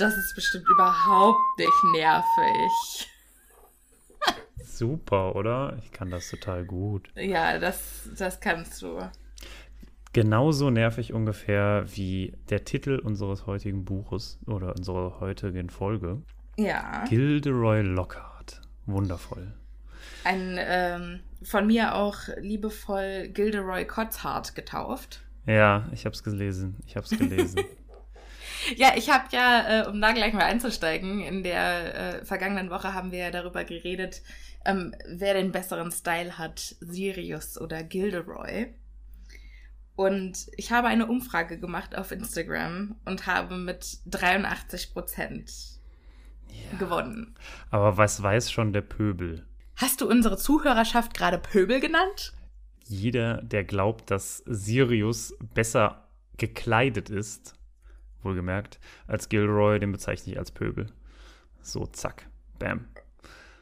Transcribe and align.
Das 0.00 0.16
ist 0.16 0.34
bestimmt 0.34 0.66
überhaupt 0.66 1.58
nicht 1.58 1.84
nervig. 1.92 3.06
Super, 4.64 5.36
oder? 5.36 5.76
Ich 5.82 5.92
kann 5.92 6.10
das 6.10 6.30
total 6.30 6.64
gut. 6.64 7.10
Ja, 7.16 7.58
das, 7.58 8.08
das 8.16 8.40
kannst 8.40 8.80
du. 8.80 8.98
Genauso 10.14 10.70
nervig 10.70 11.12
ungefähr 11.12 11.84
wie 11.94 12.32
der 12.48 12.64
Titel 12.64 12.98
unseres 12.98 13.46
heutigen 13.46 13.84
Buches 13.84 14.38
oder 14.46 14.74
unserer 14.74 15.20
heutigen 15.20 15.68
Folge. 15.68 16.22
Ja. 16.56 17.04
Gilderoy 17.04 17.82
Lockhart. 17.82 18.62
Wundervoll. 18.86 19.52
Ein 20.24 20.56
ähm, 20.58 21.20
von 21.42 21.66
mir 21.66 21.94
auch 21.94 22.16
liebevoll 22.38 23.28
Gilderoy 23.28 23.84
Cotzhart 23.84 24.54
getauft. 24.54 25.20
Ja, 25.44 25.90
ich 25.92 26.06
hab's 26.06 26.22
gelesen. 26.22 26.78
Ich 26.86 26.96
hab's 26.96 27.10
gelesen. 27.10 27.64
Ja, 28.76 28.92
ich 28.96 29.10
habe 29.10 29.24
ja, 29.32 29.82
äh, 29.82 29.88
um 29.88 30.00
da 30.00 30.12
gleich 30.12 30.32
mal 30.32 30.44
einzusteigen, 30.44 31.20
in 31.20 31.42
der 31.42 32.20
äh, 32.20 32.24
vergangenen 32.24 32.70
Woche 32.70 32.94
haben 32.94 33.12
wir 33.12 33.18
ja 33.18 33.30
darüber 33.30 33.64
geredet, 33.64 34.22
ähm, 34.64 34.94
wer 35.06 35.34
den 35.34 35.52
besseren 35.52 35.90
Style 35.90 36.38
hat, 36.38 36.76
Sirius 36.80 37.60
oder 37.60 37.82
Gilderoy. 37.82 38.74
Und 39.96 40.50
ich 40.56 40.72
habe 40.72 40.88
eine 40.88 41.06
Umfrage 41.06 41.58
gemacht 41.58 41.96
auf 41.96 42.10
Instagram 42.10 42.96
und 43.04 43.26
habe 43.26 43.56
mit 43.56 43.98
83 44.06 44.92
Prozent 44.92 45.52
gewonnen. 46.78 47.34
Aber 47.70 47.96
was 47.96 48.22
weiß 48.22 48.50
schon 48.50 48.72
der 48.72 48.80
Pöbel? 48.80 49.46
Hast 49.76 50.00
du 50.00 50.08
unsere 50.08 50.36
Zuhörerschaft 50.36 51.14
gerade 51.14 51.38
Pöbel 51.38 51.80
genannt? 51.80 52.32
Jeder, 52.86 53.42
der 53.42 53.64
glaubt, 53.64 54.10
dass 54.10 54.38
Sirius 54.46 55.34
besser 55.54 56.08
gekleidet 56.36 57.08
ist, 57.10 57.54
wohlgemerkt, 58.24 58.78
als 59.06 59.28
Gilroy, 59.28 59.78
den 59.78 59.92
bezeichne 59.92 60.32
ich 60.32 60.38
als 60.38 60.50
Pöbel. 60.50 60.86
So, 61.62 61.86
zack, 61.86 62.26
bam. 62.58 62.86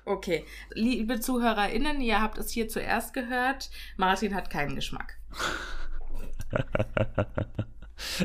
Okay, 0.04 0.44
liebe 0.72 1.20
ZuhörerInnen, 1.20 2.00
ihr 2.00 2.22
habt 2.22 2.38
es 2.38 2.50
hier 2.50 2.68
zuerst 2.68 3.12
gehört. 3.12 3.70
Martin 3.98 4.34
hat 4.34 4.48
keinen 4.48 4.74
Geschmack. 4.74 5.18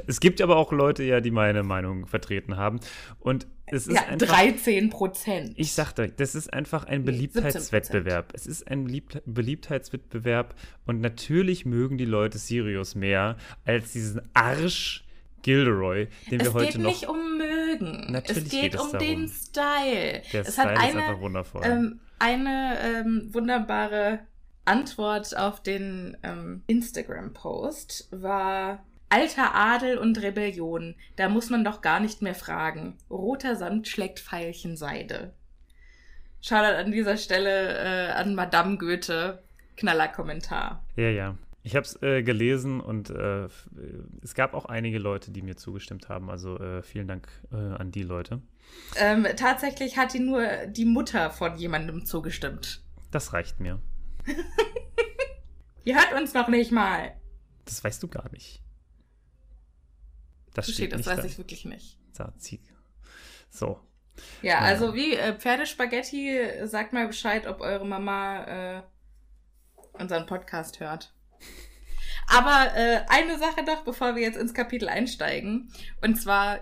es 0.08 0.20
gibt 0.22 0.42
aber 0.42 0.56
auch 0.56 0.72
Leute, 0.72 1.04
ja, 1.04 1.20
die 1.20 1.32
meine 1.32 1.64
Meinung 1.64 2.06
vertreten 2.06 2.56
haben. 2.56 2.80
Und 3.20 3.48
es 3.66 3.88
ist 3.88 3.96
Ja, 3.96 4.04
einfach, 4.08 4.28
13 4.28 4.90
Prozent. 4.90 5.54
Ich 5.58 5.74
sagte, 5.74 6.08
das 6.10 6.36
ist 6.36 6.54
einfach 6.54 6.86
ein 6.86 7.02
Nee, 7.02 7.08
Beliebtheitswettbewerb. 7.08 8.32
Es 8.34 8.48
ist 8.48 8.70
ein 8.70 8.86
Lieb 8.86 9.22
Beliebtheitswettbewerb 9.26 10.56
und 10.86 11.02
natürlich 11.02 11.66
mögen 11.66 11.98
die 11.98 12.06
Leute 12.06 12.38
Sirius 12.38 12.96
mehr 12.96 13.38
als 13.66 13.92
diesen 13.92 14.22
Arsch 14.34 15.04
Gilderoy, 15.44 16.08
den 16.32 16.40
wir 16.40 16.48
es 16.48 16.54
heute 16.54 16.72
geht 16.72 16.78
noch. 16.82 16.90
nicht 16.90 17.08
um 17.08 17.38
mögen. 17.38 18.12
Natürlich 18.12 18.44
es 18.46 18.50
geht, 18.50 18.62
geht 18.62 18.76
es 18.76 18.82
um 18.82 18.92
darum. 18.92 19.08
den 19.08 19.28
Style. 19.30 20.22
Der 20.34 20.42
es 20.42 20.54
Style 20.54 20.70
hat 20.70 20.78
ist 20.78 20.84
eine, 20.84 21.04
einfach 21.04 21.22
wundervoll. 21.22 21.62
ähm, 21.64 22.00
eine 22.20 22.78
ähm, 22.82 23.30
wunderbare 23.34 24.20
Antwort 24.66 25.38
auf 25.38 25.62
den 25.62 26.18
ähm, 26.24 26.64
Instagram-Post 26.68 28.08
war 28.12 28.84
Alter 29.10 29.54
Adel 29.54 29.98
und 29.98 30.22
Rebellion. 30.22 30.96
Da 31.18 31.30
muss 31.30 31.50
man 31.50 31.64
doch 31.64 31.82
gar 31.82 32.00
nicht 32.00 32.22
mehr 32.22 32.34
fragen. 32.34 32.98
Roter 33.12 33.56
Sand 33.56 33.88
schlägt 33.88 34.20
Veilchenseide. 34.20 35.34
Shoutout 36.42 36.78
an 36.78 36.92
dieser 36.92 37.18
Stelle 37.18 37.78
äh, 37.78 38.12
an 38.12 38.36
Madame 38.36 38.78
Goethe. 38.78 39.44
Knaller 39.78 40.08
Kommentar. 40.08 40.84
Ja, 40.96 41.10
ja. 41.10 41.38
Ich 41.66 41.76
habe 41.78 41.86
es 41.86 42.02
äh, 42.04 42.24
gelesen 42.24 42.82
und 42.82 43.10
äh, 43.10 43.46
äh, 43.46 43.50
es 44.22 44.36
gab 44.36 44.54
auch 44.54 44.66
einige 44.66 45.00
Leute, 45.00 45.32
die 45.32 45.42
mir 45.42 45.56
zugestimmt 45.56 46.10
haben. 46.10 46.30
Also 46.30 46.60
äh, 46.60 46.84
vielen 46.84 47.08
Dank 47.08 47.30
äh, 47.52 47.56
an 47.56 47.90
die 47.92 48.04
Leute. 48.04 48.42
Ähm, 48.98 49.26
tatsächlich 49.38 49.98
hat 49.98 50.14
die 50.14 50.20
nur 50.20 50.46
die 50.68 50.84
Mutter 50.86 51.32
von 51.32 51.56
jemandem 51.56 52.06
zugestimmt. 52.06 52.84
Das 53.12 53.32
reicht 53.32 53.60
mir. 53.62 53.80
Ihr 55.86 55.96
hört 55.96 56.14
uns 56.20 56.34
noch 56.34 56.50
nicht 56.50 56.72
mal. 56.72 57.14
Das 57.66 57.82
weißt 57.84 58.04
du 58.04 58.08
gar 58.10 58.30
nicht. 58.32 58.62
Das 60.54 60.66
Steht, 60.66 60.76
steht 60.76 60.94
das 60.94 61.06
weiß 61.08 61.20
da. 61.22 61.26
ich 61.26 61.38
wirklich 61.38 61.66
nicht. 61.66 61.98
So, 63.50 63.80
Ja. 64.42 64.60
also 64.60 64.94
wie 64.96 65.16
äh, 65.16 65.34
Pferdespaghetti, 65.38 66.66
sagt 66.68 66.94
mal 66.94 67.08
Bescheid, 67.08 67.48
ob 67.48 67.62
eure 67.62 67.86
Mama 67.86 68.44
äh, 68.78 68.84
unseren 69.94 70.26
Podcast 70.26 70.80
hört. 70.80 71.13
Aber 72.28 72.76
äh, 72.76 73.02
eine 73.08 73.38
Sache 73.38 73.64
noch, 73.64 73.84
bevor 73.84 74.16
wir 74.16 74.22
jetzt 74.22 74.38
ins 74.38 74.54
Kapitel 74.54 74.90
einsteigen. 74.90 75.72
Und 76.02 76.22
zwar, 76.22 76.60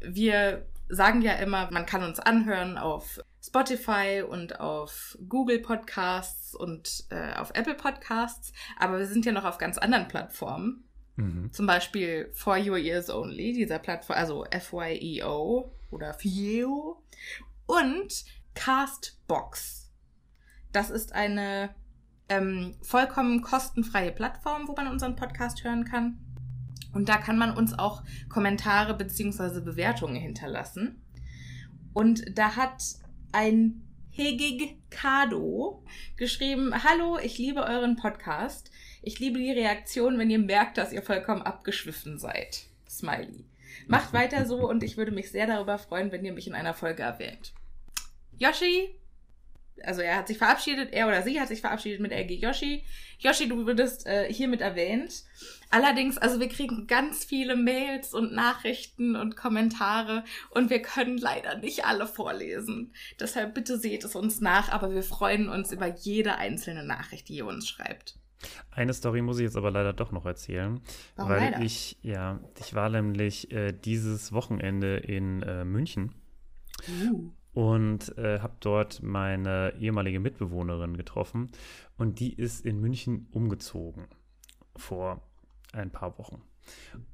wir 0.00 0.66
sagen 0.88 1.22
ja 1.22 1.34
immer, 1.34 1.70
man 1.70 1.86
kann 1.86 2.02
uns 2.02 2.20
anhören 2.20 2.78
auf 2.78 3.20
Spotify 3.42 4.22
und 4.26 4.60
auf 4.60 5.18
Google 5.28 5.60
Podcasts 5.60 6.54
und 6.54 7.04
äh, 7.10 7.34
auf 7.34 7.50
Apple 7.54 7.74
Podcasts. 7.74 8.52
Aber 8.78 8.98
wir 8.98 9.06
sind 9.06 9.26
ja 9.26 9.32
noch 9.32 9.44
auf 9.44 9.58
ganz 9.58 9.78
anderen 9.78 10.08
Plattformen. 10.08 10.84
Mhm. 11.16 11.52
Zum 11.52 11.66
Beispiel 11.66 12.30
For 12.32 12.56
Your 12.58 12.78
Ears 12.78 13.10
Only, 13.10 13.52
dieser 13.52 13.78
Plattform, 13.78 14.16
also 14.16 14.46
FYEO 14.50 15.72
oder 15.90 16.14
FYEO. 16.14 17.02
Und 17.66 18.24
Castbox. 18.54 19.90
Das 20.72 20.90
ist 20.90 21.12
eine 21.12 21.74
ähm, 22.28 22.74
vollkommen 22.82 23.42
kostenfreie 23.42 24.12
Plattform, 24.12 24.68
wo 24.68 24.74
man 24.74 24.88
unseren 24.88 25.16
Podcast 25.16 25.64
hören 25.64 25.84
kann. 25.84 26.18
Und 26.92 27.08
da 27.08 27.16
kann 27.16 27.36
man 27.36 27.56
uns 27.56 27.76
auch 27.76 28.02
Kommentare 28.28 28.94
beziehungsweise 28.94 29.60
Bewertungen 29.60 30.16
hinterlassen. 30.16 31.02
Und 31.92 32.38
da 32.38 32.56
hat 32.56 32.82
ein 33.32 33.82
Hegig 34.10 34.78
Kado 34.90 35.82
geschrieben, 36.16 36.72
Hallo, 36.84 37.18
ich 37.18 37.36
liebe 37.36 37.64
euren 37.64 37.96
Podcast. 37.96 38.70
Ich 39.02 39.18
liebe 39.18 39.38
die 39.38 39.50
Reaktion, 39.50 40.18
wenn 40.18 40.30
ihr 40.30 40.38
merkt, 40.38 40.78
dass 40.78 40.92
ihr 40.92 41.02
vollkommen 41.02 41.42
abgeschwiffen 41.42 42.18
seid. 42.18 42.66
Smiley. 42.88 43.44
Macht 43.88 44.12
weiter 44.12 44.46
so 44.46 44.68
und 44.68 44.84
ich 44.84 44.96
würde 44.96 45.10
mich 45.10 45.30
sehr 45.30 45.48
darüber 45.48 45.78
freuen, 45.78 46.12
wenn 46.12 46.24
ihr 46.24 46.32
mich 46.32 46.46
in 46.46 46.54
einer 46.54 46.74
Folge 46.74 47.02
erwähnt. 47.02 47.52
Yoshi, 48.38 48.94
also 49.82 50.00
er 50.00 50.16
hat 50.16 50.28
sich 50.28 50.38
verabschiedet, 50.38 50.92
er 50.92 51.08
oder 51.08 51.22
sie 51.22 51.40
hat 51.40 51.48
sich 51.48 51.60
verabschiedet 51.60 52.00
mit 52.00 52.12
LG 52.12 52.40
Yoshi. 52.40 52.84
Yoshi, 53.18 53.48
du 53.48 53.66
würdest 53.66 54.06
äh, 54.06 54.32
hiermit 54.32 54.60
erwähnt. 54.60 55.24
Allerdings, 55.70 56.18
also 56.18 56.40
wir 56.40 56.48
kriegen 56.48 56.86
ganz 56.86 57.24
viele 57.24 57.56
Mails 57.56 58.14
und 58.14 58.32
Nachrichten 58.32 59.16
und 59.16 59.36
Kommentare 59.36 60.24
und 60.50 60.70
wir 60.70 60.82
können 60.82 61.18
leider 61.18 61.58
nicht 61.58 61.84
alle 61.84 62.06
vorlesen. 62.06 62.92
Deshalb 63.18 63.54
bitte 63.54 63.78
seht 63.78 64.04
es 64.04 64.14
uns 64.14 64.40
nach, 64.40 64.68
aber 64.70 64.92
wir 64.92 65.02
freuen 65.02 65.48
uns 65.48 65.72
über 65.72 65.86
jede 65.86 66.36
einzelne 66.36 66.84
Nachricht, 66.84 67.28
die 67.28 67.36
ihr 67.36 67.46
uns 67.46 67.68
schreibt. 67.68 68.18
Eine 68.70 68.92
Story 68.92 69.22
muss 69.22 69.38
ich 69.38 69.44
jetzt 69.44 69.56
aber 69.56 69.70
leider 69.70 69.92
doch 69.92 70.12
noch 70.12 70.26
erzählen, 70.26 70.80
Warum 71.16 71.32
weil 71.32 71.40
leider? 71.40 71.60
ich 71.62 71.96
ja, 72.02 72.40
ich 72.60 72.74
war 72.74 72.90
nämlich 72.90 73.50
äh, 73.50 73.72
dieses 73.72 74.32
Wochenende 74.32 74.96
in 74.98 75.42
äh, 75.42 75.64
München 75.64 76.14
Uh. 76.88 77.30
Und 77.54 78.16
äh, 78.18 78.40
habe 78.40 78.54
dort 78.60 79.02
meine 79.02 79.74
ehemalige 79.78 80.20
Mitbewohnerin 80.20 80.96
getroffen 80.96 81.50
und 81.96 82.20
die 82.20 82.34
ist 82.34 82.66
in 82.66 82.80
München 82.80 83.28
umgezogen 83.30 84.06
vor 84.76 85.22
ein 85.72 85.90
paar 85.90 86.18
Wochen 86.18 86.42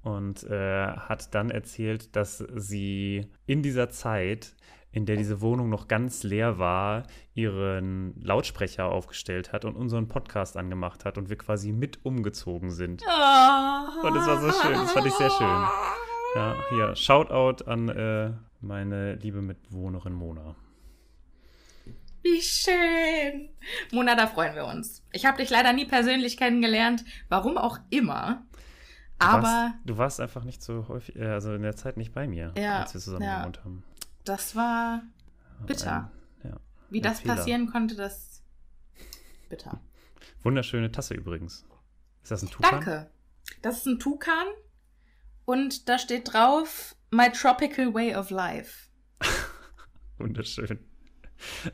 und 0.02 0.44
äh, 0.44 0.86
hat 0.86 1.34
dann 1.34 1.50
erzählt, 1.50 2.16
dass 2.16 2.38
sie 2.38 3.26
in 3.46 3.62
dieser 3.62 3.90
Zeit, 3.90 4.54
in 4.92 5.06
der 5.06 5.16
diese 5.16 5.40
Wohnung 5.40 5.68
noch 5.68 5.88
ganz 5.88 6.22
leer 6.22 6.58
war, 6.58 7.04
ihren 7.34 8.20
Lautsprecher 8.20 8.86
aufgestellt 8.86 9.52
hat 9.52 9.64
und 9.64 9.76
unseren 9.76 10.08
Podcast 10.08 10.56
angemacht 10.56 11.04
hat 11.04 11.18
und 11.18 11.28
wir 11.28 11.36
quasi 11.36 11.72
mit 11.72 12.04
umgezogen 12.04 12.70
sind. 12.70 13.02
Und 13.02 14.16
es 14.16 14.26
war 14.26 14.40
so 14.40 14.50
schön, 14.52 14.72
das 14.72 14.92
fand 14.92 15.06
ich 15.06 15.14
sehr 15.14 15.30
schön. 15.30 15.64
Ja, 16.36 16.56
hier, 16.70 16.96
Shoutout 16.96 17.64
an 17.64 17.88
äh, 17.88 18.32
meine 18.60 19.14
liebe 19.16 19.40
Mitbewohnerin 19.42 20.12
Mona. 20.12 20.56
Wie 22.22 22.40
schön. 22.42 23.48
Mona, 23.92 24.14
da 24.14 24.26
freuen 24.26 24.54
wir 24.54 24.66
uns. 24.66 25.02
Ich 25.12 25.24
habe 25.24 25.38
dich 25.38 25.48
leider 25.48 25.72
nie 25.72 25.86
persönlich 25.86 26.36
kennengelernt, 26.36 27.04
warum 27.28 27.56
auch 27.56 27.78
immer. 27.88 28.46
Du 29.18 29.26
Aber 29.26 29.42
warst, 29.42 29.74
du 29.84 29.98
warst 29.98 30.20
einfach 30.20 30.44
nicht 30.44 30.62
so 30.62 30.88
häufig, 30.88 31.16
äh, 31.16 31.26
also 31.26 31.54
in 31.54 31.62
der 31.62 31.76
Zeit 31.76 31.96
nicht 31.96 32.12
bei 32.12 32.26
mir, 32.26 32.52
Ja, 32.56 32.80
als 32.82 32.94
wir 32.94 33.00
zusammen 33.00 33.22
ja. 33.24 33.40
gewohnt 33.40 33.64
haben. 33.64 33.84
das 34.24 34.54
war 34.56 35.02
bitter. 35.66 36.10
Ein, 36.42 36.50
ja. 36.50 36.56
Wie 36.90 37.00
das 37.00 37.20
Fehler. 37.20 37.36
passieren 37.36 37.70
konnte, 37.70 37.96
das 37.96 38.42
bitter. 39.48 39.80
Wunderschöne 40.42 40.90
Tasse 40.92 41.14
übrigens. 41.14 41.64
Ist 42.22 42.30
das 42.32 42.42
ein 42.42 42.50
Tukan? 42.50 42.70
Danke. 42.70 43.10
Das 43.62 43.78
ist 43.78 43.86
ein 43.86 43.98
Tukan 43.98 44.46
und 45.44 45.88
da 45.88 45.98
steht 45.98 46.32
drauf 46.32 46.96
My 47.10 47.30
Tropical 47.30 47.92
Way 47.94 48.14
of 48.14 48.30
Life. 48.30 48.88
Wunderschön. 50.18 50.78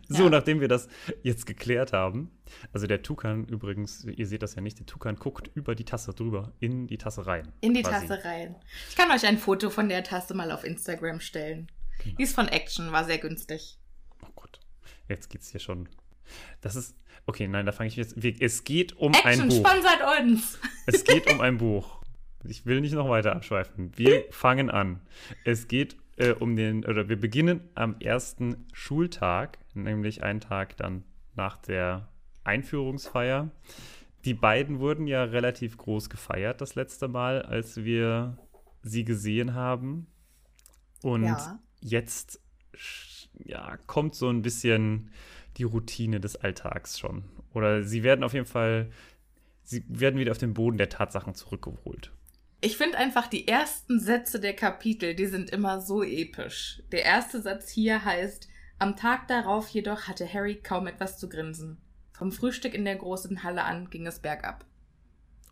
So, 0.08 0.24
Ja. 0.24 0.30
nachdem 0.30 0.60
wir 0.60 0.68
das 0.68 0.88
jetzt 1.24 1.44
geklärt 1.44 1.92
haben, 1.92 2.30
also 2.72 2.86
der 2.86 3.02
Tukan 3.02 3.46
übrigens, 3.48 4.04
ihr 4.04 4.26
seht 4.26 4.42
das 4.42 4.54
ja 4.54 4.62
nicht, 4.62 4.78
der 4.78 4.86
Tukan 4.86 5.16
guckt 5.16 5.50
über 5.54 5.74
die 5.74 5.84
Tasse 5.84 6.14
drüber, 6.14 6.52
in 6.60 6.86
die 6.86 6.98
Tasse 6.98 7.26
rein. 7.26 7.52
In 7.60 7.74
die 7.74 7.82
quasi. 7.82 8.06
Tasse 8.06 8.24
rein. 8.24 8.54
Ich 8.88 8.94
kann 8.96 9.10
euch 9.10 9.26
ein 9.26 9.38
Foto 9.38 9.68
von 9.68 9.88
der 9.88 10.04
Tasse 10.04 10.34
mal 10.34 10.52
auf 10.52 10.62
Instagram 10.62 11.18
stellen. 11.20 11.66
Genau. 12.04 12.16
Die 12.16 12.22
ist 12.22 12.34
von 12.36 12.46
Action, 12.46 12.92
war 12.92 13.04
sehr 13.04 13.18
günstig. 13.18 13.78
Oh 14.22 14.28
Gott, 14.36 14.60
jetzt 15.08 15.30
geht's 15.30 15.50
hier 15.50 15.60
schon. 15.60 15.88
Das 16.60 16.76
ist, 16.76 16.96
okay, 17.26 17.48
nein, 17.48 17.66
da 17.66 17.72
fange 17.72 17.88
ich 17.88 17.96
jetzt, 17.96 18.16
es 18.16 18.62
geht 18.62 18.92
um 18.96 19.12
ein 19.14 19.24
Action 19.24 19.48
Buch. 19.48 19.56
sponsert 19.68 20.20
uns. 20.20 20.58
Es 20.86 21.02
geht 21.02 21.28
um 21.32 21.40
ein 21.40 21.58
Buch. 21.58 22.02
Ich 22.44 22.66
will 22.66 22.80
nicht 22.80 22.94
noch 22.94 23.08
weiter 23.08 23.34
abschweifen. 23.34 23.96
Wir 23.96 24.24
fangen 24.30 24.70
an. 24.70 25.00
Es 25.44 25.68
geht 25.68 25.96
äh, 26.16 26.32
um 26.32 26.56
den, 26.56 26.84
oder 26.84 27.08
wir 27.08 27.18
beginnen 27.18 27.60
am 27.74 27.96
ersten 28.00 28.66
Schultag, 28.72 29.58
nämlich 29.74 30.22
einen 30.22 30.40
Tag 30.40 30.76
dann 30.76 31.04
nach 31.34 31.56
der 31.56 32.08
Einführungsfeier. 32.44 33.50
Die 34.24 34.34
beiden 34.34 34.80
wurden 34.80 35.06
ja 35.06 35.24
relativ 35.24 35.76
groß 35.76 36.10
gefeiert 36.10 36.60
das 36.60 36.74
letzte 36.74 37.08
Mal, 37.08 37.42
als 37.42 37.84
wir 37.84 38.38
sie 38.82 39.04
gesehen 39.04 39.54
haben. 39.54 40.06
Und 41.02 41.24
Ja. 41.24 41.58
jetzt 41.80 42.40
ja, 43.44 43.76
kommt 43.86 44.14
so 44.14 44.28
ein 44.28 44.42
bisschen 44.42 45.10
die 45.56 45.64
Routine 45.64 46.20
des 46.20 46.36
Alltags 46.36 46.98
schon. 46.98 47.24
Oder 47.52 47.82
sie 47.82 48.02
werden 48.02 48.24
auf 48.24 48.32
jeden 48.34 48.46
Fall, 48.46 48.90
sie 49.62 49.84
werden 49.88 50.18
wieder 50.18 50.32
auf 50.32 50.38
den 50.38 50.54
Boden 50.54 50.78
der 50.78 50.88
Tatsachen 50.88 51.34
zurückgeholt. 51.34 52.12
Ich 52.66 52.76
finde 52.76 52.98
einfach 52.98 53.28
die 53.28 53.46
ersten 53.46 54.00
Sätze 54.00 54.40
der 54.40 54.52
Kapitel, 54.52 55.14
die 55.14 55.26
sind 55.26 55.50
immer 55.50 55.80
so 55.80 56.02
episch. 56.02 56.82
Der 56.90 57.04
erste 57.04 57.40
Satz 57.40 57.70
hier 57.70 58.04
heißt, 58.04 58.48
am 58.80 58.96
Tag 58.96 59.28
darauf 59.28 59.68
jedoch 59.68 60.08
hatte 60.08 60.26
Harry 60.26 60.56
kaum 60.56 60.88
etwas 60.88 61.16
zu 61.16 61.28
grinsen. 61.28 61.76
Vom 62.12 62.32
Frühstück 62.32 62.74
in 62.74 62.84
der 62.84 62.96
großen 62.96 63.44
Halle 63.44 63.62
an 63.62 63.88
ging 63.88 64.04
es 64.04 64.18
bergab. 64.18 64.64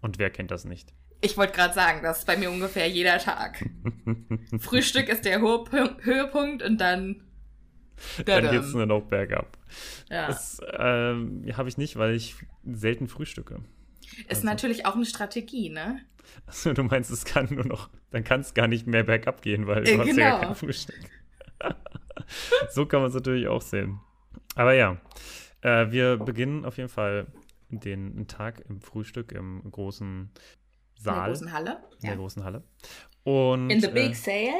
Und 0.00 0.18
wer 0.18 0.28
kennt 0.28 0.50
das 0.50 0.64
nicht? 0.64 0.92
Ich 1.20 1.36
wollte 1.36 1.52
gerade 1.52 1.72
sagen, 1.72 2.02
das 2.02 2.18
ist 2.18 2.26
bei 2.26 2.36
mir 2.36 2.50
ungefähr 2.50 2.88
jeder 2.88 3.18
Tag. 3.18 3.64
Frühstück 4.58 5.08
ist 5.08 5.24
der 5.24 5.40
Höhepunkt, 5.40 6.64
und 6.64 6.80
dann. 6.80 7.22
Dann 8.26 8.50
geht 8.50 8.60
es 8.60 8.72
nur 8.72 8.86
noch 8.86 9.02
bergab. 9.02 9.56
Ja. 10.10 10.26
Das 10.26 10.60
ähm, 10.76 11.44
habe 11.56 11.68
ich 11.68 11.78
nicht, 11.78 11.94
weil 11.94 12.16
ich 12.16 12.34
selten 12.64 13.06
frühstücke. 13.06 13.60
Ist 14.26 14.30
also- 14.30 14.46
natürlich 14.46 14.84
auch 14.84 14.96
eine 14.96 15.06
Strategie, 15.06 15.70
ne? 15.70 16.00
Also, 16.46 16.72
du 16.72 16.82
meinst, 16.84 17.10
es 17.10 17.24
kann 17.24 17.48
nur 17.50 17.64
noch, 17.66 17.90
dann 18.10 18.24
kann 18.24 18.40
es 18.40 18.54
gar 18.54 18.68
nicht 18.68 18.86
mehr 18.86 19.02
bergab 19.04 19.42
gehen, 19.42 19.66
weil 19.66 19.84
du 19.84 19.90
Äh, 19.92 19.98
hast 19.98 20.06
ja 20.16 20.30
genau. 20.36 20.40
kein 20.40 20.54
Frühstück. 20.54 20.96
so 22.70 22.86
kann 22.86 23.00
man 23.00 23.08
es 23.08 23.14
natürlich 23.14 23.48
auch 23.48 23.62
sehen. 23.62 24.00
Aber 24.54 24.74
ja, 24.74 25.00
äh, 25.62 25.90
wir 25.90 26.16
beginnen 26.16 26.64
auf 26.64 26.76
jeden 26.76 26.88
Fall 26.88 27.26
den 27.70 28.26
Tag 28.28 28.62
im 28.68 28.80
Frühstück 28.80 29.32
im 29.32 29.62
großen 29.70 30.30
In 30.96 31.04
der 31.04 31.14
Saal. 31.14 31.28
großen 31.30 31.52
Halle. 31.52 31.70
in 31.94 32.00
der 32.02 32.10
Ja. 32.10 32.16
großen 32.16 32.44
Halle. 32.44 32.62
Und, 33.24 33.70
In 33.70 33.80
the 33.80 33.88
big 33.88 34.10
äh, 34.10 34.14
sale. 34.14 34.52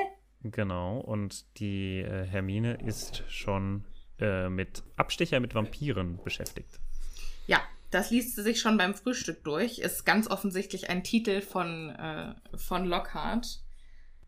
Genau, 0.42 0.98
und 0.98 1.58
die 1.58 2.00
äh, 2.00 2.24
Hermine 2.26 2.74
ist 2.84 3.24
schon 3.28 3.84
äh, 4.18 4.48
mit 4.48 4.82
Abstecher 4.96 5.40
mit 5.40 5.54
Vampiren 5.54 6.18
beschäftigt. 6.22 6.80
Ja, 7.46 7.60
das 7.94 8.10
liest 8.10 8.34
sie 8.34 8.42
sich 8.42 8.60
schon 8.60 8.76
beim 8.76 8.94
Frühstück 8.94 9.44
durch. 9.44 9.78
Ist 9.78 10.04
ganz 10.04 10.28
offensichtlich 10.28 10.90
ein 10.90 11.04
Titel 11.04 11.40
von, 11.40 11.90
äh, 11.90 12.34
von 12.56 12.84
Lockhart. 12.84 13.60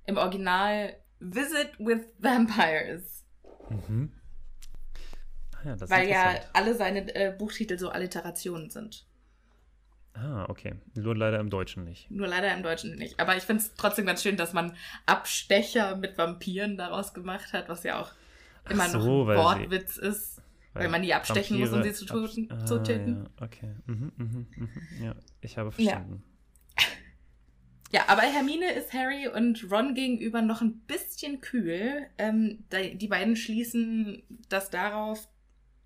Im 0.04 0.16
Original 0.16 0.96
Visit 1.18 1.72
with 1.78 2.06
Vampires. 2.18 3.24
Mhm. 3.68 4.12
Ah, 5.52 5.68
ja, 5.68 5.90
weil 5.90 6.08
ja 6.08 6.34
alle 6.52 6.74
seine 6.74 7.12
äh, 7.14 7.34
Buchtitel 7.36 7.76
so 7.76 7.88
Alliterationen 7.88 8.70
sind. 8.70 9.04
Ah, 10.14 10.46
okay. 10.48 10.74
Nur 10.94 11.16
leider 11.16 11.40
im 11.40 11.50
Deutschen 11.50 11.84
nicht. 11.84 12.10
Nur 12.10 12.28
leider 12.28 12.54
im 12.54 12.62
Deutschen 12.62 12.94
nicht. 12.94 13.18
Aber 13.18 13.36
ich 13.36 13.42
finde 13.42 13.62
es 13.62 13.74
trotzdem 13.74 14.06
ganz 14.06 14.22
schön, 14.22 14.36
dass 14.36 14.52
man 14.52 14.76
Abstecher 15.04 15.96
mit 15.96 16.16
Vampiren 16.16 16.76
daraus 16.76 17.12
gemacht 17.12 17.52
hat, 17.52 17.68
was 17.68 17.82
ja 17.82 18.00
auch 18.00 18.12
immer 18.70 18.88
so, 18.88 18.98
noch 18.98 19.28
ein 19.28 19.36
Wortwitz 19.36 19.96
ist. 19.98 20.40
Weil 20.78 20.88
man 20.88 21.02
die 21.02 21.14
abstechen 21.14 21.58
muss, 21.58 21.72
um 21.72 21.82
sie 21.82 21.92
zu 21.92 22.08
Vampire 22.08 22.28
töten- 22.28 22.50
abs- 22.50 22.66
zu 22.68 22.82
töten. 22.82 23.16
Ah, 23.16 23.30
ja, 23.40 23.44
okay. 23.46 23.74
Mhm, 23.86 24.12
mhm, 24.16 24.46
mhm. 24.56 24.70
Ja, 25.04 25.14
ich 25.40 25.56
habe 25.58 25.70
verstanden. 25.72 26.22
Ja, 27.92 28.08
aber 28.08 28.22
Hermine 28.22 28.72
ist 28.72 28.92
Harry 28.92 29.28
und 29.28 29.70
Ron 29.70 29.94
gegenüber 29.94 30.42
noch 30.42 30.60
ein 30.60 30.80
bisschen 30.80 31.40
kühl. 31.40 32.06
Ähm, 32.18 32.64
die, 32.72 32.98
beiden 33.06 33.36
schließen 33.36 34.24
das 34.48 34.70
darauf 34.70 35.28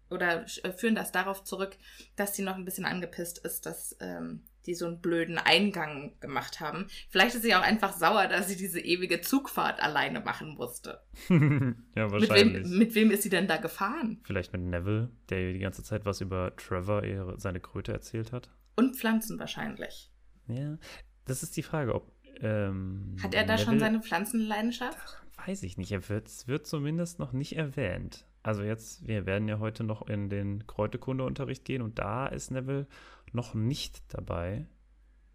oder 0.09 0.47
führen 0.79 0.95
das 0.95 1.13
darauf 1.13 1.45
zurück, 1.45 1.77
dass 2.17 2.35
sie 2.35 2.43
noch 2.43 2.57
ein 2.57 2.65
bisschen 2.65 2.87
angepisst 2.87 3.39
ist, 3.45 3.67
dass 3.67 3.97
ähm, 4.01 4.43
die 4.67 4.75
so 4.75 4.87
einen 4.87 5.01
blöden 5.01 5.39
Eingang 5.39 6.13
gemacht 6.21 6.61
haben. 6.61 6.87
Vielleicht 7.09 7.35
ist 7.35 7.43
sie 7.43 7.55
auch 7.55 7.63
einfach 7.63 7.93
sauer, 7.93 8.27
dass 8.27 8.49
sie 8.49 8.57
diese 8.57 8.81
ewige 8.81 9.21
Zugfahrt 9.21 9.81
alleine 9.83 10.21
machen 10.21 10.55
musste. 10.55 11.01
ja, 11.29 11.37
Mit 11.37 11.85
wahrscheinlich. 11.97 12.65
wem, 12.71 12.79
mit 12.79 12.95
wem 12.95 13.11
ist 13.11 13.23
sie 13.23 13.31
denn 13.31 13.49
da 13.49 13.57
gefahren? 13.57 14.21
Vielleicht 14.25 14.53
mit 14.53 14.63
Neville, 14.63 15.11
der 15.29 15.53
die 15.53 15.59
ganze 15.59 15.83
Zeit 15.83 16.05
was 16.05 16.21
über 16.21 16.55
Trevor, 16.57 17.05
ihre, 17.05 17.39
seine 17.41 17.61
Kröte 17.61 17.93
erzählt 17.93 18.33
hat. 18.33 18.51
Und 18.77 18.97
Pflanzen 18.97 19.39
wahrscheinlich. 19.39 20.11
Ja, 20.49 20.79
das 21.25 21.43
ist 21.43 21.57
die 21.57 21.63
Frage, 21.63 21.95
ob. 21.95 22.13
Ähm, 22.43 23.17
Hat 23.23 23.35
er 23.35 23.45
da 23.45 23.59
schon 23.59 23.75
Neville- 23.75 23.81
seine 23.81 24.03
Pflanzenleidenschaft? 24.03 25.23
Weiß 25.47 25.63
ich 25.63 25.77
nicht. 25.79 25.93
Er 25.93 26.09
wird, 26.09 26.29
es 26.29 26.49
wird 26.49 26.67
zumindest 26.67 27.19
noch 27.19 27.33
nicht 27.33 27.57
erwähnt. 27.57 28.27
Also 28.43 28.63
jetzt, 28.63 29.07
wir 29.07 29.27
werden 29.27 29.49
ja 29.49 29.59
heute 29.59 29.85
noch 29.85 30.09
in 30.09 30.31
den 30.31 30.67
Kräuterkundeunterricht 30.67 31.65
gehen 31.65 31.83
und 31.83 31.99
da 31.99 32.27
ist 32.27 32.51
Neville 32.51 32.87
noch 33.35 33.55
nicht 33.55 34.03
dabei. 34.09 34.67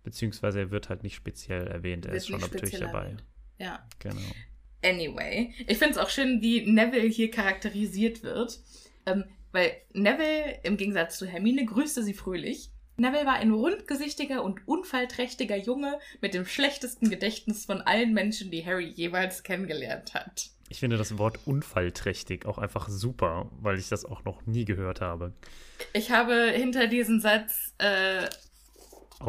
Beziehungsweise 0.03 0.59
er 0.59 0.71
wird 0.71 0.89
halt 0.89 1.03
nicht 1.03 1.15
speziell 1.15 1.67
erwähnt. 1.67 2.05
Er 2.05 2.11
Wird 2.11 2.21
ist 2.21 2.27
schon 2.27 2.39
natürlich 2.39 2.79
dabei. 2.79 3.05
erwähnt. 3.05 3.23
Ja. 3.57 3.87
Genau. 3.99 4.21
Anyway, 4.83 5.53
ich 5.65 5.77
finde 5.79 5.93
es 5.93 5.97
auch 5.97 6.09
schön, 6.09 6.41
wie 6.41 6.71
Neville 6.71 7.07
hier 7.07 7.31
charakterisiert 7.31 8.21
wird. 8.21 8.59
Ähm, 9.07 9.23
weil 9.51 9.71
Neville, 9.93 10.59
im 10.63 10.77
Gegensatz 10.77 11.17
zu 11.17 11.25
Hermine, 11.25 11.65
grüßte 11.65 12.03
sie 12.03 12.13
fröhlich. 12.13 12.71
Neville 12.97 13.25
war 13.25 13.35
ein 13.35 13.51
rundgesichtiger 13.51 14.43
und 14.43 14.67
unfallträchtiger 14.67 15.57
Junge 15.57 15.99
mit 16.21 16.33
dem 16.33 16.45
schlechtesten 16.45 17.09
Gedächtnis 17.09 17.65
von 17.65 17.81
allen 17.81 18.13
Menschen, 18.13 18.51
die 18.51 18.65
Harry 18.65 18.85
jeweils 18.85 19.43
kennengelernt 19.43 20.13
hat. 20.13 20.49
Ich 20.69 20.79
finde 20.79 20.97
das 20.97 21.17
Wort 21.17 21.39
unfallträchtig 21.45 22.45
auch 22.45 22.57
einfach 22.57 22.89
super, 22.89 23.51
weil 23.59 23.77
ich 23.79 23.89
das 23.89 24.05
auch 24.05 24.23
noch 24.23 24.45
nie 24.45 24.65
gehört 24.65 25.01
habe. 25.01 25.33
Ich 25.93 26.11
habe 26.11 26.51
hinter 26.51 26.87
diesem 26.87 27.19
Satz 27.19 27.73
äh, 27.77 28.25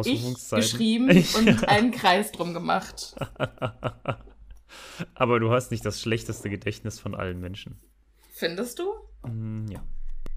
ich 0.04 0.50
geschrieben 0.50 1.08
und 1.36 1.68
einen 1.68 1.90
Kreis 1.90 2.32
drum 2.32 2.54
gemacht. 2.54 3.14
Aber 5.14 5.40
du 5.40 5.50
hast 5.50 5.70
nicht 5.70 5.84
das 5.84 6.00
schlechteste 6.00 6.50
Gedächtnis 6.50 6.98
von 6.98 7.14
allen 7.14 7.40
Menschen. 7.40 7.80
Findest 8.32 8.78
du? 8.78 8.92
Mm, 9.26 9.66
ja. 9.68 9.82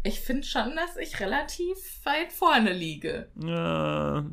Ich 0.04 0.22
finde 0.22 0.44
schon, 0.44 0.76
dass 0.76 0.98
ich 0.98 1.20
relativ 1.20 1.78
weit 2.04 2.32
vorne 2.32 2.74
liege. 2.74 3.30
Ja. 3.44 4.26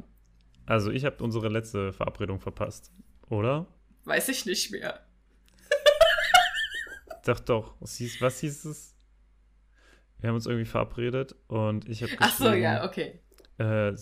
Also 0.64 0.90
ich 0.90 1.04
habe 1.04 1.22
unsere 1.22 1.48
letzte 1.48 1.92
Verabredung 1.92 2.40
verpasst, 2.40 2.92
oder? 3.28 3.66
Weiß 4.04 4.28
ich 4.28 4.46
nicht 4.46 4.70
mehr. 4.70 5.00
Doch, 7.24 7.40
doch. 7.40 7.74
Was 7.80 7.96
hieß, 7.96 8.20
was 8.20 8.38
hieß 8.40 8.64
es? 8.66 8.95
Wir 10.26 10.30
haben 10.30 10.34
uns 10.38 10.46
irgendwie 10.46 10.64
verabredet 10.64 11.36
und 11.46 11.88
ich 11.88 12.02
habe 12.02 12.10
Ach 12.18 12.36
so, 12.36 12.52
ja, 12.52 12.84
okay. 12.84 13.20
äh, 13.58 13.92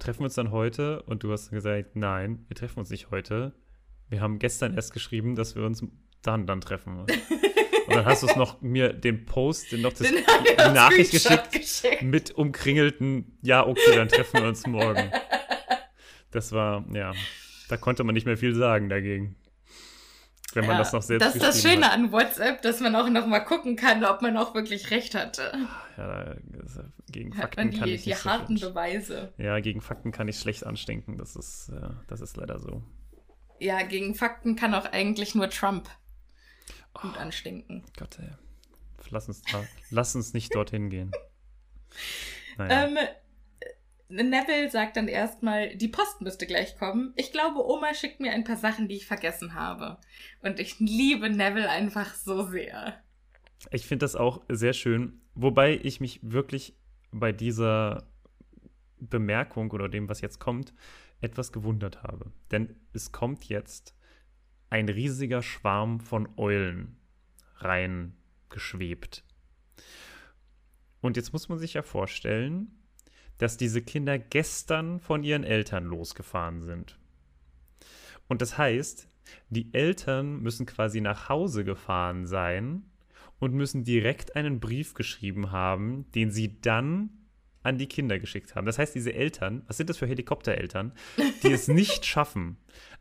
treffen 0.00 0.18
wir 0.18 0.24
uns 0.24 0.34
dann 0.34 0.50
heute? 0.50 1.02
Und 1.02 1.22
du 1.22 1.30
hast 1.30 1.52
gesagt, 1.52 1.94
nein, 1.94 2.44
wir 2.48 2.56
treffen 2.56 2.80
uns 2.80 2.90
nicht 2.90 3.12
heute. 3.12 3.52
Wir 4.08 4.20
haben 4.20 4.40
gestern 4.40 4.74
erst 4.74 4.92
geschrieben, 4.92 5.36
dass 5.36 5.54
wir 5.54 5.62
uns 5.62 5.84
dann 6.20 6.48
dann 6.48 6.60
treffen. 6.60 6.98
Und 7.86 7.94
dann 7.94 8.04
hast 8.04 8.24
du 8.24 8.26
es 8.26 8.34
noch 8.34 8.60
mir 8.60 8.92
den 8.92 9.24
Post, 9.24 9.70
den 9.70 9.82
noch 9.82 9.92
das, 9.92 10.00
Den 10.00 10.16
die 10.16 10.74
Nachricht 10.74 11.12
geschickt 11.12 11.52
geschickt. 11.52 12.02
mit 12.02 12.32
umkringelten, 12.32 13.38
ja, 13.42 13.64
okay, 13.64 13.94
dann 13.94 14.08
treffen 14.08 14.40
wir 14.40 14.48
uns 14.48 14.66
morgen. 14.66 15.12
Das 16.32 16.52
war, 16.52 16.84
ja, 16.92 17.14
da 17.70 17.78
konnte 17.78 18.04
man 18.04 18.14
nicht 18.14 18.26
mehr 18.26 18.36
viel 18.36 18.54
sagen 18.54 18.90
dagegen. 18.90 19.36
Wenn 20.58 20.66
man 20.66 20.74
Ja, 20.74 20.78
das 20.82 20.92
noch 20.92 21.02
selbst 21.02 21.24
Das 21.24 21.34
ist 21.36 21.42
das 21.44 21.62
Schöne 21.62 21.86
hat. 21.86 21.92
an 21.94 22.10
WhatsApp, 22.10 22.62
dass 22.62 22.80
man 22.80 22.96
auch 22.96 23.08
noch 23.08 23.26
mal 23.26 23.38
gucken 23.40 23.76
kann, 23.76 24.04
ob 24.04 24.22
man 24.22 24.36
auch 24.36 24.54
wirklich 24.54 24.90
recht 24.90 25.14
hatte. 25.14 25.52
Ja, 25.96 26.34
das- 26.64 26.80
gegen 27.12 27.32
Fakten 27.32 27.60
man 27.68 27.70
kann 27.78 27.84
die, 27.88 27.94
ich 27.94 28.02
die 28.02 28.10
nicht 28.10 28.18
so 28.18 28.30
harten 28.30 28.58
viel- 28.58 28.68
Beweise. 28.68 29.32
Ja, 29.38 29.60
gegen 29.60 29.80
Fakten 29.80 30.10
kann 30.10 30.26
ich 30.26 30.38
schlecht 30.40 30.66
anstinken. 30.66 31.16
Das 31.16 31.36
ist, 31.36 31.68
äh, 31.68 31.90
das 32.08 32.20
ist 32.20 32.36
leider 32.36 32.58
so. 32.58 32.82
Ja, 33.60 33.82
gegen 33.82 34.16
Fakten 34.16 34.56
kann 34.56 34.74
auch 34.74 34.86
eigentlich 34.92 35.34
nur 35.36 35.48
Trump 35.48 35.88
gut 36.92 37.12
Oh. 37.16 37.20
anstinken. 37.20 37.84
Gott, 37.96 38.18
ey. 38.18 38.30
Lass 39.10 39.28
uns, 39.28 39.42
da, 39.42 39.64
lass 39.90 40.14
uns 40.16 40.34
nicht 40.34 40.54
dorthin 40.56 40.90
gehen. 40.90 41.12
Naja. 42.58 42.86
Ähm, 42.86 42.98
Neville 44.08 44.70
sagt 44.70 44.96
dann 44.96 45.08
erstmal, 45.08 45.76
die 45.76 45.88
Post 45.88 46.22
müsste 46.22 46.46
gleich 46.46 46.76
kommen. 46.76 47.12
Ich 47.16 47.30
glaube, 47.30 47.64
Oma 47.64 47.92
schickt 47.92 48.20
mir 48.20 48.32
ein 48.32 48.44
paar 48.44 48.56
Sachen, 48.56 48.88
die 48.88 48.96
ich 48.96 49.06
vergessen 49.06 49.54
habe. 49.54 49.98
Und 50.40 50.60
ich 50.60 50.78
liebe 50.80 51.28
Neville 51.28 51.68
einfach 51.68 52.14
so 52.14 52.46
sehr. 52.46 53.02
Ich 53.70 53.86
finde 53.86 54.04
das 54.04 54.16
auch 54.16 54.42
sehr 54.48 54.72
schön, 54.72 55.20
wobei 55.34 55.78
ich 55.82 56.00
mich 56.00 56.20
wirklich 56.22 56.74
bei 57.10 57.32
dieser 57.32 58.08
Bemerkung 58.98 59.70
oder 59.72 59.88
dem, 59.88 60.08
was 60.08 60.20
jetzt 60.20 60.38
kommt, 60.38 60.72
etwas 61.20 61.52
gewundert 61.52 62.02
habe. 62.02 62.32
Denn 62.50 62.76
es 62.92 63.12
kommt 63.12 63.44
jetzt 63.44 63.94
ein 64.70 64.88
riesiger 64.88 65.42
Schwarm 65.42 66.00
von 66.00 66.28
Eulen 66.36 66.96
reingeschwebt. 67.56 69.24
Und 71.00 71.16
jetzt 71.16 71.32
muss 71.32 71.48
man 71.48 71.58
sich 71.58 71.74
ja 71.74 71.82
vorstellen, 71.82 72.77
dass 73.38 73.56
diese 73.56 73.82
Kinder 73.82 74.18
gestern 74.18 75.00
von 75.00 75.24
ihren 75.24 75.44
Eltern 75.44 75.84
losgefahren 75.84 76.62
sind. 76.62 76.98
Und 78.28 78.42
das 78.42 78.58
heißt, 78.58 79.08
die 79.50 79.72
Eltern 79.72 80.40
müssen 80.40 80.66
quasi 80.66 81.00
nach 81.00 81.28
Hause 81.28 81.64
gefahren 81.64 82.26
sein 82.26 82.84
und 83.38 83.54
müssen 83.54 83.84
direkt 83.84 84.36
einen 84.36 84.60
Brief 84.60 84.94
geschrieben 84.94 85.52
haben, 85.52 86.06
den 86.14 86.30
sie 86.30 86.60
dann 86.60 87.10
an 87.62 87.78
die 87.78 87.86
Kinder 87.86 88.18
geschickt 88.18 88.54
haben. 88.54 88.66
Das 88.66 88.78
heißt, 88.78 88.94
diese 88.94 89.12
Eltern, 89.12 89.62
was 89.66 89.76
sind 89.76 89.90
das 89.90 89.98
für 89.98 90.06
Helikoptereltern, 90.06 90.92
die 91.42 91.52
es 91.52 91.68
nicht 91.68 92.06
schaffen, 92.06 92.56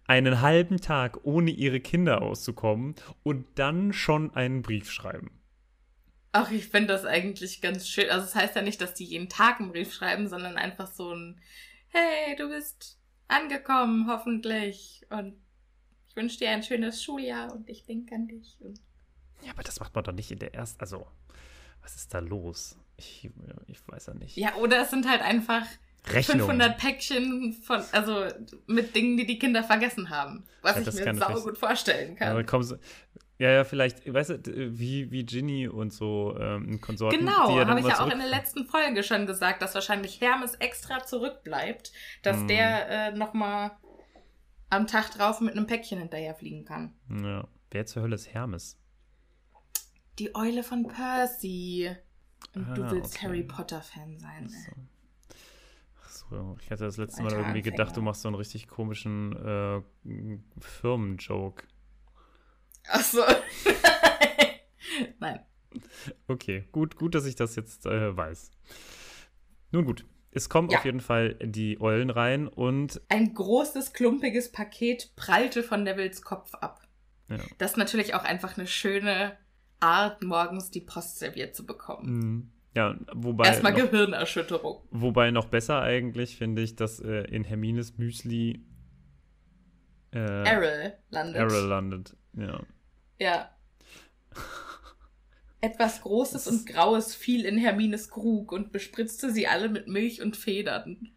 einen 0.05 0.41
halben 0.41 0.77
Tag 0.77 1.19
ohne 1.23 1.51
ihre 1.51 1.79
Kinder 1.79 2.21
auszukommen 2.21 2.95
und 3.23 3.45
dann 3.55 3.93
schon 3.93 4.33
einen 4.35 4.61
Brief 4.61 4.91
schreiben. 4.91 5.31
Ach, 6.31 6.51
ich 6.51 6.67
finde 6.67 6.89
das 6.93 7.05
eigentlich 7.05 7.61
ganz 7.61 7.87
schön. 7.87 8.09
Also 8.09 8.25
es 8.25 8.33
das 8.33 8.41
heißt 8.41 8.55
ja 8.55 8.61
nicht, 8.61 8.81
dass 8.81 8.93
die 8.93 9.05
jeden 9.05 9.29
Tag 9.29 9.59
einen 9.59 9.71
Brief 9.71 9.93
schreiben, 9.93 10.27
sondern 10.27 10.57
einfach 10.57 10.87
so 10.91 11.13
ein 11.13 11.39
Hey, 11.89 12.35
du 12.35 12.49
bist 12.49 12.99
angekommen, 13.27 14.07
hoffentlich. 14.09 15.05
Und 15.09 15.35
ich 16.09 16.15
wünsche 16.15 16.37
dir 16.37 16.49
ein 16.51 16.63
schönes 16.63 17.01
Schuljahr 17.03 17.51
und 17.53 17.69
ich 17.69 17.85
denke 17.85 18.13
an 18.15 18.27
dich. 18.27 18.57
Und 18.59 18.79
Ja, 19.41 19.51
aber 19.51 19.63
das 19.63 19.79
macht 19.79 19.95
man 19.95 20.03
doch 20.03 20.11
nicht 20.13 20.31
in 20.31 20.39
der 20.39 20.53
ersten. 20.53 20.79
Also, 20.81 21.07
was 21.81 21.95
ist 21.95 22.13
da 22.13 22.19
los? 22.19 22.77
Ich, 22.97 23.29
ich 23.67 23.79
weiß 23.87 24.07
ja 24.07 24.13
nicht. 24.15 24.35
ja, 24.37 24.55
oder 24.55 24.81
es 24.81 24.89
sind 24.89 25.07
halt 25.07 25.21
einfach 25.21 25.65
Rechnung. 26.07 26.39
500 26.39 26.77
Päckchen 26.77 27.53
von, 27.53 27.83
also 27.91 28.25
mit 28.65 28.95
Dingen, 28.95 29.17
die 29.17 29.25
die 29.25 29.37
Kinder 29.39 29.63
vergessen 29.63 30.09
haben. 30.09 30.45
Was 30.61 30.75
Ja, 30.77 30.81
ich 30.81 30.93
mir 30.93 31.03
kann 31.03 31.17
sau 31.17 31.25
natürlich- 31.27 31.43
gut 31.45 31.57
vorstellen 31.57 32.17
Ja, 32.19 32.31
aber 32.31 32.39
kann. 32.39 32.45
kommen 32.47 32.63
sie, 32.63 32.79
ja, 33.39 33.51
ja, 33.51 33.63
vielleicht, 33.63 34.11
weißt 34.11 34.29
du, 34.47 34.79
wie, 34.79 35.11
wie 35.11 35.25
Ginny 35.25 35.67
und 35.67 35.93
so 35.93 36.35
ähm, 36.39 36.81
Konsorten. 36.81 37.19
Genau, 37.19 37.57
ja 37.57 37.67
habe 37.67 37.79
ich 37.79 37.85
ja 37.87 37.99
auch 37.99 38.11
in 38.11 38.19
der 38.19 38.27
letzten 38.29 38.65
Folge 38.65 39.03
schon 39.03 39.25
gesagt, 39.27 39.61
dass 39.61 39.75
wahrscheinlich 39.75 40.19
Hermes 40.21 40.55
extra 40.55 41.03
zurückbleibt, 41.03 41.91
dass 42.23 42.37
Hm. 42.37 42.47
der 42.47 42.89
äh, 42.89 43.11
nochmal 43.15 43.71
am 44.69 44.87
Tag 44.87 45.11
drauf 45.11 45.39
mit 45.39 45.55
einem 45.55 45.67
Päckchen 45.67 45.99
hinterherfliegen 45.99 46.65
kann. 46.65 46.93
Ja. 47.09 47.47
Wer 47.71 47.85
zur 47.85 48.03
Hölle 48.03 48.15
ist 48.15 48.33
Hermes? 48.33 48.77
Die 50.19 50.33
Eule 50.35 50.63
von 50.63 50.87
Percy. 50.87 51.91
Und 52.55 52.75
du 52.77 52.83
Ah, 52.83 52.91
willst 52.91 53.15
okay. 53.15 53.27
Harry 53.27 53.43
Potter-Fan 53.43 54.17
sein. 54.19 54.49
Ach 54.49 54.55
ey. 54.55 54.73
so. 54.73 54.81
Ach 56.03 56.09
so, 56.09 56.57
ich 56.61 56.71
hatte 56.71 56.85
das 56.85 56.97
letzte 56.97 57.23
Mal 57.23 57.33
irgendwie 57.33 57.61
gedacht, 57.61 57.95
du 57.95 58.01
machst 58.01 58.21
so 58.23 58.27
einen 58.29 58.35
richtig 58.35 58.67
komischen 58.67 59.33
äh, 59.35 59.81
Firmenjoke. 60.59 61.65
Ach 62.89 63.01
so. 63.03 63.21
Nein. 65.19 65.39
Okay, 66.27 66.67
gut, 66.71 66.95
gut, 66.95 67.15
dass 67.15 67.25
ich 67.25 67.35
das 67.35 67.55
jetzt 67.55 67.85
äh, 67.85 68.15
weiß. 68.15 68.51
Nun 69.71 69.85
gut, 69.85 70.05
es 70.31 70.49
kommen 70.49 70.69
Ja. 70.69 70.79
auf 70.79 70.85
jeden 70.85 71.01
Fall 71.01 71.35
die 71.35 71.79
Eulen 71.81 72.09
rein 72.09 72.47
und 72.47 73.01
Ein 73.09 73.33
großes, 73.33 73.93
klumpiges 73.93 74.51
Paket 74.51 75.11
prallte 75.15 75.63
von 75.63 75.83
Nevils 75.83 76.21
Kopf 76.21 76.53
ab. 76.55 76.81
ja, 77.29 77.37
Das 77.57 77.71
ist 77.71 77.77
natürlich 77.77 78.13
auch 78.15 78.23
einfach 78.23 78.57
eine 78.57 78.67
schöne 78.67 79.37
Art, 79.79 80.23
morgens 80.23 80.71
die 80.71 80.81
Post 80.81 81.19
serviert 81.19 81.55
zu 81.55 81.65
bekommen. 81.65 82.07
mm, 82.19 82.51
ja 82.75 82.95
wobei 83.13 83.47
Erstmal 83.47 83.73
noch, 83.73 83.91
Gehirnerschütterung. 83.91 84.81
wobei 84.91 85.29
noch 85.31 85.45
besser 85.45 85.81
eigentlich 85.81 86.37
finde 86.37 86.61
ich, 86.63 86.75
dass 86.75 86.99
äh, 86.99 87.23
in 87.25 87.43
Hermines 87.43 87.97
Müsli 87.97 88.63
äh, 90.13 90.17
Errol 90.19 90.93
landet. 91.09 91.35
Errol 91.35 91.67
landet. 91.67 92.15
Ja. 92.33 92.61
Ja. 93.19 93.49
Etwas 95.61 96.01
Großes 96.01 96.43
Das 96.45 96.47
und 96.53 96.65
Graues 96.67 97.15
fiel 97.15 97.43
in 97.45 97.57
Hermines 97.57 98.09
Krug 98.09 98.51
und 98.51 98.71
bespritzte 98.71 99.31
sie 99.31 99.47
alle 99.47 99.69
mit 99.69 99.87
Milch 99.87 100.21
und 100.21 100.37
Federn. 100.37 101.09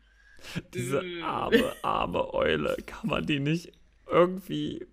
Diese 0.73 1.01
Äh. 1.05 1.21
arme, 1.23 1.73
arme 1.83 2.33
Eule, 2.33 2.77
kann 2.87 3.09
man 3.11 3.27
die 3.27 3.39
nicht 3.41 3.73
irgendwie 4.11 4.87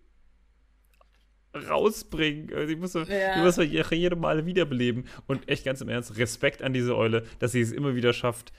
rausbringen? 1.55 2.67
Die 2.67 2.75
muss 2.75 2.93
man, 2.93 3.07
Ja. 3.09 3.35
die 3.35 3.41
muss 3.41 3.57
man 3.57 3.69
je- 3.71 3.83
jede 3.95 4.15
Mal 4.15 4.45
wiederbeleben. 4.45 5.05
Und 5.27 5.47
echt 5.47 5.63
ganz 5.63 5.81
im 5.81 5.89
Ernst, 5.89 6.17
Respekt 6.17 6.61
an 6.61 6.73
diese 6.73 6.95
Eule, 6.97 7.25
dass 7.39 7.53
sie 7.53 7.61
es 7.61 7.71
immer 7.71 7.95
wieder 7.95 8.13
schafft. 8.13 8.51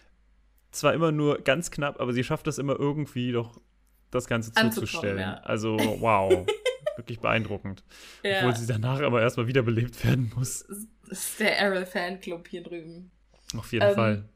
Zwar 0.70 0.94
immer 0.94 1.12
nur 1.12 1.38
ganz 1.38 1.70
knapp, 1.70 2.00
aber 2.00 2.12
sie 2.12 2.24
schafft 2.24 2.46
es 2.46 2.58
immer 2.58 2.78
irgendwie 2.78 3.32
doch, 3.32 3.60
das 4.10 4.26
Ganze 4.26 4.52
zuzustellen. 4.52 5.18
ja. 5.18 5.34
Also, 5.44 5.76
wow. 6.00 6.46
Wirklich 6.98 7.20
beeindruckend. 7.20 7.84
Ja. 8.22 8.38
Obwohl 8.40 8.56
sie 8.56 8.66
danach 8.66 9.00
aber 9.00 9.22
erstmal 9.22 9.46
wiederbelebt 9.46 10.04
werden 10.04 10.32
muss. 10.36 10.66
Das 11.08 11.18
ist 11.20 11.40
der 11.40 11.58
Errol-Fanclub 11.58 12.48
hier 12.48 12.62
drüben. 12.62 13.10
Auf 13.56 13.72
jeden 13.72 13.88
Ähm, 13.88 13.94
Fall. 13.94 14.28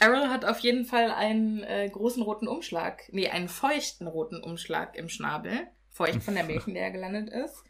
Errol 0.00 0.28
hat 0.28 0.44
auf 0.44 0.58
jeden 0.58 0.84
Fall 0.84 1.10
einen 1.12 1.62
äh, 1.62 1.88
großen 1.88 2.22
roten 2.22 2.48
Umschlag. 2.48 3.04
Nee, 3.12 3.28
einen 3.28 3.48
feuchten 3.48 4.06
roten 4.08 4.42
Umschlag 4.42 4.96
im 4.96 5.08
Schnabel. 5.08 5.52
Feucht 5.90 6.22
von 6.22 6.34
der 6.34 6.44
Milch, 6.48 6.66
in 6.66 6.74
der 6.74 6.84
er 6.84 6.90
gelandet 6.90 7.30
ist. 7.30 7.62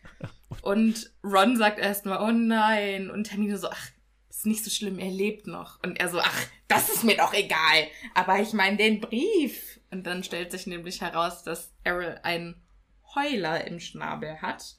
Und 0.62 1.12
Ron 1.22 1.56
sagt 1.56 1.78
erstmal, 1.78 2.20
oh 2.26 2.32
nein. 2.32 3.10
Und 3.10 3.30
Hermine 3.30 3.58
so, 3.58 3.68
ach, 3.68 3.88
ist 4.30 4.46
nicht 4.46 4.64
so 4.64 4.70
schlimm, 4.70 4.98
er 4.98 5.10
lebt 5.10 5.46
noch. 5.46 5.82
Und 5.84 6.00
er 6.00 6.08
so, 6.08 6.20
ach, 6.20 6.42
das 6.68 6.88
ist 6.88 7.04
mir 7.04 7.16
doch 7.16 7.34
egal. 7.34 7.86
Aber 8.14 8.40
ich 8.40 8.52
meine 8.54 8.76
den 8.78 9.00
Brief. 9.00 9.78
Und 9.90 10.06
dann 10.06 10.24
stellt 10.24 10.50
sich 10.52 10.66
nämlich 10.66 11.00
heraus, 11.02 11.42
dass 11.42 11.72
Errol 11.84 12.18
einen 12.22 12.54
Heuler 13.14 13.66
im 13.66 13.80
Schnabel 13.80 14.40
hat. 14.42 14.76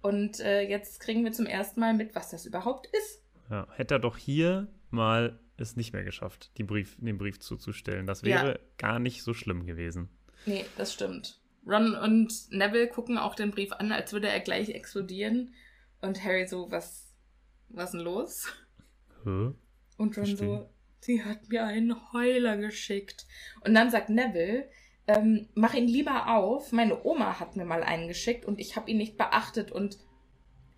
Und 0.00 0.40
äh, 0.40 0.62
jetzt 0.62 1.00
kriegen 1.00 1.24
wir 1.24 1.32
zum 1.32 1.46
ersten 1.46 1.80
Mal 1.80 1.94
mit, 1.94 2.14
was 2.14 2.30
das 2.30 2.44
überhaupt 2.46 2.88
ist. 2.88 3.22
Ja, 3.50 3.66
hätte 3.76 3.94
er 3.94 4.00
doch 4.00 4.16
hier 4.16 4.68
mal 4.90 5.38
es 5.58 5.76
nicht 5.76 5.92
mehr 5.92 6.02
geschafft, 6.02 6.50
Brief, 6.58 6.96
den 6.98 7.18
Brief 7.18 7.38
zuzustellen. 7.38 8.06
Das 8.06 8.24
wäre 8.24 8.52
Ja. 8.52 8.58
gar 8.78 8.98
nicht 8.98 9.22
so 9.22 9.32
schlimm 9.34 9.64
gewesen. 9.64 10.08
Nee, 10.46 10.64
das 10.76 10.92
stimmt. 10.92 11.40
Ron 11.64 11.94
und 11.94 12.50
Neville 12.50 12.88
gucken 12.88 13.16
auch 13.18 13.36
den 13.36 13.52
Brief 13.52 13.70
an, 13.72 13.92
als 13.92 14.12
würde 14.12 14.28
er 14.28 14.40
gleich 14.40 14.70
explodieren. 14.70 15.54
Und 16.00 16.24
Harry 16.24 16.48
so, 16.48 16.68
was, 16.72 17.14
was 17.68 17.92
denn 17.92 18.00
los? 18.00 18.48
Hä? 19.24 19.28
Und 19.28 19.56
Ron 19.98 20.12
Verstehe. 20.12 20.36
so, 20.36 20.70
sie 21.00 21.22
hat 21.24 21.48
mir 21.48 21.64
einen 21.64 22.12
Heuler 22.12 22.56
geschickt. 22.56 23.26
Und 23.60 23.74
dann 23.74 23.90
sagt 23.90 24.08
Neville, 24.08 24.68
ähm, 25.06 25.48
mach 25.54 25.74
ihn 25.74 25.88
lieber 25.88 26.28
auf. 26.36 26.72
Meine 26.72 27.04
Oma 27.04 27.40
hat 27.40 27.56
mir 27.56 27.64
mal 27.64 27.82
einen 27.82 28.08
geschickt 28.08 28.44
und 28.44 28.60
ich 28.60 28.76
habe 28.76 28.90
ihn 28.90 28.98
nicht 28.98 29.16
beachtet 29.16 29.72
und 29.72 29.98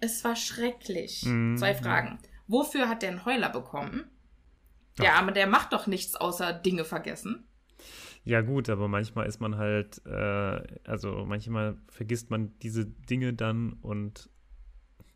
es 0.01 0.25
war 0.25 0.37
schrecklich. 0.37 1.25
Mhm. 1.25 1.57
Zwei 1.57 1.75
Fragen. 1.75 2.19
Wofür 2.47 2.89
hat 2.89 3.03
der 3.03 3.11
einen 3.11 3.25
Heuler 3.25 3.51
bekommen? 3.51 4.05
Der 4.99 5.13
Ach. 5.13 5.19
Arme, 5.19 5.33
der 5.33 5.47
macht 5.47 5.73
doch 5.73 5.87
nichts 5.87 6.15
außer 6.15 6.53
Dinge 6.53 6.85
vergessen. 6.85 7.47
Ja, 8.25 8.41
gut, 8.41 8.71
aber 8.71 8.89
manchmal 8.89 9.27
ist 9.27 9.41
man 9.41 9.57
halt, 9.57 10.01
äh, 10.07 10.63
also 10.85 11.25
manchmal 11.27 11.77
vergisst 11.89 12.31
man 12.31 12.59
diese 12.61 12.87
Dinge 12.87 13.35
dann 13.35 13.75
und 13.83 14.31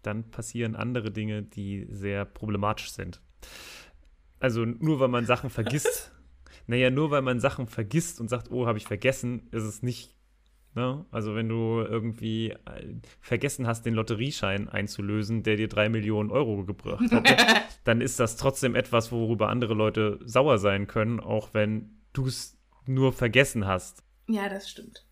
dann 0.02 0.30
passieren 0.30 0.76
andere 0.76 1.10
Dinge, 1.10 1.42
die 1.42 1.86
sehr 1.90 2.24
problematisch 2.24 2.90
sind. 2.90 3.22
Also 4.40 4.64
nur 4.64 5.00
weil 5.00 5.08
man 5.08 5.24
Sachen 5.24 5.48
vergisst, 5.48 6.12
naja, 6.68 6.90
nur 6.90 7.10
weil 7.10 7.22
man 7.22 7.40
Sachen 7.40 7.66
vergisst 7.66 8.20
und 8.20 8.28
sagt, 8.28 8.50
oh, 8.50 8.66
habe 8.66 8.78
ich 8.78 8.86
vergessen, 8.86 9.48
ist 9.52 9.64
es 9.64 9.82
nicht. 9.82 10.14
Ne? 10.74 11.06
Also 11.10 11.34
wenn 11.34 11.48
du 11.48 11.80
irgendwie 11.80 12.50
äh, 12.50 12.94
vergessen 13.20 13.66
hast, 13.66 13.86
den 13.86 13.94
Lotterieschein 13.94 14.68
einzulösen, 14.68 15.42
der 15.42 15.56
dir 15.56 15.68
drei 15.68 15.88
Millionen 15.88 16.30
Euro 16.30 16.64
gebracht 16.64 17.10
hat, 17.10 17.26
dann 17.84 18.02
ist 18.02 18.20
das 18.20 18.36
trotzdem 18.36 18.74
etwas, 18.74 19.10
worüber 19.10 19.48
andere 19.48 19.72
Leute 19.72 20.20
sauer 20.24 20.58
sein 20.58 20.86
können, 20.86 21.20
auch 21.20 21.54
wenn 21.54 22.02
du 22.12 22.26
es 22.26 22.58
nur 22.86 23.14
vergessen 23.14 23.66
hast. 23.66 24.04
Ja, 24.28 24.50
das 24.50 24.68
stimmt. 24.68 25.06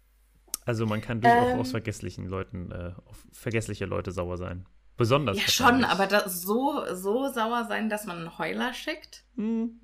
Also 0.66 0.84
man 0.84 1.00
kann 1.00 1.22
durchaus 1.22 1.52
Ähm. 1.54 1.60
aus 1.60 1.70
vergesslichen 1.70 2.26
Leuten, 2.26 2.70
äh, 2.70 2.92
auf 3.06 3.26
vergessliche 3.32 3.86
Leute 3.86 4.12
sauer 4.12 4.36
sein. 4.36 4.66
Besonders. 4.98 5.38
Ja, 5.38 5.48
schon, 5.48 5.84
aber 5.84 6.06
da, 6.06 6.28
so, 6.28 6.84
so 6.92 7.32
sauer 7.32 7.64
sein, 7.64 7.88
dass 7.88 8.04
man 8.04 8.18
einen 8.18 8.38
Heuler 8.38 8.74
schickt? 8.74 9.24
Hm. 9.36 9.80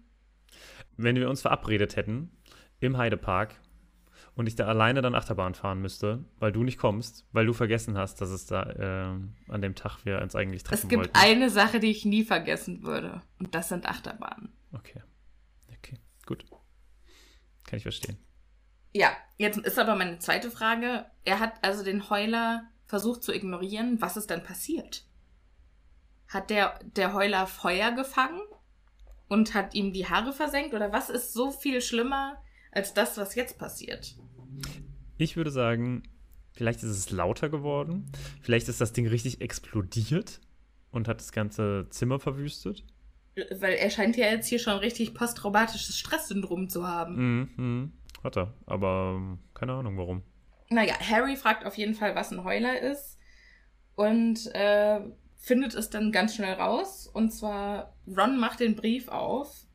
Wenn 0.97 1.17
wir 1.17 1.29
uns 1.31 1.43
verabredet 1.43 1.97
hätten 1.97 2.31
im 2.81 2.97
Heidepark 2.97 3.55
und 4.35 4.47
ich 4.47 4.55
da 4.57 4.67
alleine 4.67 5.03
dann 5.03 5.15
Achterbahn 5.15 5.55
fahren 5.55 5.81
müsste, 5.81 6.25
weil 6.39 6.53
du 6.53 6.65
nicht 6.65 6.79
kommst, 6.79 7.27
weil 7.33 7.47
du 7.47 7.53
vergessen 7.53 7.99
hast, 7.99 8.21
dass 8.21 8.31
es 8.31 8.47
da 8.47 8.63
äh, 8.63 9.53
an 9.53 9.63
dem 9.63 9.75
Tag 9.75 10.05
wir 10.05 10.21
uns 10.21 10.35
eigentlich 10.35 10.63
treffen 10.63 10.83
Es 10.85 10.89
gibt 10.89 11.01
wollten. 11.01 11.19
eine 11.19 11.51
Sache, 11.51 11.81
die 11.81 11.91
ich 11.91 12.05
nie 12.05 12.25
vergessen 12.25 12.83
würde. 12.83 13.23
Und 13.39 13.55
das 13.55 13.69
sind 13.69 13.87
Achterbahnen. 13.87 14.53
Okay. 14.73 15.03
Okay, 15.79 15.99
gut. 16.27 16.45
Kann 17.67 17.77
ich 17.77 17.83
verstehen. 17.83 18.19
Ja, 18.95 19.11
jetzt 19.39 19.59
ist 19.59 19.79
aber 19.79 19.97
meine 19.97 20.19
zweite 20.19 20.51
Frage. 20.51 21.07
Er 21.25 21.41
hat 21.41 21.55
also 21.63 21.83
den 21.85 22.11
Heuler 22.11 22.65
versucht 22.87 23.23
zu 23.23 23.33
ignorieren. 23.33 24.01
Was 24.01 24.17
ist 24.17 24.31
dann 24.31 24.43
passiert? 24.43 25.05
Hat 26.29 26.51
der, 26.51 26.79
der 26.97 27.15
Heuler 27.15 27.47
Feuer 27.47 27.93
gefangen 27.93 28.41
und 29.33 29.55
hat 29.55 29.75
ihm 29.75 29.95
die 29.95 30.07
Haare 30.07 30.35
versenkt? 30.35 30.75
Oder 30.75 30.93
was 30.93 31.09
ist 31.09 31.33
so 31.33 31.51
viel 31.51 31.81
schlimmer 31.81 32.37
als 32.71 32.93
das, 32.93 33.17
was 33.17 33.35
jetzt 33.35 33.59
passiert? 33.59 34.15
Ich 35.17 35.37
würde 35.37 35.51
sagen, 35.51 36.03
vielleicht 36.53 36.83
ist 36.83 36.91
es 36.91 37.11
lauter 37.11 37.49
geworden. 37.49 38.13
Vielleicht 38.43 38.69
ist 38.69 38.83
das 38.83 38.93
Ding 38.93 39.07
richtig 39.07 39.41
explodiert 39.41 40.41
und 40.91 41.09
hat 41.09 41.21
das 41.21 41.33
ganze 41.33 41.87
Zimmer 41.89 42.19
verwüstet. 42.19 42.85
Weil 43.53 43.73
er 43.75 43.89
scheint 43.89 44.19
ja 44.19 44.27
jetzt 44.27 44.49
hier 44.49 44.59
schon 44.59 44.77
richtig 44.77 45.15
posttraumatisches 45.15 45.99
Stresssyndrom 45.99 46.69
zu 46.69 46.87
haben. 46.87 47.15
Mhm, 47.17 47.49
mhm. 47.57 47.93
Hat 48.23 48.37
er. 48.37 48.53
Aber 48.67 49.15
ähm, 49.17 49.39
keine 49.55 49.73
Ahnung 49.73 49.97
warum. 49.97 50.23
Naja, 50.69 50.95
Harry 51.01 51.37
fragt 51.37 51.65
auf 51.65 51.79
jeden 51.79 51.95
Fall, 51.95 52.15
was 52.15 52.33
ein 52.33 52.45
Heuler 52.45 52.81
ist 52.81 53.19
und 53.95 54.55
äh, 54.55 55.01
findet 55.43 55.75
es 55.75 55.91
dann 55.91 56.13
ganz 56.13 56.37
schnell 56.37 56.55
raus. 56.55 57.09
Und 57.13 57.33
zwar, 57.33 57.95
Ron 58.07 58.39
macht 58.39 58.61
den 58.61 58.77
Brief 58.77 59.09
auf 59.09 59.67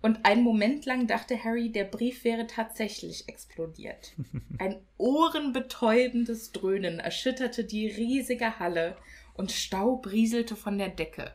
und 0.00 0.24
einen 0.24 0.42
Moment 0.42 0.86
lang 0.86 1.06
dachte 1.06 1.44
Harry, 1.44 1.70
der 1.70 1.84
Brief 1.84 2.24
wäre 2.24 2.46
tatsächlich 2.46 3.28
explodiert. 3.28 4.14
Ein 4.58 4.80
ohrenbetäubendes 4.96 6.52
Dröhnen 6.52 6.98
erschütterte 6.98 7.64
die 7.64 7.86
riesige 7.86 8.58
Halle 8.58 8.96
und 9.34 9.52
Staub 9.52 10.10
rieselte 10.10 10.56
von 10.56 10.78
der 10.78 10.88
Decke. 10.88 11.34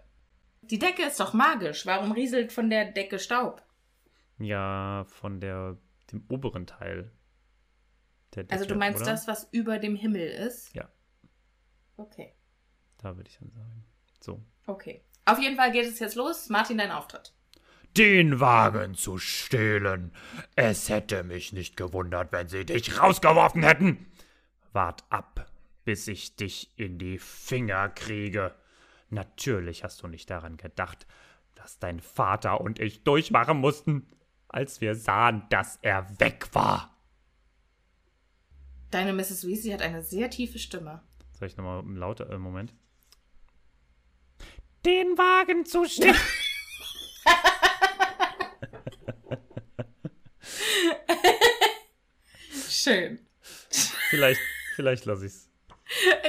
Die 0.62 0.80
Decke 0.80 1.04
ist 1.04 1.19
doch 1.19 1.34
magisch. 1.34 1.86
Warum 1.86 2.12
rieselt 2.12 2.52
von 2.52 2.71
der 2.71 2.86
Decke 2.86 3.19
Staub? 3.19 3.62
Ja, 4.39 5.06
von 5.08 5.39
der, 5.39 5.78
dem 6.12 6.26
oberen 6.28 6.65
Teil. 6.65 7.12
Der 8.34 8.45
Decke, 8.45 8.54
Also 8.54 8.65
du 8.65 8.76
meinst 8.76 9.04
oder? 9.04 9.12
das, 9.12 9.28
was 9.28 9.48
über 9.52 9.78
dem 9.78 9.95
Himmel 9.95 10.28
ist? 10.28 10.74
Ja. 10.74 10.89
Okay. 11.98 12.34
Da 13.01 13.15
würde 13.15 13.29
ich 13.29 13.38
dann 13.38 13.51
sagen. 13.51 13.84
So. 14.21 14.41
Okay. 14.65 15.01
Auf 15.25 15.39
jeden 15.39 15.55
Fall 15.55 15.71
geht 15.71 15.86
es 15.86 15.99
jetzt 15.99 16.15
los. 16.15 16.49
Martin, 16.49 16.77
dein 16.77 16.91
Auftritt. 16.91 17.34
Den 17.97 18.39
Wagen 18.39 18.95
zu 18.95 19.17
stehlen. 19.17 20.12
Es 20.55 20.89
hätte 20.89 21.23
mich 21.23 21.53
nicht 21.53 21.77
gewundert, 21.77 22.31
wenn 22.31 22.47
sie 22.47 22.65
dich 22.65 22.99
rausgeworfen 22.99 23.63
hätten. 23.63 24.05
Wart 24.73 25.03
ab, 25.10 25.49
bis 25.86 26.08
ich 26.08 26.36
dich 26.36 26.77
in 26.77 26.99
die 26.99 27.17
Finger 27.17 27.89
kriege. 27.89 28.53
Natürlich 29.10 29.84
hast 29.84 30.03
du 30.03 30.08
nicht 30.08 30.29
daran 30.29 30.58
gedacht, 30.58 31.08
dass 31.55 31.79
dein 31.79 32.01
Vater 32.01 32.60
und 32.60 32.79
ich 32.79 33.03
durchmachen 33.03 33.58
mussten, 33.58 34.08
als 34.49 34.81
wir 34.81 34.95
sahen, 34.95 35.43
dass 35.49 35.79
er 35.81 36.19
weg 36.19 36.49
war. 36.53 36.95
Deine 38.91 39.13
Mrs. 39.13 39.47
Weasley 39.47 39.71
hat 39.71 39.81
eine 39.81 40.03
sehr 40.03 40.29
tiefe 40.29 40.60
Stimme. 40.60 41.01
Soll 41.34 41.47
ich 41.47 41.58
nochmal 41.58 41.84
lauter, 41.97 42.29
äh, 42.29 42.38
Moment. 42.38 42.73
Den 44.86 45.17
Wagen 45.17 45.65
zu 45.65 45.84
stehlen. 45.86 46.15
Schön. 52.69 53.26
Vielleicht, 54.10 54.39
vielleicht 54.76 55.06
lasse 55.06 55.26
ich's. 55.26 55.50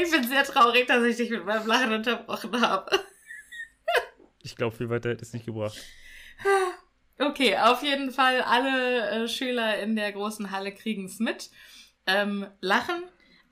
Ich 0.02 0.10
bin 0.10 0.24
sehr 0.24 0.44
traurig, 0.44 0.86
dass 0.86 1.04
ich 1.04 1.16
dich 1.16 1.28
mit 1.28 1.44
meinem 1.44 1.66
Lachen 1.66 1.92
unterbrochen 1.92 2.58
habe. 2.60 3.04
Ich 4.42 4.56
glaube, 4.56 4.74
viel 4.74 4.88
weiter 4.88 5.10
hätte 5.10 5.22
es 5.22 5.34
nicht 5.34 5.44
gebracht. 5.44 5.76
Okay, 7.18 7.58
auf 7.58 7.82
jeden 7.82 8.10
Fall, 8.10 8.40
alle 8.42 9.24
äh, 9.24 9.28
Schüler 9.28 9.78
in 9.80 9.96
der 9.96 10.12
großen 10.12 10.50
Halle 10.50 10.72
kriegen 10.72 11.04
es 11.06 11.18
mit, 11.18 11.50
ähm, 12.06 12.46
lachen, 12.60 13.02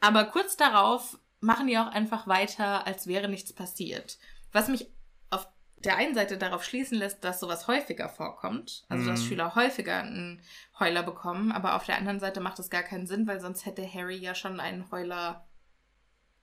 aber 0.01 0.25
kurz 0.25 0.57
darauf 0.57 1.19
machen 1.40 1.67
die 1.67 1.77
auch 1.79 1.88
einfach 1.88 2.27
weiter, 2.27 2.87
als 2.87 3.07
wäre 3.07 3.29
nichts 3.29 3.53
passiert. 3.53 4.19
Was 4.55 4.69
mich 4.69 4.87
auf 5.31 5.47
der 5.79 5.97
einen 5.97 6.14
Seite 6.14 6.38
darauf 6.38 6.64
schließen 6.64 6.97
lässt, 6.97 7.25
dass 7.25 7.40
sowas 7.40 7.67
häufiger 7.69 8.09
vorkommt, 8.09 8.87
also 8.88 9.05
dass 9.05 9.21
Mhm. 9.21 9.27
Schüler 9.27 9.55
häufiger 9.57 9.99
einen 9.99 10.40
Heuler 10.79 11.03
bekommen, 11.03 11.53
aber 11.53 11.75
auf 11.75 11.85
der 11.85 11.99
anderen 11.99 12.21
Seite 12.21 12.40
macht 12.40 12.59
es 12.61 12.71
gar 12.71 12.85
keinen 12.85 13.07
Sinn, 13.07 13.27
weil 13.27 13.40
sonst 13.40 13.67
hätte 13.67 13.87
Harry 13.87 14.17
ja 14.17 14.35
schon 14.35 14.61
einen 14.61 14.90
Heuler 14.90 15.47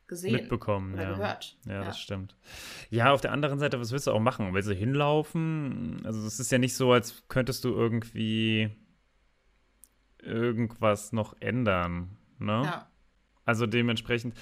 gesehen. 0.08 0.34
Mitbekommen, 0.34 0.94
oder 0.94 1.04
ja. 1.04 1.14
gehört. 1.14 1.58
Ja, 1.66 1.86
das 1.86 1.98
stimmt. 1.98 2.36
Ja, 2.90 3.14
auf 3.14 3.22
der 3.22 3.32
anderen 3.32 3.60
Seite, 3.60 3.80
was 3.80 3.94
willst 3.94 4.08
du 4.08 4.12
auch 4.12 4.20
machen? 4.20 4.54
Willst 4.54 4.68
du 4.70 4.74
hinlaufen? 4.74 6.02
Also 6.06 6.28
es 6.28 6.38
ist 6.40 6.52
ja 6.52 6.58
nicht 6.58 6.76
so, 6.76 6.92
als 6.92 7.24
könntest 7.30 7.64
du 7.64 7.70
irgendwie 7.70 8.76
irgendwas 10.22 11.14
noch 11.14 11.36
ändern, 11.40 12.18
ne? 12.40 12.62
Ja. 12.66 12.92
Also 13.46 13.66
dementsprechend 13.66 14.36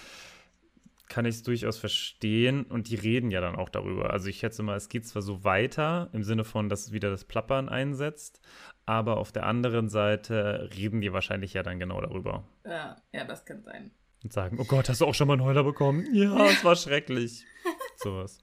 kann 1.09 1.25
ich 1.25 1.35
es 1.35 1.43
durchaus 1.43 1.77
verstehen 1.77 2.63
und 2.65 2.89
die 2.89 2.95
reden 2.95 3.31
ja 3.31 3.41
dann 3.41 3.55
auch 3.55 3.69
darüber. 3.69 4.11
Also 4.11 4.27
ich 4.29 4.37
schätze 4.39 4.63
mal, 4.63 4.77
es 4.77 4.89
geht 4.89 5.05
zwar 5.07 5.21
so 5.21 5.43
weiter 5.43 6.09
im 6.13 6.23
Sinne 6.23 6.43
von, 6.45 6.69
dass 6.69 6.91
wieder 6.91 7.09
das 7.09 7.25
Plappern 7.25 7.67
einsetzt, 7.67 8.39
aber 8.85 9.17
auf 9.17 9.31
der 9.31 9.45
anderen 9.45 9.89
Seite 9.89 10.69
reden 10.77 11.01
die 11.01 11.11
wahrscheinlich 11.11 11.53
ja 11.53 11.63
dann 11.63 11.79
genau 11.79 11.99
darüber 11.99 12.47
Ja, 12.65 12.95
ja, 13.11 13.25
das 13.25 13.43
kann 13.43 13.63
sein. 13.63 13.91
und 14.23 14.31
sagen, 14.31 14.57
oh 14.59 14.65
Gott, 14.65 14.87
hast 14.87 15.01
du 15.01 15.05
auch 15.05 15.15
schon 15.15 15.27
mal 15.27 15.33
einen 15.33 15.43
Heuler 15.43 15.63
bekommen? 15.63 16.05
Ja, 16.13 16.45
es 16.47 16.63
war 16.63 16.75
schrecklich. 16.75 17.43
Sowas. 17.97 18.39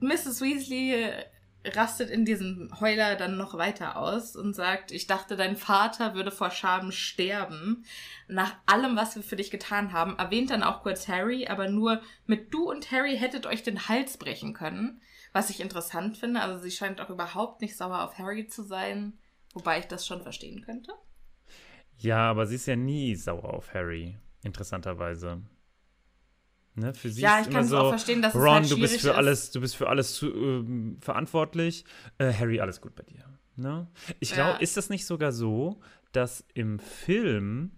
Mrs. 0.00 0.40
Weasley 0.42 0.92
äh, 0.94 1.24
rastet 1.74 2.10
in 2.10 2.24
diesem 2.24 2.70
Heuler 2.80 3.16
dann 3.16 3.36
noch 3.36 3.54
weiter 3.58 3.96
aus 3.96 4.36
und 4.36 4.54
sagt, 4.54 4.92
ich 4.92 5.06
dachte, 5.06 5.36
dein 5.36 5.56
Vater 5.56 6.14
würde 6.14 6.30
vor 6.30 6.50
Scham 6.50 6.92
sterben. 6.92 7.84
Nach 8.28 8.54
allem, 8.66 8.96
was 8.96 9.16
wir 9.16 9.22
für 9.22 9.36
dich 9.36 9.50
getan 9.50 9.92
haben, 9.92 10.18
erwähnt 10.18 10.50
dann 10.50 10.62
auch 10.62 10.82
kurz 10.82 11.08
Harry, 11.08 11.46
aber 11.46 11.68
nur 11.68 12.00
mit 12.26 12.52
du 12.52 12.70
und 12.70 12.90
Harry 12.90 13.16
hättet 13.16 13.46
euch 13.46 13.62
den 13.62 13.88
Hals 13.88 14.16
brechen 14.16 14.52
können. 14.52 15.00
Was 15.32 15.50
ich 15.50 15.60
interessant 15.60 16.16
finde, 16.16 16.40
also 16.40 16.62
sie 16.62 16.70
scheint 16.70 17.00
auch 17.00 17.10
überhaupt 17.10 17.60
nicht 17.60 17.76
sauer 17.76 18.02
auf 18.04 18.18
Harry 18.18 18.46
zu 18.46 18.62
sein, 18.62 19.14
wobei 19.52 19.80
ich 19.80 19.86
das 19.86 20.06
schon 20.06 20.22
verstehen 20.22 20.62
könnte. 20.62 20.92
Ja, 21.98 22.30
aber 22.30 22.46
sie 22.46 22.56
ist 22.56 22.66
ja 22.66 22.76
nie 22.76 23.14
sauer 23.14 23.54
auf 23.54 23.74
Harry, 23.74 24.16
interessanterweise. 24.42 25.42
Ne, 26.76 26.92
für 26.94 27.08
sie 27.10 27.22
Ja, 27.22 27.40
ich 27.40 27.48
kann 27.50 27.64
es 27.64 27.70
so, 27.70 27.78
auch 27.78 27.88
verstehen, 27.88 28.20
dass 28.22 28.34
es 28.34 28.40
Ron, 28.40 28.48
halt 28.62 28.70
du 28.70 28.78
bist 28.78 29.00
für 29.00 29.08
ist. 29.10 29.14
alles, 29.16 29.50
du 29.50 29.60
bist 29.60 29.76
für 29.76 29.88
alles 29.88 30.14
zu, 30.14 30.26
ähm, 30.32 30.98
verantwortlich. 31.00 31.84
Äh, 32.18 32.32
Harry, 32.32 32.60
alles 32.60 32.80
gut 32.82 32.94
bei 32.94 33.02
dir. 33.02 33.24
Ne? 33.56 33.86
Ich 34.20 34.32
glaube, 34.32 34.50
Ja. 34.52 34.56
ist 34.58 34.76
das 34.76 34.90
nicht 34.90 35.06
sogar 35.06 35.32
so, 35.32 35.80
dass 36.12 36.44
im 36.52 36.78
Film 36.78 37.70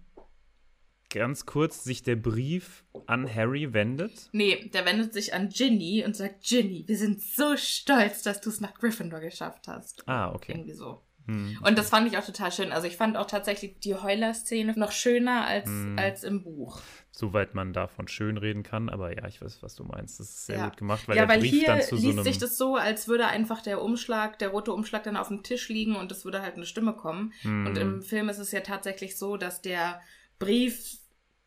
ganz 1.09 1.45
kurz 1.45 1.83
sich 1.83 2.03
der 2.03 2.17
Brief 2.17 2.83
an 3.07 3.33
Harry 3.33 3.73
wendet? 3.73 4.29
Nee, 4.33 4.69
der 4.73 4.85
wendet 4.85 5.13
sich 5.13 5.33
an 5.33 5.49
Ginny 5.49 6.03
und 6.05 6.15
sagt, 6.15 6.43
Ginny, 6.43 6.83
wir 6.87 6.97
sind 6.97 7.21
so 7.21 7.55
stolz, 7.57 8.21
dass 8.23 8.41
du 8.41 8.49
es 8.49 8.59
nach 8.61 8.73
Gryffindor 8.73 9.19
geschafft 9.21 9.67
hast. 9.67 10.07
Ah, 10.07 10.31
okay. 10.33 10.51
Irgendwie 10.51 10.73
so. 10.73 11.01
Hm. 11.25 11.57
Und 11.63 11.77
das 11.77 11.89
fand 11.89 12.07
ich 12.11 12.17
auch 12.17 12.25
total 12.25 12.51
schön. 12.51 12.71
Also 12.71 12.87
ich 12.87 12.97
fand 12.97 13.15
auch 13.17 13.27
tatsächlich 13.27 13.79
die 13.79 13.95
Heuler-Szene 13.95 14.73
noch 14.77 14.91
schöner 14.91 15.45
als, 15.45 15.67
Hm. 15.67 15.97
als 15.97 16.23
im 16.23 16.43
Buch. 16.43 16.81
Soweit 17.11 17.55
man 17.55 17.73
davon 17.73 18.07
schön 18.07 18.37
reden 18.37 18.61
kann, 18.63 18.87
aber 18.87 19.15
ja, 19.15 19.27
ich 19.27 19.41
weiß, 19.41 19.63
was 19.63 19.75
du 19.75 19.83
meinst. 19.83 20.19
Das 20.19 20.29
ist 20.29 20.45
sehr 20.45 20.57
Ja. 20.57 20.65
gut 20.69 20.77
gemacht, 20.77 21.07
weil 21.07 21.17
ja, 21.17 21.23
der 21.25 21.29
weil 21.35 21.39
Brief 21.41 21.51
hier 21.51 21.65
dann 21.65 21.81
zu 21.81 21.97
so 21.97 22.07
liest 22.07 22.19
einem. 22.19 22.23
sich 22.23 22.37
das 22.37 22.57
so, 22.57 22.75
als 22.75 23.07
würde 23.07 23.27
einfach 23.27 23.61
der 23.61 23.81
Umschlag, 23.81 24.37
der 24.39 24.49
rote 24.49 24.71
Umschlag 24.71 25.03
dann 25.03 25.17
auf 25.17 25.27
dem 25.29 25.41
Tisch 25.43 25.69
liegen 25.69 25.95
und 25.95 26.11
es 26.11 26.23
würde 26.23 26.41
halt 26.41 26.55
eine 26.55 26.65
Stimme 26.67 26.93
kommen. 26.93 27.33
Hm. 27.41 27.65
Und 27.65 27.77
im 27.77 28.01
Film 28.03 28.29
ist 28.29 28.37
es 28.37 28.51
ja 28.51 28.61
tatsächlich 28.61 29.17
so, 29.17 29.37
dass 29.37 29.61
der 29.61 30.01
Brief 30.37 30.99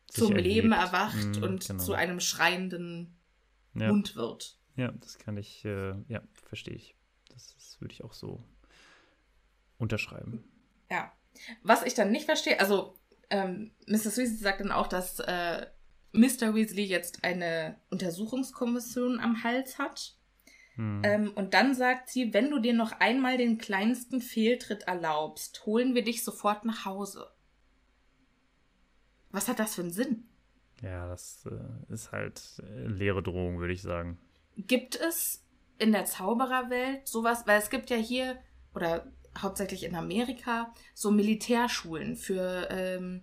zum 0.07 0.31
erhebt. 0.33 0.45
Leben 0.47 0.71
erwacht 0.73 1.37
Hm, 1.37 1.43
und 1.43 1.67
genau. 1.67 1.81
zu 1.83 1.93
einem 1.93 2.19
schreienden 2.19 3.15
ja. 3.73 3.87
Mund 3.87 4.15
wird. 4.15 4.57
Ja, 4.75 4.91
das 4.91 5.17
kann 5.17 5.37
ich, 5.37 5.63
äh, 5.65 5.93
ja, 6.07 6.21
verstehe 6.43 6.75
ich. 6.75 6.93
Das, 7.29 7.53
das 7.55 7.79
würde 7.79 7.93
ich 7.93 8.03
auch 8.03 8.13
so 8.13 8.43
unterschreiben. 9.77 10.43
Ja. 10.91 11.11
Was 11.63 11.83
ich 11.83 11.95
dann 11.95 12.11
nicht 12.11 12.25
verstehe, 12.25 12.59
also 12.59 12.95
ähm, 13.33 13.71
Mrs. 13.87 14.17
Weasley 14.17 14.37
sagt 14.37 14.59
dann 14.59 14.71
auch, 14.71 14.85
dass 14.85 15.19
äh, 15.19 15.65
Mr. 16.11 16.53
Weasley 16.53 16.85
jetzt 16.85 17.23
eine 17.23 17.77
Untersuchungskommission 17.89 19.19
am 19.19 19.43
Hals 19.43 19.79
hat. 19.79 20.15
Hm. 20.75 21.01
Ähm, 21.03 21.31
und 21.33 21.55
dann 21.55 21.73
sagt 21.73 22.09
sie, 22.09 22.31
wenn 22.33 22.51
du 22.51 22.59
dir 22.59 22.73
noch 22.75 22.91
einmal 22.99 23.37
den 23.37 23.57
kleinsten 23.57 24.21
Fehltritt 24.21 24.83
erlaubst, 24.83 25.65
holen 25.65 25.95
wir 25.95 26.03
dich 26.03 26.23
sofort 26.23 26.63
nach 26.63 26.85
Hause. 26.85 27.27
Was 29.31 29.47
hat 29.47 29.59
das 29.59 29.73
für 29.73 29.81
einen 29.81 29.91
Sinn? 29.91 30.27
Ja, 30.83 31.07
das 31.07 31.47
äh, 31.49 31.93
ist 31.93 32.11
halt 32.11 32.61
äh, 32.61 32.85
leere 32.85 33.23
Drohung, 33.23 33.57
würde 33.57 33.73
ich 33.73 33.81
sagen. 33.81 34.19
Gibt 34.57 34.95
es 34.95 35.43
in 35.79 35.91
der 35.91 36.05
Zaubererwelt 36.05 37.07
sowas, 37.07 37.47
weil 37.47 37.57
es 37.57 37.71
gibt 37.71 37.89
ja 37.89 37.97
hier, 37.97 38.37
oder 38.75 39.11
hauptsächlich 39.39 39.83
in 39.83 39.95
Amerika, 39.95 40.73
so 40.93 41.11
Militärschulen 41.11 42.15
für 42.15 42.67
ähm, 42.69 43.21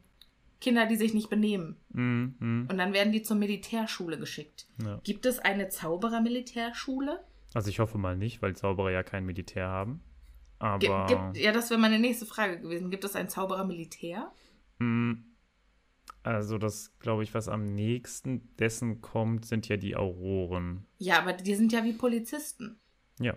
Kinder, 0.60 0.86
die 0.86 0.96
sich 0.96 1.14
nicht 1.14 1.30
benehmen. 1.30 1.76
Mhm, 1.92 2.34
mhm, 2.38 2.68
Und 2.70 2.78
dann 2.78 2.92
werden 2.92 3.12
die 3.12 3.22
zur 3.22 3.36
Militärschule 3.36 4.18
geschickt. 4.18 4.66
ja. 4.84 5.00
Gibt 5.04 5.24
es 5.26 5.38
eine 5.38 5.68
Zauberer-Militärschule? 5.68 7.24
Also 7.54 7.68
ich 7.70 7.78
hoffe 7.80 7.98
mal 7.98 8.16
nicht, 8.16 8.42
weil 8.42 8.54
Zauberer 8.54 8.90
ja 8.90 9.02
kein 9.02 9.24
Militär 9.24 9.66
haben. 9.68 10.02
Aber 10.58 11.06
Gibt, 11.06 11.36
ja, 11.38 11.52
das 11.52 11.70
wäre 11.70 11.80
meine 11.80 11.98
nächste 11.98 12.26
Frage 12.26 12.60
gewesen. 12.60 12.90
Gibt 12.90 13.04
es 13.04 13.16
ein 13.16 13.28
Zauberer-Militär? 13.28 14.30
mh, 14.78 15.16
also 16.22 16.58
das, 16.58 16.92
glaube 16.98 17.22
ich, 17.22 17.32
was 17.32 17.48
am 17.48 17.74
nächsten 17.74 18.54
dessen 18.56 19.00
kommt, 19.00 19.46
sind 19.46 19.68
ja 19.68 19.78
die 19.78 19.96
Auroren. 19.96 20.84
Ja, 20.98 21.18
aber 21.18 21.32
die 21.32 21.54
sind 21.54 21.72
ja 21.72 21.82
wie 21.84 21.94
Polizisten. 21.94 22.78
Ja. 23.18 23.34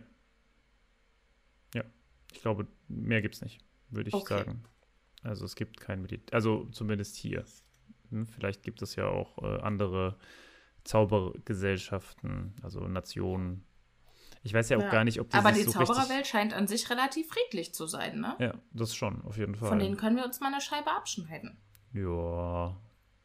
Ich 2.34 2.42
glaube, 2.42 2.68
mehr 2.88 3.22
gibt's 3.22 3.42
nicht, 3.42 3.64
würde 3.90 4.10
ich 4.10 4.14
Okay. 4.16 4.40
sagen. 4.40 4.64
Also 5.24 5.46
es 5.46 5.56
gibt 5.56 5.80
kein 5.80 6.02
Militär. 6.02 6.36
Also 6.36 6.66
zumindest 6.72 7.16
hier. 7.16 7.46
Hm, 8.10 8.26
Vielleicht 8.28 8.64
gibt 8.64 8.82
es 8.82 8.96
ja 8.96 9.08
auch 9.08 9.38
äh, 9.44 9.62
andere 9.62 10.18
Zaubergesellschaften, 10.84 12.56
also 12.62 12.82
Nationen. 12.88 13.66
Ich 14.44 14.54
weiß 14.54 14.70
ja 14.70 14.78
auch 14.78 14.82
Ja. 14.82 14.90
gar 14.92 15.04
nicht, 15.06 15.20
ob 15.22 15.30
die 15.30 15.38
Aber 15.38 15.52
die 15.54 15.64
so. 15.64 15.72
Zaubererwelt 15.72 16.28
scheint 16.28 16.54
an 16.54 16.68
sich 16.68 16.90
relativ 16.90 17.28
friedlich 17.30 17.74
zu 17.74 17.88
sein, 17.88 18.20
ne? 18.20 18.36
Ja, 18.40 18.54
das 18.74 18.94
schon, 18.94 19.22
auf 19.22 19.38
jeden 19.38 19.56
Fall. 19.56 19.70
Von 19.70 19.80
denen 19.80 19.96
können 19.96 20.18
wir 20.18 20.26
uns 20.26 20.42
mal 20.42 20.48
eine 20.52 20.60
Scheibe 20.62 20.92
abschneiden. 20.92 21.58
Ja, 21.94 22.76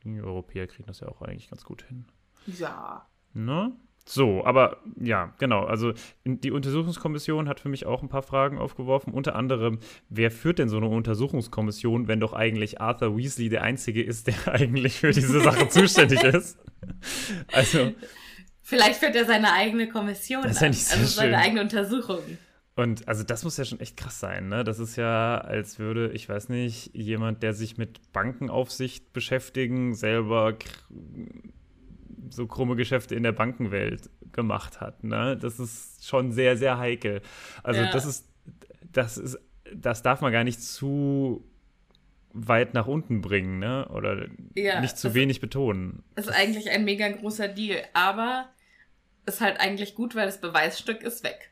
die 0.05 0.21
Europäer 0.21 0.67
kriegen 0.69 0.87
das 0.87 1.01
ja 1.01 1.09
auch 1.09 1.23
eigentlich 1.23 1.49
ganz 1.51 1.65
gut 1.65 1.83
hin. 1.83 2.07
Ja. 2.47 3.09
Ne? 3.33 3.75
So, 4.11 4.43
aber 4.43 4.79
ja, 4.99 5.35
genau. 5.39 5.65
Also 5.65 5.93
die 6.25 6.51
Untersuchungskommission 6.51 7.47
hat 7.47 7.61
für 7.61 7.69
mich 7.69 7.85
auch 7.85 8.03
ein 8.03 8.09
paar 8.09 8.23
Fragen 8.23 8.57
aufgeworfen. 8.57 9.13
Unter 9.13 9.37
anderem, 9.37 9.81
wer 10.09 10.31
führt 10.31 10.59
denn 10.59 10.71
so 10.71 10.79
eine 10.79 10.89
Untersuchungskommission, 10.89 12.09
wenn 12.09 12.19
doch 12.19 12.33
eigentlich 12.33 12.81
Arthur 12.81 13.19
Weasley 13.19 13.51
der 13.51 13.65
Einzige 13.65 14.03
ist, 14.03 14.27
der 14.27 14.35
eigentlich 14.47 14.99
für 15.01 15.11
diese 15.11 15.43
Sache 15.43 15.69
zuständig 15.69 16.23
ist? 16.25 16.59
Also, 17.53 17.93
Vielleicht 18.63 18.99
führt 18.99 19.15
er 19.15 19.27
seine 19.27 19.53
eigene 19.53 19.91
Kommission 19.91 20.43
Das 20.43 20.53
ist 20.53 20.61
ja 20.61 20.67
an. 20.67 20.71
nicht 20.71 20.87
so 20.87 20.97
also 20.99 21.07
seine 21.07 21.33
schön. 21.33 21.41
eigene 21.41 21.61
Untersuchung. 21.61 22.21
und 22.77 23.07
also 23.09 23.25
das 23.25 23.45
muss 23.45 23.59
ja 23.59 23.67
schon 23.67 23.81
echt 23.81 23.99
krass 23.99 24.21
sein, 24.21 24.49
ne? 24.49 24.65
Das 24.65 24.79
ist 24.79 24.97
ja, 24.97 25.37
als 25.37 25.79
würde, 25.79 26.13
ich 26.13 26.27
weiß 26.31 26.49
nicht, 26.49 26.95
jemand, 26.95 27.43
der 27.43 27.53
sich 27.53 27.77
mit 27.77 28.13
Bankenaufsicht 28.13 29.13
beschäftigen, 29.13 29.95
selber 29.95 30.55
so 32.31 32.47
krumme 32.47 32.77
Geschäfte 32.77 33.15
in 33.15 33.23
der 33.23 33.33
Bankenwelt 33.33 34.11
gemacht 34.33 34.81
hat, 34.81 35.05
ne? 35.05 35.37
Das 35.37 35.59
ist 35.59 36.07
schon 36.07 36.33
sehr, 36.33 36.57
sehr 36.57 36.79
heikel. 36.79 37.23
Also 37.63 37.83
Ja. 37.83 37.91
das 37.91 38.05
ist, 38.05 38.29
das 38.93 39.19
ist, 39.19 39.39
das 39.75 40.03
darf 40.03 40.21
man 40.21 40.33
gar 40.33 40.45
nicht 40.45 40.63
zu 40.63 41.45
weit 42.33 42.75
nach 42.75 42.87
unten 42.87 43.21
bringen, 43.21 43.59
ne? 43.59 43.89
Oder 43.89 44.29
Ja, 44.55 44.81
nicht 44.81 44.97
zu 44.99 45.15
wenig 45.15 45.41
betonen. 45.41 46.03
Ist 46.17 46.29
eigentlich 46.31 46.71
ein 46.71 46.85
mega 46.85 47.09
großer 47.09 47.49
Deal, 47.49 47.83
aber 47.95 48.49
ist 49.27 49.41
halt 49.41 49.61
eigentlich 49.61 49.95
gut, 49.95 50.15
weil 50.15 50.27
das 50.27 50.41
Beweisstück 50.41 51.03
ist 51.03 51.25
weg. 51.25 51.51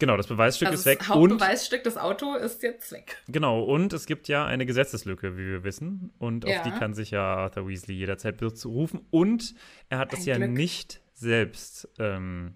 Genau, 0.00 0.16
das 0.16 0.26
Beweisstück 0.26 0.68
also 0.68 0.78
ist 0.80 0.86
weg 0.86 0.98
das 1.00 1.10
und 1.10 1.30
Hauptbeweisstück, 1.32 1.84
das 1.84 1.96
Auto, 1.96 2.34
ist 2.34 2.62
jetzt 2.64 2.90
weg. 2.90 3.16
Genau, 3.28 3.62
und 3.62 3.92
es 3.92 4.06
gibt 4.06 4.26
ja 4.26 4.44
eine 4.44 4.66
Gesetzeslücke, 4.66 5.36
wie 5.36 5.46
wir 5.46 5.64
wissen. 5.64 6.12
Und 6.18 6.44
Ja. 6.44 6.56
auf 6.58 6.62
die 6.64 6.70
kann 6.72 6.94
sich 6.94 7.12
ja 7.12 7.22
Arthur 7.36 7.68
Weasley 7.68 7.94
jederzeit 7.94 8.36
berufen. 8.36 9.06
Und 9.10 9.54
er 9.88 9.98
hat 9.98 10.12
das 10.12 10.20
Ein 10.20 10.26
ja 10.26 10.36
Glück. 10.38 10.50
nicht 10.50 11.00
selbst 11.12 11.88
ähm, 12.00 12.54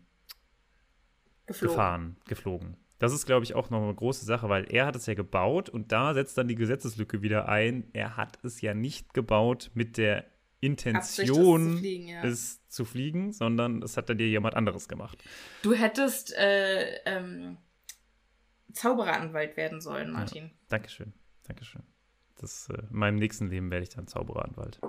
Geflogen. 1.46 1.68
gefahren, 1.76 2.16
geflogen. 2.26 2.76
Das 2.98 3.12
ist, 3.12 3.26
glaube 3.26 3.44
ich, 3.44 3.54
auch 3.54 3.70
noch 3.70 3.82
eine 3.82 3.94
große 3.94 4.24
Sache, 4.24 4.48
weil 4.48 4.64
er 4.74 4.86
hat 4.86 4.96
es 4.96 5.06
ja 5.06 5.14
gebaut 5.14 5.68
und 5.68 5.92
da 5.92 6.14
setzt 6.14 6.36
dann 6.36 6.48
die 6.48 6.56
Gesetzeslücke 6.56 7.22
wieder 7.22 7.48
ein. 7.48 7.88
Er 7.92 8.16
hat 8.16 8.38
es 8.44 8.60
ja 8.60 8.74
nicht 8.74 9.14
gebaut 9.14 9.70
mit 9.74 9.96
der 9.96 10.24
Intention, 10.60 11.68
es 11.68 11.74
zu 11.74 11.78
fliegen, 11.78 12.08
ja. 12.08 12.22
es 12.24 12.68
zu 12.68 12.84
fliegen, 12.84 13.32
sondern 13.32 13.82
es 13.82 13.96
hat 13.96 14.08
dann 14.08 14.18
dir 14.18 14.28
jemand 14.28 14.54
anderes 14.54 14.88
gemacht. 14.88 15.22
Du 15.62 15.72
hättest 15.72 16.34
äh, 16.36 16.96
ähm, 17.04 17.58
Zaubereranwalt 18.72 19.56
werden 19.56 19.80
sollen, 19.80 20.10
Martin. 20.12 20.50
Dankeschön, 20.68 21.12
Dankeschön. 21.46 21.82
Das, 22.40 22.68
äh, 22.70 22.74
in 22.90 22.96
meinem 22.96 23.16
nächsten 23.16 23.48
Leben 23.50 23.70
werde 23.70 23.84
ich 23.84 23.90
dann 23.90 24.06
Zaubereranwalt. 24.06 24.80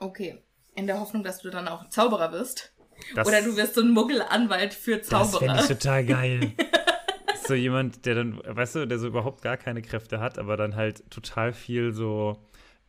Okay. 0.00 0.42
In 0.74 0.86
der 0.86 1.00
Hoffnung, 1.00 1.22
dass 1.22 1.40
du 1.40 1.50
dann 1.50 1.68
auch 1.68 1.88
Zauberer 1.88 2.32
wirst. 2.32 2.74
Das- 3.14 3.26
Oder 3.28 3.42
du 3.42 3.56
wirst 3.56 3.74
so 3.74 3.80
ein 3.82 3.90
Muggelanwalt 3.90 4.74
für 4.74 4.98
Das 4.98 5.08
Zauberer. 5.08 5.38
fände 5.40 5.60
ich 5.60 5.66
total 5.68 6.04
geil. 6.04 6.52
so 7.46 7.54
jemand, 7.54 8.06
der 8.06 8.14
dann, 8.16 8.40
weißt 8.44 8.76
du, 8.76 8.86
der 8.86 8.98
so 8.98 9.06
überhaupt 9.06 9.42
gar 9.42 9.56
keine 9.56 9.82
Kräfte 9.82 10.20
hat, 10.20 10.38
aber 10.38 10.56
dann 10.56 10.74
halt 10.76 11.08
total 11.10 11.52
viel 11.52 11.92
so, 11.92 12.36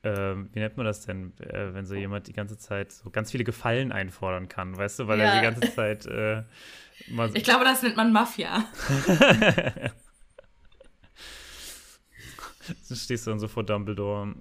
ähm, 0.06 0.50
wie 0.54 0.60
nennt 0.60 0.78
man 0.78 0.86
das 0.86 1.02
denn, 1.06 1.34
äh, 1.40 1.74
wenn 1.74 1.86
so 1.86 1.96
jemand 1.96 2.28
die 2.28 2.34
ganze 2.34 2.58
Zeit 2.58 2.92
so 2.92 3.10
ganz 3.10 3.32
viele 3.32 3.44
Gefallen 3.44 3.92
einfordern 3.92 4.48
kann, 4.48 4.78
weißt 4.78 5.00
du, 5.00 5.08
weil 5.08 5.20
er 5.20 5.28
Ja. 5.28 5.36
die 5.38 5.42
ganze 5.42 5.74
Zeit 5.76 6.06
äh, 6.06 6.44
mal 7.10 7.30
so, 7.30 7.36
ich 7.36 7.44
glaube, 7.44 7.66
das 7.66 7.82
nennt 7.82 7.98
man 7.98 8.12
Mafia. 8.14 8.66
du 12.90 12.96
stehst 12.96 13.28
dann 13.28 13.40
so 13.40 13.48
vor 13.48 13.64
Dumbledore. 13.64 14.34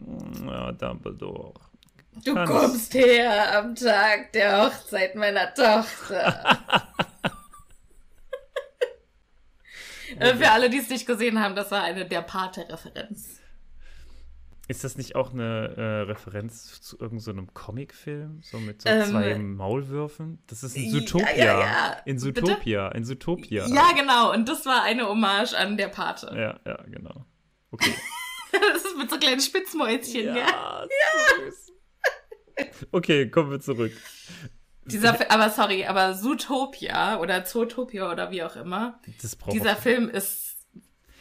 Ja, 0.46 0.72
Dumbledore. 0.72 1.54
Du 2.24 2.32
Kannst. 2.34 2.52
kommst 2.52 2.94
her 2.94 3.58
am 3.58 3.74
Tag 3.74 4.32
der 4.32 4.62
Hochzeit 4.66 5.14
meiner 5.16 5.52
Tochter. 5.54 6.58
Äh, 10.20 10.36
Für 10.36 10.50
alle, 10.52 10.70
die 10.70 10.78
es 10.78 10.88
nicht 10.90 11.06
gesehen 11.08 11.40
haben, 11.42 11.56
das 11.56 11.72
war 11.72 11.82
eine 11.82 12.06
der 12.06 12.20
Pate-Referenz. 12.22 13.40
Ist 14.66 14.82
das 14.82 14.96
nicht 14.96 15.14
auch 15.14 15.32
eine 15.32 15.74
äh, 15.76 16.10
Referenz 16.10 16.80
zu 16.80 16.98
irgendeinem 16.98 17.52
Comicfilm? 17.52 18.40
So 18.42 18.58
mit 18.58 18.80
so 18.80 18.88
Ähm, 18.88 19.10
zwei 19.10 19.38
Maulwürfen? 19.38 20.42
Das 20.46 20.62
ist 20.62 20.74
in 20.76 20.84
ja, 20.86 20.90
Zootopia. 20.92 21.36
ja, 21.36 21.60
ja. 21.60 21.92
In 22.06 22.16
Bitte? 22.18 22.40
Zootopia. 22.40 22.88
In 22.88 23.04
Zootopia. 23.04 23.66
Ja, 23.66 23.92
genau. 23.92 24.32
Und 24.32 24.48
das 24.48 24.64
war 24.64 24.82
eine 24.82 25.06
Hommage 25.06 25.52
an 25.54 25.76
der 25.76 25.88
Pate. 25.88 26.32
Ja, 26.34 26.58
ja, 26.64 26.82
genau. 26.86 27.26
Okay. 27.70 27.92
Das 28.52 28.84
ist 28.84 28.96
mit 28.96 29.10
so 29.10 29.18
kleinen 29.18 29.40
Spitzmäuschen, 29.40 30.26
ja. 30.26 30.36
ja, 30.36 30.86
süß. 31.44 31.72
Okay, 32.92 33.28
kommen 33.28 33.50
wir 33.50 33.58
zurück. 33.58 33.90
Dieser, 34.84 35.28
aber 35.32 35.50
sorry, 35.50 35.84
aber 35.86 36.14
Zootopia 36.14 37.18
oder 37.18 37.44
Zootopia 37.44 38.12
oder 38.12 38.30
wie 38.30 38.44
auch 38.44 38.54
immer, 38.54 39.00
Das 39.22 39.34
braucht 39.34 39.54
dieser 39.54 39.74
Film 39.74 40.08
ist 40.08 40.43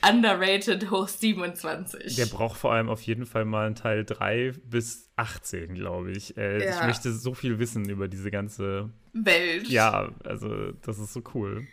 underrated 0.07 0.89
hoch 0.91 1.07
27. 1.07 2.15
Der 2.15 2.25
braucht 2.25 2.57
vor 2.57 2.73
allem 2.73 2.89
auf 2.89 3.01
jeden 3.01 3.25
Fall 3.25 3.45
mal 3.45 3.65
einen 3.67 3.75
Teil 3.75 4.03
3 4.05 4.53
bis 4.65 5.11
18, 5.15 5.73
glaube 5.75 6.11
ich. 6.11 6.37
Äh, 6.37 6.65
Ja. 6.65 6.79
Ich 6.79 6.85
möchte 6.87 7.11
so 7.11 7.33
viel 7.33 7.59
wissen 7.59 7.87
über 7.89 8.07
diese 8.07 8.31
ganze. 8.31 8.89
Welt. 9.13 9.67
Ja, 9.67 10.09
also 10.23 10.71
das 10.81 10.97
ist 10.99 11.13
so 11.13 11.21
cool. 11.35 11.67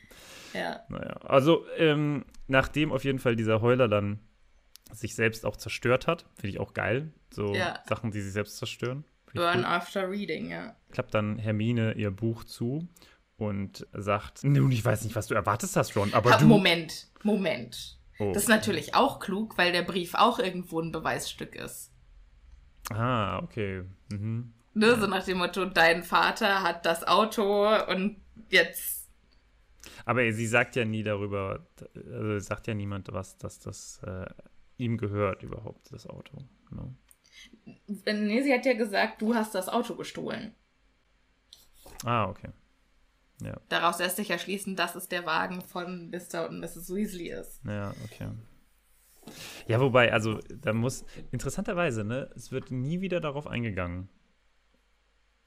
ja. 0.53 0.81
Naja, 0.89 1.17
also 1.23 1.65
ähm, 1.77 2.25
nachdem 2.49 2.93
auf 2.93 3.05
jeden 3.05 3.19
Fall 3.19 3.37
dieser 3.37 3.61
Heuler 3.63 3.89
dann 3.89 4.19
sich 4.93 5.15
selbst 5.15 5.47
auch 5.47 5.57
zerstört 5.57 6.07
hat, 6.07 6.27
finde 6.35 6.49
ich 6.49 6.61
auch 6.61 6.75
geil. 6.75 7.13
So 7.33 7.55
Ja. 7.55 7.79
Sachen, 7.89 8.11
die 8.11 8.21
sich 8.21 8.33
selbst 8.33 8.59
zerstören. 8.59 9.05
Burn 9.33 9.61
cool. 9.61 9.65
after 9.65 10.11
reading, 10.11 10.51
ja. 10.51 10.75
Klappt 10.91 11.15
dann 11.15 11.39
Hermine 11.39 11.93
ihr 11.93 12.11
Buch 12.11 12.43
zu 12.43 12.89
und 13.37 13.87
sagt: 13.93 14.43
Nun, 14.43 14.73
ich 14.73 14.85
weiß 14.85 15.05
nicht, 15.05 15.15
was 15.15 15.29
du 15.29 15.35
erwartest 15.35 15.77
hast, 15.77 15.97
Ron, 15.97 16.13
aber 16.13 16.33
Ha, 16.33 16.39
du. 16.39 16.47
Moment, 16.47 17.07
Moment. 17.23 17.97
Oh. 18.21 18.33
Das 18.33 18.45
ist 18.45 18.49
natürlich 18.49 18.95
auch 18.95 19.19
klug, 19.19 19.57
weil 19.57 19.73
der 19.73 19.83
Brief 19.83 20.15
auch 20.15 20.39
irgendwo 20.39 20.79
ein 20.79 20.93
Beweisstück 20.93 21.57
ist. 21.57 21.91
Ah, 22.91 23.39
okay. 23.43 23.85
Mhm. 24.13 24.53
Ne? 24.75 25.01
So 25.01 25.07
nach 25.07 25.25
dem 25.25 25.39
Motto, 25.39 25.65
dein 25.65 26.03
Vater 26.03 26.63
hat 26.63 26.85
das 26.85 27.03
Auto 27.07 27.67
und 27.87 28.21
jetzt. 28.51 29.09
Aber 30.05 30.31
sie 30.33 30.47
sagt 30.47 30.77
ja 30.77 30.85
nie 30.85 31.03
darüber, 31.03 31.67
also 31.95 32.39
sagt 32.41 32.67
ja 32.67 32.75
niemand 32.75 33.11
was, 33.11 33.39
dass 33.39 33.59
das 33.59 34.03
äh, 34.05 34.27
ihm 34.77 34.99
gehört 34.99 35.43
überhaupt, 35.43 35.91
das 35.91 36.07
Auto. 36.07 36.45
Ne? 36.71 36.95
Nee, 37.87 38.43
sie 38.43 38.53
hat 38.53 38.67
ja 38.67 38.75
gesagt, 38.75 39.23
du 39.23 39.35
hast 39.35 39.55
das 39.55 39.71
Auto 39.71 39.95
gestohlen. 39.95 40.55
Ah, 42.05 42.29
okay. 42.29 42.51
Daraus 43.69 43.99
lässt 43.99 44.17
sich 44.17 44.29
ja 44.29 44.39
schließen, 44.39 44.77
dass 44.77 44.95
es 44.95 45.09
der 45.09 45.27
Wagen 45.27 45.63
von 45.63 46.11
Mr. 46.11 46.49
und 46.49 46.61
Mrs. 46.61 46.95
Weasley 46.95 47.31
ist. 47.31 47.61
Ja, 47.65 47.95
okay. 48.05 48.29
Ja, 49.67 49.81
wobei, 49.81 50.13
also 50.13 50.41
da 50.63 50.73
muss, 50.73 51.05
interessanterweise, 51.31 52.05
ne, 52.05 52.31
es 52.35 52.53
wird 52.53 52.71
nie 52.71 53.01
wieder 53.01 53.21
darauf 53.21 53.47
eingegangen. 53.47 54.09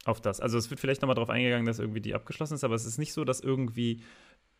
Auf 0.05 0.19
das. 0.19 0.41
Also 0.41 0.57
es 0.57 0.69
wird 0.69 0.79
vielleicht 0.79 1.01
nochmal 1.01 1.15
darauf 1.15 1.29
eingegangen, 1.29 1.65
dass 1.65 1.79
irgendwie 1.79 2.01
die 2.01 2.13
abgeschlossen 2.13 2.55
ist, 2.55 2.63
aber 2.63 2.75
es 2.75 2.85
ist 2.85 2.97
nicht 2.97 3.13
so, 3.13 3.23
dass 3.23 3.39
irgendwie 3.39 4.03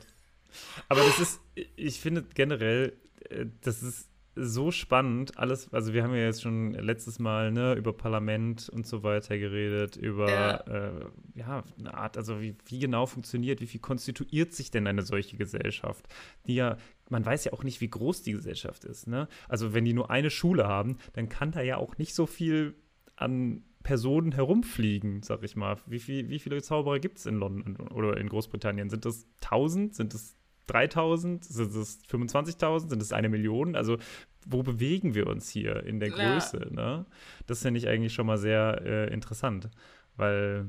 Aber 0.90 1.02
das 1.02 1.20
ist, 1.20 1.40
ich 1.76 2.00
finde 2.00 2.24
generell, 2.34 2.98
äh, 3.30 3.46
das 3.62 3.84
ist 3.84 4.10
so 4.36 4.72
spannend, 4.72 5.38
alles, 5.38 5.74
also 5.74 5.94
wir 5.94 6.04
haben 6.04 6.14
ja 6.14 6.26
jetzt 6.26 6.42
schon 6.42 6.72
letztes 6.74 7.20
Mal 7.20 7.52
ne, 7.52 7.74
über 7.76 7.94
Parlament 7.94 8.70
und 8.70 8.86
so 8.86 9.02
weiter 9.04 9.38
geredet, 9.38 9.96
über 9.96 10.30
Ja. 10.30 10.56
äh, 10.56 11.06
ja, 11.36 11.64
eine 11.80 11.94
Art, 11.94 12.18
also 12.18 12.42
wie, 12.42 12.56
wie 12.66 12.80
genau 12.80 13.06
funktioniert, 13.06 13.62
wie 13.62 13.68
viel 13.68 13.80
konstituiert 13.80 14.54
sich 14.54 14.72
denn 14.72 14.88
eine 14.88 15.04
solche 15.04 15.38
Gesellschaft, 15.38 16.06
die 16.48 16.56
ja, 16.56 16.78
man 17.10 17.26
weiß 17.26 17.46
ja 17.46 17.54
auch 17.54 17.64
nicht, 17.64 17.82
wie 17.82 17.90
groß 17.90 18.24
die 18.24 18.34
Gesellschaft 18.34 18.84
ist, 18.84 19.08
ne? 19.08 19.28
Also 19.48 19.74
wenn 19.74 19.86
die 19.86 19.94
nur 19.94 20.10
eine 20.10 20.30
Schule 20.30 20.68
haben, 20.68 20.98
dann 21.14 21.30
kann 21.30 21.52
da 21.52 21.62
ja 21.62 21.78
auch 21.78 21.98
nicht 21.98 22.14
so 22.14 22.26
viel 22.26 22.76
an 23.16 23.64
Personen 23.84 24.32
herumfliegen, 24.32 25.22
sag 25.22 25.44
ich 25.44 25.56
mal. 25.56 25.78
Wie, 25.86 26.00
viel, 26.00 26.28
wie 26.30 26.40
viele 26.40 26.62
Zauberer 26.62 27.00
gibt 27.00 27.20
es 27.20 27.28
in 27.28 27.36
London 27.36 27.78
oder 27.90 28.18
in 28.18 28.28
Großbritannien? 28.28 28.90
Sind 28.90 29.06
das 29.06 29.28
1000? 29.44 29.94
Sind 29.96 30.14
es 30.16 30.36
3000? 30.68 31.44
Sind 31.46 31.76
es 31.76 32.04
25.000? 32.10 32.90
Sind 32.90 33.02
es 33.02 33.12
eine 33.14 33.30
Million? 33.30 33.76
Also, 33.76 33.98
wo 34.46 34.64
bewegen 34.64 35.16
wir 35.16 35.28
uns 35.28 35.50
hier 35.50 35.84
in 35.84 36.00
der 36.00 36.10
Ja. 36.10 36.16
Größe? 36.16 36.68
Ne? 36.72 37.06
Das 37.48 37.62
finde 37.62 37.80
ich 37.80 37.88
eigentlich 37.88 38.14
schon 38.14 38.28
mal 38.28 38.38
sehr 38.38 38.82
äh, 38.84 39.14
interessant, 39.14 39.70
weil 40.18 40.68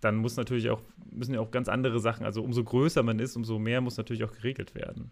dann 0.00 0.16
muss 0.16 0.36
natürlich 0.36 0.70
auch, 0.70 0.80
müssen 1.10 1.34
ja 1.34 1.40
auch 1.40 1.50
ganz 1.50 1.68
andere 1.68 2.00
Sachen, 2.00 2.24
also 2.24 2.42
umso 2.42 2.64
größer 2.64 3.02
man 3.02 3.18
ist, 3.18 3.36
umso 3.36 3.58
mehr 3.58 3.80
muss 3.80 3.96
natürlich 3.96 4.24
auch 4.24 4.32
geregelt 4.32 4.74
werden. 4.74 5.10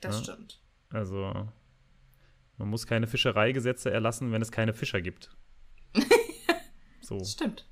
Das 0.00 0.18
Ja. 0.26 0.32
stimmt. 0.34 0.60
Also, 0.90 1.48
man 2.58 2.68
muss 2.68 2.86
keine 2.86 3.06
Fischereigesetze 3.06 3.90
erlassen, 3.90 4.30
wenn 4.32 4.42
es 4.42 4.52
keine 4.52 4.72
Fischer 4.74 5.00
gibt. 5.00 5.30
so. 7.00 7.18
Das 7.18 7.32
stimmt. 7.32 7.66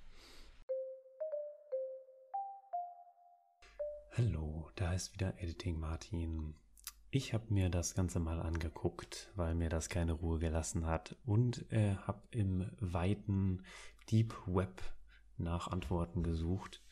Hallo, 4.16 4.68
da 4.74 4.92
ist 4.92 5.14
wieder 5.14 5.40
Editing 5.40 5.78
Martin. 5.78 6.54
Ich 7.12 7.32
habe 7.32 7.54
mir 7.54 7.70
das 7.70 7.94
Ganze 7.94 8.18
mal 8.18 8.40
angeguckt, 8.40 9.30
weil 9.36 9.54
mir 9.54 9.68
das 9.68 9.88
keine 9.88 10.14
Ruhe 10.14 10.40
gelassen 10.40 10.84
hat 10.84 11.14
und 11.24 11.70
äh, 11.70 11.94
habe 11.94 12.20
im 12.32 12.68
weiten 12.80 13.62
Deep 14.10 14.34
Web 14.48 14.82
nach 15.36 15.68
Antworten 15.68 16.24
gesucht. 16.24 16.82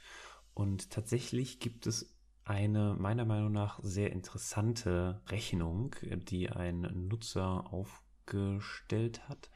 Und 0.54 0.90
tatsächlich 0.90 1.58
gibt 1.58 1.88
es 1.88 2.14
eine 2.44 2.94
meiner 2.96 3.24
Meinung 3.24 3.50
nach 3.50 3.80
sehr 3.82 4.12
interessante 4.12 5.20
Rechnung, 5.26 5.96
die 6.02 6.50
ein 6.50 6.82
Nutzer 7.08 7.72
aufgestellt 7.72 9.28
hat. 9.28 9.50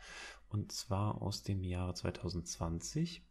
Und 0.52 0.70
zwar 0.70 1.22
aus 1.22 1.42
dem 1.42 1.64
Jahre 1.64 1.94
2020. 1.94 3.22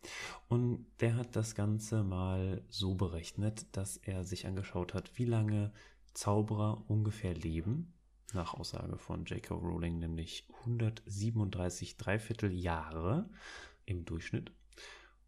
Und 0.49 0.87
der 1.01 1.15
hat 1.15 1.35
das 1.35 1.53
Ganze 1.53 2.03
mal 2.03 2.63
so 2.67 2.95
berechnet, 2.95 3.67
dass 3.73 3.97
er 3.97 4.23
sich 4.23 4.47
angeschaut 4.47 4.95
hat, 4.95 5.17
wie 5.19 5.25
lange 5.25 5.71
Zauberer 6.13 6.83
ungefähr 6.89 7.35
leben. 7.35 7.93
Nach 8.33 8.55
Aussage 8.55 8.97
von 8.97 9.25
J.K. 9.25 9.53
Rowling 9.53 9.99
nämlich 9.99 10.47
137 10.61 11.97
Dreiviertel 11.97 12.51
Jahre 12.51 13.29
im 13.85 14.03
Durchschnitt. 14.03 14.51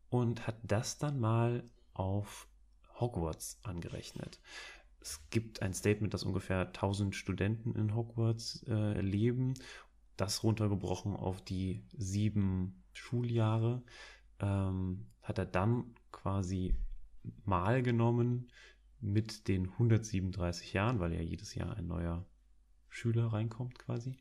Und 0.09 0.47
hat 0.47 0.57
das 0.63 0.97
dann 0.97 1.19
mal 1.19 1.63
auf 1.93 2.47
Hogwarts 2.99 3.59
angerechnet. 3.61 4.39
Es 4.99 5.21
gibt 5.29 5.61
ein 5.61 5.73
Statement, 5.73 6.13
dass 6.13 6.23
ungefähr 6.23 6.67
1000 6.67 7.15
Studenten 7.15 7.75
in 7.75 7.93
Hogwarts 7.93 8.63
äh, 8.67 9.01
leben. 9.01 9.53
Das 10.17 10.43
runtergebrochen 10.43 11.15
auf 11.15 11.41
die 11.41 11.83
sieben 11.97 12.83
Schuljahre 12.93 13.83
ähm, 14.39 15.07
hat 15.21 15.37
er 15.37 15.45
dann 15.45 15.95
quasi 16.11 16.75
mal 17.45 17.81
genommen 17.81 18.51
mit 18.99 19.47
den 19.47 19.69
137 19.69 20.73
Jahren, 20.73 20.99
weil 20.99 21.13
ja 21.13 21.21
jedes 21.21 21.55
Jahr 21.55 21.75
ein 21.75 21.87
neuer 21.87 22.25
Schüler 22.89 23.27
reinkommt 23.27 23.79
quasi. 23.79 24.17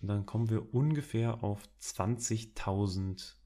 Und 0.00 0.08
dann 0.08 0.26
kommen 0.26 0.50
wir 0.50 0.74
ungefähr 0.74 1.42
auf 1.42 1.62
20.000 1.80 3.36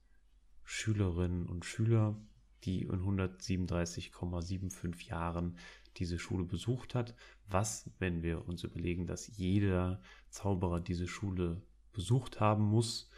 Schülerinnen 0.64 1.46
und 1.46 1.64
Schüler, 1.64 2.16
die 2.64 2.82
in 2.82 3.00
137,75 3.00 5.08
Jahren 5.08 5.56
diese 5.96 6.18
Schule 6.18 6.44
besucht 6.44 6.94
hat. 6.94 7.14
Was, 7.48 7.90
wenn 7.98 8.22
wir 8.22 8.46
uns 8.48 8.64
überlegen, 8.64 9.06
dass 9.06 9.36
jeder 9.36 10.00
Zauberer 10.30 10.80
diese 10.80 11.06
Schule 11.06 11.62
besucht 11.96 12.40
haben 12.40 12.62
muss, 12.62 13.08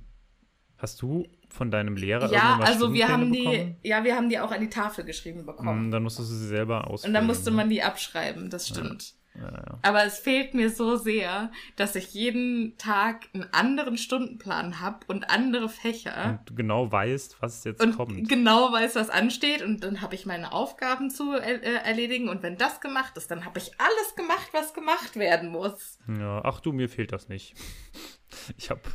Hast 0.77 1.01
du 1.01 1.27
von 1.49 1.69
deinem 1.69 1.97
Lehrer 1.97 2.31
Ja, 2.31 2.37
irgendwann 2.37 2.59
mal 2.59 2.65
also 2.67 2.93
wir 2.93 3.09
haben 3.09 3.33
die, 3.33 3.39
Stundenpläne 3.41 3.75
ja, 3.83 4.03
wir 4.05 4.15
haben 4.15 4.29
die 4.29 4.39
auch 4.39 4.51
an 4.51 4.61
die 4.61 4.69
Tafel 4.69 5.03
geschrieben 5.03 5.45
bekommen? 5.45 5.57
bekommen. 5.67 5.87
Mm, 5.89 5.91
Dann 5.91 6.03
musstest 6.03 6.31
du 6.31 6.35
sie 6.35 6.47
selber 6.47 6.87
ausfüllen. 6.87 7.09
Und 7.09 7.13
dann 7.15 7.27
musste 7.27 7.51
ne? 7.51 7.57
man 7.57 7.69
die 7.69 7.83
abschreiben, 7.83 8.49
das 8.49 8.69
stimmt. 8.69 9.09
Ja, 9.09 9.18
ja. 9.41 9.79
Aber 9.81 10.03
es 10.05 10.19
fehlt 10.19 10.53
mir 10.53 10.69
so 10.69 10.95
sehr, 10.95 11.51
dass 11.75 11.95
ich 11.95 12.13
jeden 12.13 12.77
Tag 12.77 13.27
einen 13.33 13.47
anderen 13.53 13.97
Stundenplan 13.97 14.79
habe 14.79 14.99
und 15.07 15.29
andere 15.29 15.69
Fächer. 15.69 16.39
Und 16.41 16.49
du 16.49 16.55
genau 16.55 16.91
weißt, 16.91 17.41
was 17.41 17.63
jetzt 17.63 17.81
und 17.81 17.95
kommt. 17.95 18.27
genau 18.27 18.71
weiß, 18.71 18.95
was 18.95 19.09
ansteht 19.09 19.61
und 19.61 19.83
dann 19.83 20.01
habe 20.01 20.15
ich 20.15 20.25
meine 20.25 20.51
Aufgaben 20.51 21.09
zu 21.09 21.33
er 21.33 21.63
äh, 21.63 21.87
erledigen 21.87 22.29
und 22.29 22.43
wenn 22.43 22.57
das 22.57 22.81
gemacht 22.81 23.17
ist, 23.17 23.31
dann 23.31 23.45
habe 23.45 23.59
ich 23.59 23.71
alles 23.79 24.15
gemacht, 24.15 24.49
was 24.51 24.73
gemacht 24.73 25.15
werden 25.15 25.49
muss. 25.49 25.99
Ja, 26.19 26.41
ach 26.43 26.59
du, 26.59 26.71
mir 26.71 26.89
fehlt 26.89 27.11
das 27.11 27.29
nicht. 27.29 27.55
Ich 28.57 28.69
hab, 28.69 28.87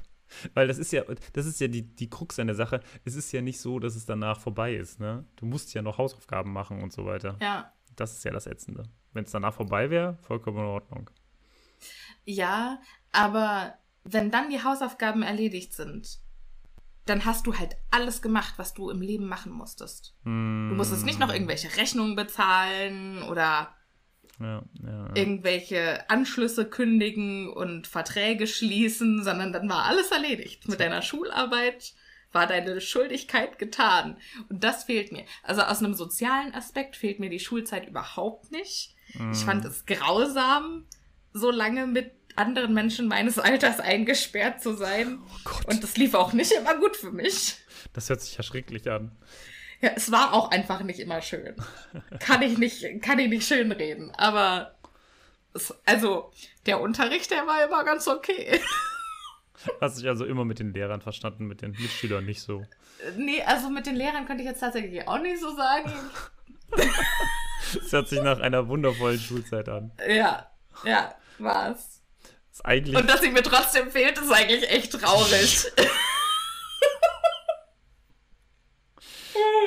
weil 0.54 0.68
das 0.68 0.78
ist 0.78 0.92
ja, 0.92 1.02
das 1.32 1.46
ist 1.46 1.60
ja 1.60 1.68
die, 1.68 1.82
die 1.82 2.08
Krux 2.08 2.38
an 2.38 2.46
der 2.46 2.56
Sache. 2.56 2.80
Es 3.04 3.14
ist 3.14 3.32
ja 3.32 3.40
nicht 3.40 3.60
so, 3.60 3.78
dass 3.78 3.96
es 3.96 4.06
danach 4.06 4.40
vorbei 4.40 4.74
ist, 4.74 5.00
ne? 5.00 5.24
Du 5.36 5.46
musst 5.46 5.74
ja 5.74 5.82
noch 5.82 5.98
Hausaufgaben 5.98 6.52
machen 6.52 6.82
und 6.82 6.92
so 6.92 7.04
weiter. 7.04 7.36
Ja. 7.40 7.72
Das 7.96 8.12
ist 8.12 8.24
ja 8.24 8.32
das 8.32 8.46
Ätzende. 8.46 8.84
Wenn 9.14 9.24
es 9.24 9.30
danach 9.30 9.54
vorbei 9.54 9.88
wäre, 9.90 10.18
vollkommen 10.22 10.58
in 10.58 10.64
Ordnung. 10.64 11.10
Ja, 12.24 12.80
aber 13.12 13.78
wenn 14.04 14.30
dann 14.30 14.50
die 14.50 14.62
Hausaufgaben 14.62 15.22
erledigt 15.22 15.72
sind, 15.72 16.18
dann 17.06 17.24
hast 17.24 17.46
du 17.46 17.54
halt 17.56 17.76
alles 17.90 18.22
gemacht, 18.22 18.54
was 18.56 18.74
du 18.74 18.90
im 18.90 19.00
Leben 19.02 19.26
machen 19.26 19.52
musstest. 19.52 20.14
Du 20.24 20.30
musstest 20.30 21.04
nicht 21.04 21.18
noch 21.18 21.32
irgendwelche 21.32 21.76
Rechnungen 21.76 22.16
bezahlen 22.16 23.22
oder 23.24 23.74
Ja, 24.40 24.62
ja, 24.82 25.06
ja. 25.06 25.10
irgendwelche 25.14 26.08
Anschlüsse 26.08 26.68
kündigen 26.68 27.48
und 27.50 27.86
Verträge 27.86 28.46
schließen, 28.46 29.22
sondern 29.22 29.52
dann 29.52 29.68
war 29.68 29.84
alles 29.84 30.10
erledigt. 30.12 30.66
Mit 30.66 30.80
deiner 30.80 31.02
Schularbeit 31.02 31.92
war 32.32 32.46
deine 32.46 32.80
Schuldigkeit 32.80 33.58
getan. 33.58 34.16
Und 34.48 34.64
das 34.64 34.84
fehlt 34.84 35.12
mir. 35.12 35.24
Also 35.42 35.60
aus 35.62 35.80
einem 35.80 35.94
sozialen 35.94 36.54
Aspekt 36.54 36.96
fehlt 36.96 37.20
mir 37.20 37.30
die 37.30 37.38
Schulzeit 37.38 37.86
überhaupt 37.86 38.50
nicht. 38.50 38.93
Ich 39.32 39.44
fand 39.44 39.64
es 39.64 39.86
grausam, 39.86 40.84
so 41.32 41.50
lange 41.50 41.86
mit 41.86 42.12
anderen 42.36 42.74
Menschen 42.74 43.06
meines 43.06 43.38
Alters 43.38 43.80
eingesperrt 43.80 44.62
zu 44.62 44.74
sein. 44.74 45.20
Gott. 45.44 45.66
Und 45.66 45.82
das 45.82 45.96
lief 45.96 46.14
auch 46.14 46.32
nicht 46.32 46.52
immer 46.52 46.76
gut 46.78 46.96
für 46.96 47.12
mich. 47.12 47.56
Das 47.92 48.08
hört 48.08 48.20
sich 48.20 48.36
ja 48.36 48.42
schrecklich 48.42 48.90
an. 48.90 49.12
Ja, 49.80 49.90
es 49.94 50.10
war 50.10 50.32
auch 50.32 50.50
einfach 50.50 50.82
nicht 50.82 50.98
immer 50.98 51.20
schön. 51.20 51.54
Kann 52.18 52.42
ich 52.42 52.58
nicht, 52.58 53.02
kann 53.02 53.18
ich 53.18 53.28
nicht 53.28 53.46
schön 53.46 53.70
reden. 53.70 54.12
Aber 54.16 54.74
es, 55.52 55.74
also, 55.84 56.32
der 56.66 56.80
Unterricht, 56.80 57.30
der 57.30 57.46
war 57.46 57.64
immer 57.64 57.84
ganz 57.84 58.08
okay. 58.08 58.60
Hast 59.80 59.98
dich 59.98 60.08
also 60.08 60.24
immer 60.24 60.44
mit 60.44 60.58
den 60.58 60.72
Lehrern 60.72 61.00
verstanden, 61.00 61.46
mit 61.46 61.62
den 61.62 61.70
Mitschülern 61.72 62.24
nicht 62.24 62.42
so. 62.42 62.66
Nee, 63.16 63.42
also 63.42 63.70
mit 63.70 63.86
den 63.86 63.96
Lehrern 63.96 64.26
könnte 64.26 64.42
ich 64.42 64.48
jetzt 64.48 64.60
tatsächlich 64.60 65.06
auch 65.06 65.20
nicht 65.20 65.40
so 65.40 65.54
sagen. 65.54 65.92
Das 67.72 67.92
hört 67.92 68.08
sich 68.08 68.20
nach 68.22 68.40
einer 68.40 68.68
wundervollen 68.68 69.18
Schulzeit 69.18 69.68
an. 69.68 69.92
Ja, 70.08 70.50
ja, 70.84 71.14
war's. 71.38 72.02
Ist 72.52 72.64
eigentlich. 72.64 72.96
Und 72.96 73.08
dass 73.08 73.20
sie 73.20 73.30
mir 73.30 73.42
trotzdem 73.42 73.90
fehlt, 73.90 74.18
ist 74.18 74.30
eigentlich 74.30 74.70
echt 74.70 74.92
traurig. 74.92 75.66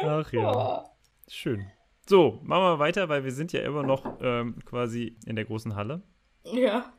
Ach 0.04 0.32
ja. 0.32 0.86
Schön. 1.28 1.70
So, 2.08 2.40
machen 2.44 2.64
wir 2.64 2.80
weiter, 2.80 3.10
weil 3.10 3.24
wir 3.26 3.34
sind 3.34 3.52
ja 3.52 3.62
immer 3.62 3.84
noch 3.84 4.20
ähm, 4.22 4.64
quasi 4.64 5.18
in 5.26 5.36
der 5.36 5.46
großen 5.46 5.76
Halle. 5.76 6.02
ja. 6.44 6.94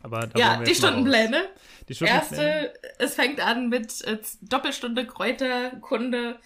Aber 0.00 0.28
da 0.28 0.38
Ja, 0.38 0.62
die. 0.62 0.74
Stundenpläne. 0.76 1.48
Die 1.88 1.94
Stundenpläne. 1.94 2.44
Erste, 2.44 2.74
es 3.00 3.14
fängt 3.16 3.40
an 3.40 3.68
mit 3.68 4.00
äh, 4.04 4.18
Doppelstunde 4.42 5.04
Kräuterkunde 5.06 6.38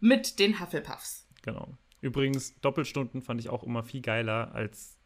mit 0.00 0.38
den 0.38 0.60
Hufflepuffs. 0.60 1.26
Genau. 1.42 1.78
Übrigens, 2.00 2.58
Doppelstunden 2.60 3.22
fand 3.22 3.40
ich 3.40 3.48
auch 3.48 3.62
immer 3.62 3.82
viel 3.82 4.00
geiler 4.00 4.54
als 4.54 4.98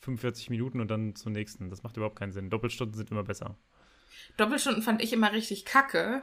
45 0.00 0.50
Minuten 0.50 0.80
und 0.80 0.88
dann 0.90 1.14
zum 1.14 1.32
nächsten. 1.32 1.70
Das 1.70 1.82
macht 1.82 1.96
überhaupt 1.96 2.18
keinen 2.18 2.32
Sinn. 2.32 2.50
Doppelstunden 2.50 2.96
sind 2.96 3.10
immer 3.10 3.24
besser. 3.24 3.56
Doppelstunden 4.36 4.82
fand 4.82 5.02
ich 5.02 5.12
immer 5.12 5.32
richtig 5.32 5.64
kacke, 5.64 6.22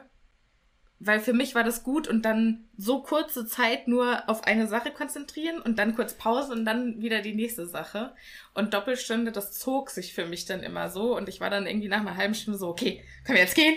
weil 1.00 1.20
für 1.20 1.32
mich 1.32 1.54
war 1.54 1.64
das 1.64 1.82
gut 1.82 2.08
und 2.08 2.22
dann 2.22 2.68
so 2.76 3.02
kurze 3.02 3.46
Zeit 3.46 3.88
nur 3.88 4.28
auf 4.28 4.44
eine 4.44 4.68
Sache 4.68 4.90
konzentrieren 4.90 5.60
und 5.60 5.78
dann 5.78 5.94
kurz 5.94 6.14
Pause 6.14 6.52
und 6.52 6.64
dann 6.64 7.02
wieder 7.02 7.20
die 7.20 7.34
nächste 7.34 7.66
Sache. 7.66 8.14
Und 8.54 8.72
Doppelstunde, 8.72 9.32
das 9.32 9.52
zog 9.52 9.90
sich 9.90 10.14
für 10.14 10.26
mich 10.26 10.46
dann 10.46 10.62
immer 10.62 10.88
so 10.90 11.16
und 11.16 11.28
ich 11.28 11.40
war 11.40 11.50
dann 11.50 11.66
irgendwie 11.66 11.88
nach 11.88 12.00
einer 12.00 12.16
halben 12.16 12.34
Stunde 12.34 12.58
so, 12.58 12.68
okay, 12.68 13.02
können 13.24 13.36
wir 13.36 13.44
jetzt 13.44 13.56
gehen? 13.56 13.74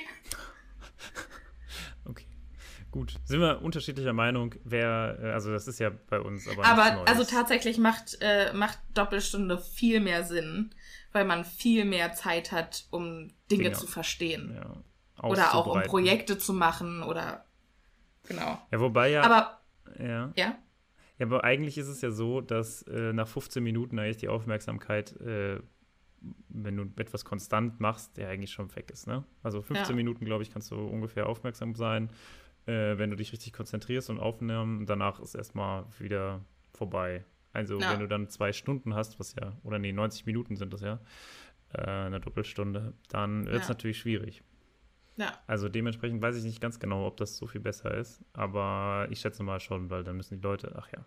Gut. 2.98 3.14
Sind 3.26 3.42
wir 3.42 3.62
unterschiedlicher 3.62 4.14
Meinung, 4.14 4.56
wer, 4.64 5.20
äh, 5.22 5.32
also 5.32 5.52
das 5.52 5.68
ist 5.68 5.78
ja 5.78 5.92
bei 6.10 6.20
uns 6.20 6.48
aber. 6.48 6.66
Aber 6.66 7.08
also 7.08 7.24
tatsächlich 7.24 7.78
macht, 7.78 8.18
äh, 8.22 8.52
macht 8.54 8.80
Doppelstunde 8.96 9.60
viel 9.60 10.00
mehr 10.00 10.24
Sinn, 10.24 10.72
weil 11.12 11.24
man 11.24 11.46
viel 11.46 11.86
mehr 11.86 12.14
Zeit 12.14 12.52
hat, 12.52 12.88
um 12.90 13.28
Dinge 13.52 13.66
Dinge. 13.66 13.74
zu 13.74 13.86
verstehen. 13.86 14.56
Ja, 14.56 14.84
oder 15.24 15.54
auch 15.54 15.68
um. 15.68 15.84
Projekte 15.84 16.40
zu 16.40 16.54
machen 16.54 17.04
oder 17.04 17.46
genau. 18.28 18.60
Ja, 18.72 18.80
wobei 18.80 19.12
ja. 19.12 19.22
Aber 19.22 19.62
ja. 20.00 20.34
ja, 20.36 20.58
Ja, 21.20 21.26
aber 21.28 21.44
eigentlich 21.44 21.78
ist 21.78 21.90
es 21.90 22.02
ja 22.02 22.10
so, 22.10 22.42
dass 22.42 22.82
äh, 22.82 23.14
nach 23.14 23.28
15 23.28 23.64
Minuten 23.64 24.00
eigentlich 24.00 24.18
die 24.18 24.28
Aufmerksamkeit, 24.28 25.16
äh, 25.22 25.60
wenn 26.50 26.78
du 26.78 26.92
etwas 27.00 27.26
konstant 27.26 27.80
machst, 27.80 28.18
der 28.18 28.30
eigentlich 28.30 28.52
schon 28.52 28.76
weg 28.76 28.90
ist. 28.90 29.06
Ne? 29.06 29.24
Also 29.44 29.62
15 29.62 29.90
Ja. 29.90 29.96
Minuten, 29.96 30.26
glaube 30.26 30.42
ich, 30.42 30.50
kannst 30.50 30.72
du 30.72 30.78
ungefähr 30.78 31.30
aufmerksam 31.30 31.76
sein, 31.76 32.10
äh, 32.68 32.98
wenn 32.98 33.10
du 33.10 33.16
dich 33.16 33.32
richtig 33.34 33.54
konzentrierst 33.54 34.10
und 34.10 34.20
aufnimmst. 34.20 34.90
Danach 34.90 35.20
ist 35.20 35.34
erstmal 35.36 35.86
wieder 36.00 36.46
vorbei. 36.74 37.26
Also 37.54 37.80
Ja. 37.80 37.92
wenn 37.92 38.00
du 38.00 38.08
dann 38.08 38.30
zwei 38.30 38.54
Stunden 38.54 38.94
hast, 38.94 39.20
was 39.20 39.34
ja, 39.36 39.54
oder 39.64 39.80
nee, 39.80 39.92
90 39.92 40.26
Minuten 40.28 40.56
sind 40.58 40.72
das 40.74 40.82
ja, 40.82 41.00
äh, 41.74 41.82
eine 41.82 42.20
Doppelstunde, 42.20 42.94
dann 43.10 43.46
wird 43.48 43.62
es 43.64 43.68
Ja. 43.68 43.74
natürlich 43.74 43.98
schwierig. 44.00 44.44
ja. 45.16 45.32
Also 45.48 45.68
dementsprechend 45.70 46.22
weiß 46.22 46.36
ich 46.38 46.44
nicht 46.44 46.62
ganz 46.62 46.80
genau, 46.80 47.08
ob 47.08 47.18
das 47.18 47.38
so 47.38 47.48
viel 47.48 47.60
besser 47.62 47.92
ist, 47.96 48.24
aber 48.34 49.08
ich 49.10 49.20
schätze 49.22 49.42
mal 49.42 49.60
schon, 49.60 49.90
weil 49.90 50.04
dann 50.04 50.16
müssen 50.18 50.36
die 50.36 50.42
Leute, 50.44 50.76
ach 50.78 50.90
ja, 50.92 51.04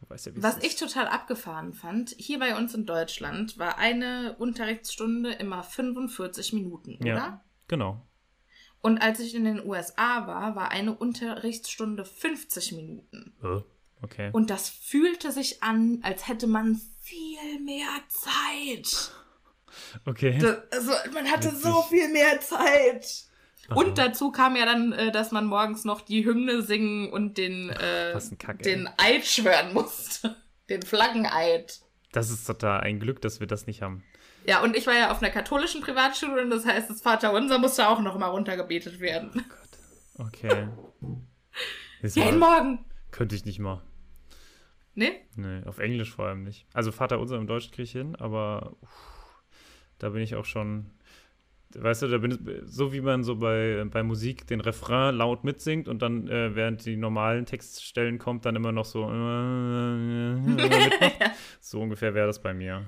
du 0.00 0.08
weißt 0.10 0.26
ja, 0.26 0.34
wie 0.34 0.38
es 0.38 0.44
Was 0.44 0.58
ist. 0.58 0.64
ich 0.66 0.76
total 0.76 1.08
abgefahren 1.08 1.72
fand, 1.72 2.10
hier 2.18 2.38
bei 2.38 2.56
uns 2.56 2.72
in 2.74 2.86
Deutschland 2.86 3.58
war 3.58 3.76
eine 3.78 4.36
Unterrichtsstunde 4.38 5.32
immer 5.32 5.64
45 5.64 6.52
Minuten, 6.52 7.04
Ja. 7.04 7.14
oder? 7.14 7.44
Genau. 7.66 8.06
Und 8.80 8.98
als 8.98 9.20
ich 9.20 9.34
in 9.34 9.44
den 9.44 9.64
USA 9.66 10.26
war, 10.26 10.54
war 10.54 10.70
eine 10.70 10.94
Unterrichtsstunde 10.94 12.04
50 12.04 12.72
Minuten. 12.72 13.34
Äh, 13.42 13.60
Okay. 14.02 14.30
Und 14.32 14.50
das 14.50 14.68
fühlte 14.68 15.32
sich 15.32 15.62
an, 15.62 16.00
als 16.02 16.28
hätte 16.28 16.46
man 16.46 16.80
viel 17.02 17.60
mehr 17.64 17.88
Zeit. 18.08 19.10
okay. 20.06 20.38
Das, 20.38 20.58
also 20.72 20.92
man 21.12 21.30
hatte 21.30 21.48
Witzig. 21.48 21.62
so 21.62 21.82
viel 21.82 22.08
mehr 22.08 22.40
Zeit. 22.40 23.24
Aha. 23.68 23.74
Und 23.74 23.98
dazu 23.98 24.30
kam 24.30 24.56
ja 24.56 24.64
dann, 24.64 24.92
äh, 24.92 25.12
dass 25.12 25.30
man 25.30 25.46
morgens 25.46 25.84
noch 25.84 26.00
die 26.00 26.24
Hymne 26.24 26.62
singen 26.62 27.10
und 27.10 27.38
den, 27.38 27.70
äh, 27.70 28.18
Kack, 28.38 28.62
den 28.62 28.88
Eid 28.96 29.26
schwören 29.26 29.72
musste. 29.74 30.36
Den 30.68 30.82
Flaggeneid. 30.82 31.80
Das 32.12 32.28
ist 32.28 32.44
total 32.46 32.82
ein 32.82 33.00
Glück, 33.00 33.22
dass 33.22 33.40
wir 33.40 33.46
das 33.46 33.66
nicht 33.66 33.80
haben. 33.80 34.04
Ja, 34.48 34.62
und 34.62 34.74
ich 34.74 34.86
war 34.86 34.94
ja 34.94 35.10
auf 35.10 35.20
einer 35.22 35.30
katholischen 35.30 35.82
Privatschule 35.82 36.40
und 36.42 36.48
das 36.48 36.64
heißt, 36.64 36.88
das 36.88 37.02
Vaterunser 37.02 37.58
musste 37.58 37.86
auch 37.86 38.00
noch 38.00 38.16
mal 38.18 38.28
runtergebetet 38.28 38.98
werden. 38.98 39.44
Okay. 40.18 40.68
Ist 42.02 42.16
Jeden 42.16 42.38
mal- 42.38 42.62
Morgen. 42.62 42.84
Könnte 43.10 43.34
ich 43.36 43.44
nicht 43.44 43.58
mal. 43.58 43.82
Ne? 44.94 45.12
Nee, 45.36 45.62
auf 45.66 45.78
Englisch 45.78 46.12
vor 46.14 46.26
allem 46.28 46.44
nicht. 46.44 46.66
Also 46.72 46.92
Vater 46.92 47.20
unser 47.20 47.36
im 47.36 47.46
Deutsch 47.46 47.68
kriege 47.70 47.82
ich 47.82 47.92
hin, 47.92 48.16
aber 48.16 48.72
uff, 48.80 49.42
da 49.98 50.08
bin 50.08 50.22
ich 50.22 50.34
auch 50.34 50.44
schon, 50.46 50.92
weißt 51.74 52.02
du, 52.02 52.08
da 52.08 52.16
bin 52.18 52.30
ich, 52.32 52.38
so 52.64 52.92
wie 52.94 53.00
man 53.02 53.24
so 53.24 53.36
bei, 53.36 53.84
bei 53.90 54.02
Musik 54.02 54.46
den 54.46 54.60
Refrain 54.62 55.14
laut 55.14 55.44
mitsingt 55.44 55.88
und 55.88 56.00
dann 56.00 56.26
äh, 56.28 56.54
während 56.56 56.86
die 56.86 56.96
normalen 56.96 57.44
Textstellen 57.46 58.18
kommt, 58.18 58.46
dann 58.46 58.56
immer 58.56 58.72
noch 58.72 58.86
so 58.86 59.04
äh, 59.04 60.34
mitmacht. 60.36 61.12
So 61.60 61.80
ungefähr 61.82 62.14
wäre 62.14 62.26
das 62.26 62.40
bei 62.40 62.54
mir. 62.54 62.86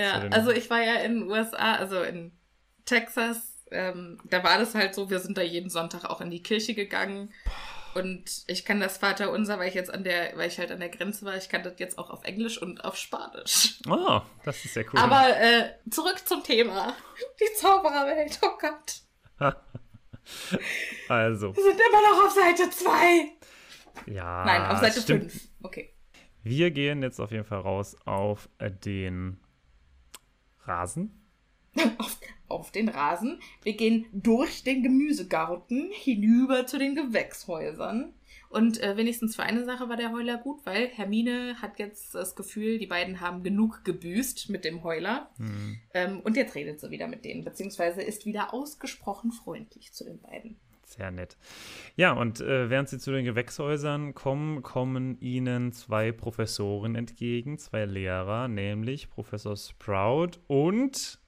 Ja, 0.00 0.28
also 0.30 0.50
ich 0.50 0.70
war 0.70 0.82
ja 0.82 0.94
in 0.96 1.20
den 1.20 1.30
USA, 1.30 1.74
also 1.74 2.02
in 2.02 2.32
Texas, 2.84 3.64
ähm, 3.70 4.18
da 4.24 4.42
war 4.42 4.58
das 4.58 4.74
halt 4.74 4.94
so, 4.94 5.10
wir 5.10 5.20
sind 5.20 5.36
da 5.38 5.42
jeden 5.42 5.70
Sonntag 5.70 6.04
auch 6.04 6.20
in 6.20 6.30
die 6.30 6.42
Kirche 6.42 6.74
gegangen. 6.74 7.32
Und 7.94 8.44
ich 8.46 8.64
kann 8.64 8.78
das 8.78 8.98
Vaterunser, 8.98 9.58
weil 9.58 9.68
ich 9.68 9.74
jetzt 9.74 9.92
an 9.92 10.04
der, 10.04 10.36
weil 10.36 10.48
ich 10.48 10.58
halt 10.58 10.70
an 10.70 10.78
der 10.78 10.90
Grenze 10.90 11.24
war, 11.24 11.36
ich 11.36 11.48
kann 11.48 11.64
das 11.64 11.74
jetzt 11.78 11.98
auch 11.98 12.10
auf 12.10 12.22
Englisch 12.24 12.60
und 12.60 12.84
auf 12.84 12.96
Spanisch. 12.96 13.80
Oh, 13.88 14.20
das 14.44 14.64
ist 14.64 14.74
sehr 14.74 14.84
cool. 14.92 15.00
Aber 15.00 15.36
äh, 15.36 15.70
zurück 15.90 16.22
zum 16.24 16.42
Thema. 16.44 16.94
Die 17.40 17.52
Zaubererwelt, 17.56 18.38
oh 18.42 18.56
Gott. 18.60 19.00
also, 21.08 21.56
Wir 21.56 21.62
sind 21.62 21.80
immer 21.80 22.12
noch 22.12 22.26
auf 22.26 22.32
Seite 22.32 22.70
2. 22.70 24.12
ja. 24.12 24.44
Nein, 24.44 24.62
auf 24.70 24.78
Seite 24.78 24.98
Ah, 24.98 25.02
stimmt. 25.02 25.32
5. 25.32 25.48
Okay. 25.62 25.92
Wir 26.42 26.70
gehen 26.70 27.02
jetzt 27.02 27.20
auf 27.20 27.32
jeden 27.32 27.44
Fall 27.44 27.60
raus 27.60 27.96
auf 28.04 28.48
den 28.60 29.38
Rasen. 30.64 31.16
auf, 31.98 32.18
auf 32.48 32.70
den 32.72 32.88
Rasen. 32.88 33.40
Wir 33.62 33.74
gehen 33.74 34.06
durch 34.12 34.64
den 34.64 34.82
Gemüsegarten 34.82 35.90
hinüber 35.92 36.66
zu 36.66 36.78
den 36.78 36.94
Gewächshäusern. 36.94 38.14
Und 38.48 38.82
äh, 38.82 38.96
wenigstens 38.96 39.36
für 39.36 39.44
eine 39.44 39.64
Sache 39.64 39.88
war 39.88 39.96
der 39.96 40.10
Heuler 40.10 40.36
gut, 40.36 40.66
weil 40.66 40.88
Hermine 40.88 41.62
hat 41.62 41.78
jetzt 41.78 42.16
das 42.16 42.34
Gefühl, 42.34 42.78
die 42.78 42.88
beiden 42.88 43.20
haben 43.20 43.44
genug 43.44 43.84
gebüßt 43.84 44.50
mit 44.50 44.64
dem 44.64 44.82
Heuler. 44.82 45.30
Hm. 45.36 45.78
Ähm, 45.94 46.20
und 46.20 46.36
jetzt 46.36 46.56
redet 46.56 46.80
sie 46.80 46.90
wieder 46.90 47.06
mit 47.06 47.24
denen, 47.24 47.44
beziehungsweise 47.44 48.02
ist 48.02 48.26
wieder 48.26 48.52
ausgesprochen 48.52 49.30
freundlich 49.30 49.92
zu 49.92 50.04
den 50.04 50.20
beiden. 50.20 50.58
Sehr 50.90 51.12
nett. 51.12 51.36
Ja, 51.94 52.12
und 52.12 52.40
äh, 52.40 52.68
während 52.68 52.88
sie 52.88 52.98
zu 52.98 53.12
den 53.12 53.24
Gewächshäusern 53.24 54.12
kommen, 54.12 54.62
kommen 54.62 55.20
ihnen 55.20 55.72
zwei 55.72 56.10
Professoren 56.10 56.96
entgegen, 56.96 57.58
zwei 57.58 57.84
Lehrer, 57.84 58.48
nämlich 58.48 59.08
Professor 59.08 59.56
Sprout 59.56 60.32
und 60.48 61.20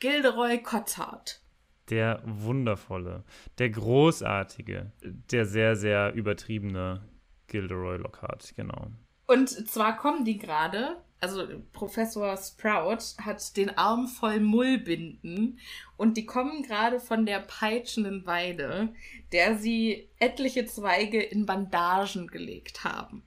Gilderoy 0.00 0.62
Cotard. 0.62 1.40
der 1.88 2.20
wundervolle, 2.26 3.24
der 3.56 3.70
großartige, 3.70 4.92
der 5.02 5.46
sehr, 5.46 5.76
sehr 5.76 6.12
übertriebene 6.12 7.08
Gilderoy 7.46 7.96
Lockhart, 7.96 8.52
genau. 8.54 8.90
Und 9.26 9.48
zwar 9.48 9.96
kommen 9.96 10.26
die 10.26 10.36
gerade, 10.36 10.98
also 11.26 11.46
Professor 11.72 12.36
Sprout 12.36 13.20
hat 13.20 13.56
den 13.56 13.76
Arm 13.76 14.06
voll 14.06 14.40
Mullbinden 14.40 15.58
und 15.96 16.16
die 16.16 16.26
kommen 16.26 16.62
gerade 16.62 17.00
von 17.00 17.26
der 17.26 17.40
peitschenden 17.40 18.26
Weide, 18.26 18.90
der 19.32 19.56
sie 19.56 20.08
etliche 20.18 20.66
Zweige 20.66 21.20
in 21.20 21.46
Bandagen 21.46 22.28
gelegt 22.28 22.84
haben. 22.84 23.22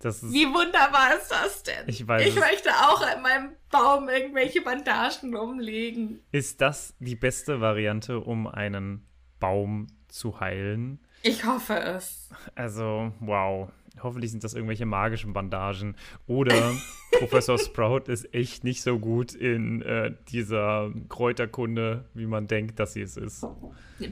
Das 0.00 0.22
ist, 0.22 0.32
Wie 0.32 0.46
wunderbar 0.46 1.16
ist 1.16 1.28
das 1.28 1.62
denn? 1.64 1.88
Ich 1.88 2.06
weiß 2.06 2.24
Ich 2.26 2.34
möchte 2.36 2.70
auch 2.70 3.02
an 3.02 3.20
meinem 3.20 3.50
Baum 3.70 4.08
irgendwelche 4.08 4.62
Bandagen 4.62 5.34
umlegen. 5.34 6.20
ist 6.30 6.60
das 6.60 6.94
die 7.00 7.16
beste 7.16 7.60
Variante, 7.60 8.20
um 8.20 8.46
einen 8.46 9.06
Baum 9.40 9.88
zu 10.06 10.40
heilen? 10.40 11.00
Ich 11.22 11.44
hoffe 11.44 11.74
es. 11.74 12.30
Also, 12.54 13.12
wow. 13.18 13.70
Hoffentlich 14.02 14.30
sind 14.30 14.44
das 14.44 14.54
irgendwelche 14.54 14.86
magischen 14.86 15.32
Bandagen. 15.32 15.96
Oder 16.26 16.74
Professor 17.18 17.58
Sprout 17.58 18.10
ist 18.10 18.32
echt 18.34 18.64
nicht 18.64 18.82
so 18.82 18.98
gut 18.98 19.34
in 19.34 19.82
äh, 19.82 20.14
dieser 20.28 20.92
Kräuterkunde, 21.08 22.04
wie 22.14 22.26
man 22.26 22.46
denkt, 22.46 22.78
dass 22.78 22.92
sie 22.92 23.02
es 23.02 23.16
ist. 23.16 23.46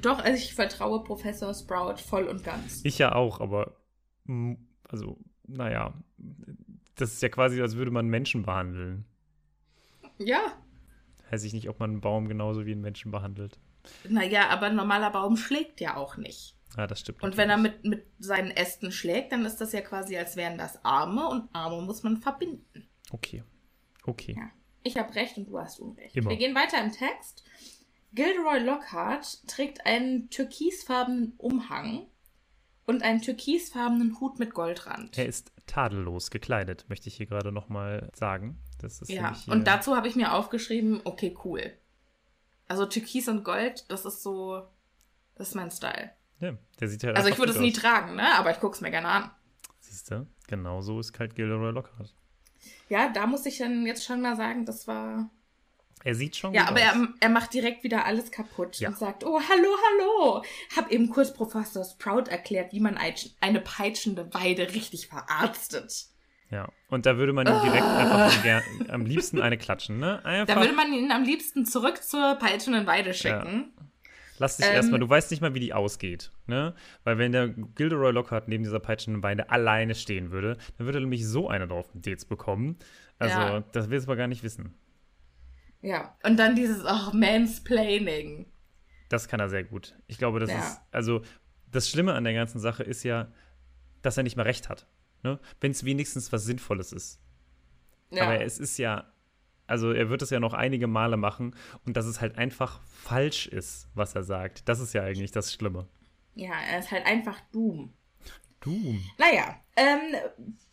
Doch, 0.00 0.18
also 0.18 0.36
ich 0.36 0.54
vertraue 0.54 1.02
Professor 1.04 1.52
Sprout 1.54 1.96
voll 1.98 2.24
und 2.24 2.44
ganz. 2.44 2.80
Ich 2.84 2.98
ja 2.98 3.14
auch, 3.14 3.40
aber 3.40 3.76
also, 4.88 5.18
naja, 5.46 5.94
das 6.96 7.12
ist 7.12 7.22
ja 7.22 7.28
quasi, 7.28 7.60
als 7.60 7.76
würde 7.76 7.90
man 7.90 8.06
Menschen 8.06 8.42
behandeln. 8.42 9.04
Ja. 10.18 10.40
Weiß 11.30 11.44
ich 11.44 11.52
nicht, 11.52 11.68
ob 11.68 11.80
man 11.80 11.90
einen 11.90 12.00
Baum 12.00 12.28
genauso 12.28 12.66
wie 12.66 12.72
einen 12.72 12.80
Menschen 12.80 13.10
behandelt. 13.10 13.58
Naja, 14.08 14.48
aber 14.48 14.66
ein 14.66 14.76
normaler 14.76 15.10
Baum 15.10 15.36
schlägt 15.36 15.80
ja 15.80 15.96
auch 15.96 16.16
nicht. 16.16 16.55
Ja, 16.76 16.86
das 16.86 17.00
stimmt. 17.00 17.22
Und 17.22 17.36
wenn 17.36 17.50
er 17.50 17.56
mit, 17.56 17.84
mit 17.84 18.06
seinen 18.18 18.50
Ästen 18.50 18.92
schlägt, 18.92 19.32
dann 19.32 19.46
ist 19.46 19.56
das 19.56 19.72
ja 19.72 19.80
quasi, 19.80 20.16
als 20.16 20.36
wären 20.36 20.58
das 20.58 20.84
Arme 20.84 21.28
und 21.28 21.48
Arme 21.54 21.82
muss 21.82 22.02
man 22.02 22.18
verbinden. 22.18 22.86
Okay. 23.10 23.42
Okay. 24.04 24.34
Ja. 24.38 24.50
Ich 24.82 24.96
habe 24.96 25.14
recht 25.14 25.36
und 25.36 25.48
du 25.48 25.58
hast 25.58 25.80
Unrecht. 25.80 26.14
Immer. 26.16 26.30
Wir 26.30 26.36
gehen 26.36 26.54
weiter 26.54 26.82
im 26.82 26.92
Text. 26.92 27.44
Gilderoy 28.12 28.60
Lockhart 28.60 29.46
trägt 29.48 29.84
einen 29.84 30.30
türkisfarbenen 30.30 31.34
Umhang 31.38 32.06
und 32.86 33.02
einen 33.02 33.20
türkisfarbenen 33.20 34.20
Hut 34.20 34.38
mit 34.38 34.54
Goldrand. 34.54 35.18
Er 35.18 35.26
ist 35.26 35.52
tadellos 35.66 36.30
gekleidet, 36.30 36.86
möchte 36.88 37.08
ich 37.08 37.16
hier 37.16 37.26
gerade 37.26 37.52
nochmal 37.52 38.10
sagen. 38.14 38.58
Das 38.78 39.02
ist 39.02 39.10
ja, 39.10 39.34
und 39.48 39.66
dazu 39.66 39.96
habe 39.96 40.06
ich 40.08 40.16
mir 40.16 40.32
aufgeschrieben, 40.32 41.00
okay, 41.04 41.36
cool. 41.44 41.72
Also 42.68 42.86
Türkis 42.86 43.28
und 43.28 43.44
Gold, 43.44 43.90
das 43.90 44.04
ist 44.04 44.22
so, 44.22 44.62
das 45.34 45.48
ist 45.48 45.54
mein 45.54 45.70
Style. 45.70 46.12
Ja, 46.40 46.52
der 46.80 46.88
sieht 46.88 47.02
halt 47.04 47.16
Also 47.16 47.28
ich 47.28 47.38
würde 47.38 47.52
es 47.52 47.58
nie 47.58 47.72
aus. 47.72 47.78
tragen, 47.80 48.14
ne? 48.16 48.34
Aber 48.36 48.50
ich 48.50 48.60
guck's 48.60 48.80
mir 48.80 48.90
gerne 48.90 49.08
an. 49.08 49.30
Siehst 49.80 50.10
du? 50.10 50.26
Genau 50.48 50.80
so 50.82 51.00
ist 51.00 51.18
halt 51.18 51.34
Gilderoy 51.34 51.72
Lockhart. 51.72 52.14
Ja, 52.88 53.08
da 53.08 53.26
muss 53.26 53.46
ich 53.46 53.58
dann 53.58 53.86
jetzt 53.86 54.04
schon 54.04 54.20
mal 54.20 54.36
sagen, 54.36 54.64
das 54.64 54.86
war. 54.86 55.30
Er 56.04 56.14
sieht 56.14 56.36
schon 56.36 56.52
Ja, 56.54 56.62
gut 56.62 56.70
aber 56.72 56.80
er, 56.80 57.08
er 57.20 57.28
macht 57.30 57.52
direkt 57.54 57.82
wieder 57.82 58.04
alles 58.04 58.30
kaputt 58.30 58.78
Ja. 58.78 58.90
und 58.90 58.98
sagt, 58.98 59.24
oh, 59.24 59.40
hallo, 59.40 59.68
hallo. 59.88 60.44
Hab 60.76 60.90
eben 60.92 61.08
kurz 61.10 61.32
Professor 61.32 61.84
Sprout 61.84 62.28
erklärt, 62.30 62.72
wie 62.72 62.80
man 62.80 62.96
ein- 62.96 63.14
eine 63.40 63.60
peitschende 63.60 64.32
Weide 64.34 64.72
richtig 64.74 65.08
verarztet. 65.08 66.06
Ja, 66.50 66.68
und 66.90 67.06
da 67.06 67.16
würde 67.16 67.32
man 67.32 67.46
ihm 67.48 67.60
direkt 67.60 67.82
einfach 67.82 68.42
gern, 68.44 68.62
am 68.88 69.04
liebsten 69.04 69.40
eine 69.40 69.58
klatschen, 69.58 69.98
ne? 69.98 70.24
Einfach, 70.24 70.54
Da 70.54 70.60
würde 70.60 70.74
man 70.74 70.92
ihn 70.92 71.10
am 71.10 71.24
liebsten 71.24 71.66
zurück 71.66 72.04
zur 72.04 72.36
peitschenden 72.36 72.86
Weide 72.86 73.12
schicken. 73.14 73.72
Lass 74.38 74.56
dich 74.56 74.66
ähm, 74.66 74.74
erstmal, 74.74 75.00
du 75.00 75.08
weißt 75.08 75.30
nicht 75.30 75.40
mal, 75.40 75.54
wie 75.54 75.60
die 75.60 75.72
ausgeht, 75.74 76.32
ne? 76.46 76.74
Weil 77.04 77.18
wenn 77.18 77.32
der 77.32 77.48
Gilderoy 77.48 78.12
Lockhart 78.12 78.48
neben 78.48 78.64
dieser 78.64 78.80
peitschenden 78.80 79.20
Beine 79.20 79.50
alleine 79.50 79.94
stehen 79.94 80.30
würde, 80.30 80.56
dann 80.76 80.86
würde 80.86 80.98
er 80.98 81.02
nämlich 81.02 81.26
so 81.26 81.48
eine 81.48 81.66
drauf 81.66 81.88
Dates 81.94 82.24
bekommen. 82.24 82.76
Also, 83.18 83.38
Ja. 83.38 83.60
das 83.72 83.90
willst 83.90 84.06
du 84.06 84.10
aber 84.10 84.16
gar 84.16 84.26
nicht 84.28 84.42
wissen. 84.42 84.74
Ja. 85.82 86.16
Und 86.24 86.38
dann 86.38 86.54
dieses, 86.56 86.84
oh, 86.84 87.12
Mansplaining. 87.16 88.46
Das 89.08 89.28
kann 89.28 89.40
er 89.40 89.48
sehr 89.48 89.64
gut. 89.64 89.94
Ich 90.06 90.18
glaube, 90.18 90.40
das 90.40 90.50
Ja. 90.50 90.58
ist, 90.58 90.80
also, 90.90 91.22
das 91.70 91.88
Schlimme 91.88 92.14
an 92.14 92.24
der 92.24 92.34
ganzen 92.34 92.58
Sache 92.58 92.82
ist 92.82 93.02
ja, 93.04 93.28
dass 94.02 94.16
er 94.16 94.22
nicht 94.22 94.36
mehr 94.36 94.44
recht 94.46 94.68
hat. 94.68 94.86
Ne? 95.22 95.38
Wenn 95.60 95.70
es 95.72 95.84
wenigstens 95.84 96.32
was 96.32 96.44
Sinnvolles 96.44 96.92
ist. 96.92 97.20
Ja. 98.10 98.24
Aber 98.24 98.40
es 98.40 98.58
ist 98.58 98.78
ja, 98.78 99.12
also 99.66 99.92
er 99.92 100.10
wird 100.10 100.22
es 100.22 100.30
ja 100.30 100.40
noch 100.40 100.54
einige 100.54 100.86
Male 100.86 101.16
machen 101.16 101.54
und 101.84 101.96
dass 101.96 102.06
es 102.06 102.20
halt 102.20 102.38
einfach 102.38 102.80
falsch 102.86 103.46
ist, 103.46 103.88
was 103.94 104.14
er 104.14 104.22
sagt. 104.22 104.68
Das 104.68 104.80
ist 104.80 104.92
ja 104.92 105.02
eigentlich 105.02 105.32
das 105.32 105.52
Schlimme. 105.52 105.86
ja, 106.34 106.52
er 106.70 106.78
ist 106.80 106.90
halt 106.90 107.06
einfach 107.06 107.40
Doom. 107.52 107.92
Du. 108.60 108.96
Naja, 109.18 109.60
ähm, 109.76 110.16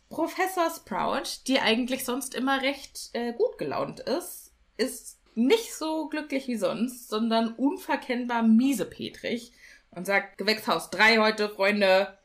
Professor 0.08 0.70
Sprout, 0.70 1.46
die 1.46 1.58
eigentlich 1.58 2.04
sonst 2.04 2.34
immer 2.34 2.62
recht 2.62 3.10
äh, 3.12 3.32
gut 3.32 3.58
gelaunt 3.58 4.00
ist, 4.00 4.52
ist 4.76 5.20
nicht 5.34 5.74
so 5.74 6.08
glücklich 6.08 6.46
wie 6.46 6.56
sonst, 6.56 7.08
sondern 7.08 7.54
unverkennbar 7.54 8.42
miesepetrig 8.42 9.52
und 9.90 10.06
sagt, 10.06 10.38
Gewächshaus 10.38 10.90
3 10.90 11.18
heute, 11.18 11.48
Freunde, 11.48 12.16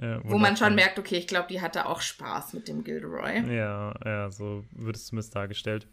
Ja, 0.00 0.20
wo 0.24 0.38
man 0.38 0.56
schon 0.56 0.74
merkt, 0.74 0.98
okay, 0.98 1.16
ich 1.16 1.26
glaube, 1.26 1.48
die 1.48 1.60
hatte 1.60 1.84
auch 1.86 2.00
Spaß 2.00 2.54
mit 2.54 2.68
dem 2.68 2.84
Gilderoy. 2.84 3.40
Ja, 3.54 3.94
ja, 4.04 4.30
so 4.30 4.64
wird 4.72 4.96
es 4.96 5.06
zumindest 5.06 5.36
dargestellt. 5.36 5.86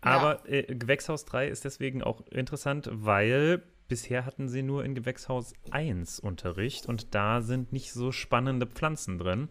Aber 0.00 0.48
äh, 0.48 0.62
Gewächshaus 0.74 1.26
3 1.26 1.48
ist 1.48 1.64
deswegen 1.66 2.02
auch 2.02 2.26
interessant, 2.28 2.88
weil 2.90 3.62
bisher 3.86 4.24
hatten 4.24 4.48
sie 4.48 4.62
nur 4.62 4.84
in 4.84 4.94
Gewächshaus 4.94 5.52
1 5.72 6.20
Unterricht 6.20 6.86
und 6.86 7.14
da 7.14 7.42
sind 7.42 7.72
nicht 7.72 7.92
so 7.92 8.12
spannende 8.12 8.66
Pflanzen 8.66 9.18
drin. 9.18 9.50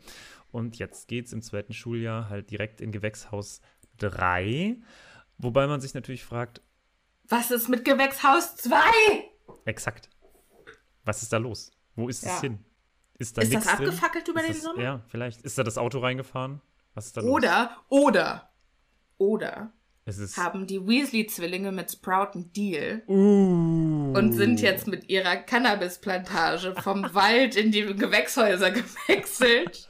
Und 0.51 0.79
jetzt 0.79 1.07
geht 1.07 1.27
es 1.27 1.33
im 1.33 1.43
zweiten 1.43 1.73
Schuljahr 1.73 2.29
halt 2.29 2.49
direkt 2.49 2.81
in 2.81 2.91
Gewächshaus 2.91 3.61
3. 3.99 4.77
Wobei 5.37 5.67
man 5.67 5.81
sich 5.81 5.93
natürlich 5.93 6.23
fragt, 6.25 6.61
Was 7.27 7.51
ist 7.51 7.69
mit 7.69 7.85
Gewächshaus 7.85 8.55
2? 8.55 8.79
exakt, 9.65 10.09
was 11.05 11.21
ist 11.21 11.31
da 11.31 11.37
los? 11.37 11.71
Wo 11.95 12.07
ist 12.09 12.23
Ja. 12.23 12.33
es 12.35 12.41
hin? 12.41 12.65
Ist 13.19 13.37
da 13.37 13.41
Ist 13.41 13.53
das 13.53 13.63
drin? 13.65 13.73
abgefackelt 13.73 14.27
über 14.27 14.39
Ist 14.39 14.47
den 14.47 14.53
das, 14.55 14.63
Sommer? 14.63 14.81
Ja, 14.81 15.01
vielleicht. 15.07 15.41
Ist 15.41 15.57
da 15.57 15.63
das 15.63 15.77
Auto 15.77 15.99
reingefahren? 15.99 16.61
Was 16.95 17.05
ist 17.07 17.17
da 17.17 17.21
los? 17.21 17.29
Oder, 17.29 17.77
oder, 17.89 18.49
oder 19.17 19.71
ist. 20.05 20.37
haben 20.37 20.65
die 20.65 20.79
Weasley-Zwillinge 20.87 21.71
mit 21.71 21.91
Sprout 21.91 22.31
einen 22.33 22.51
Deal 22.53 23.03
Uh. 23.07 24.13
und 24.17 24.31
sind 24.33 24.59
jetzt 24.61 24.87
mit 24.87 25.07
ihrer 25.09 25.35
Cannabisplantage 25.35 26.73
vom 26.81 27.03
Wald 27.13 27.55
in 27.55 27.71
die 27.71 27.93
Gewächshäuser 27.95 28.71
gewechselt. 28.71 29.87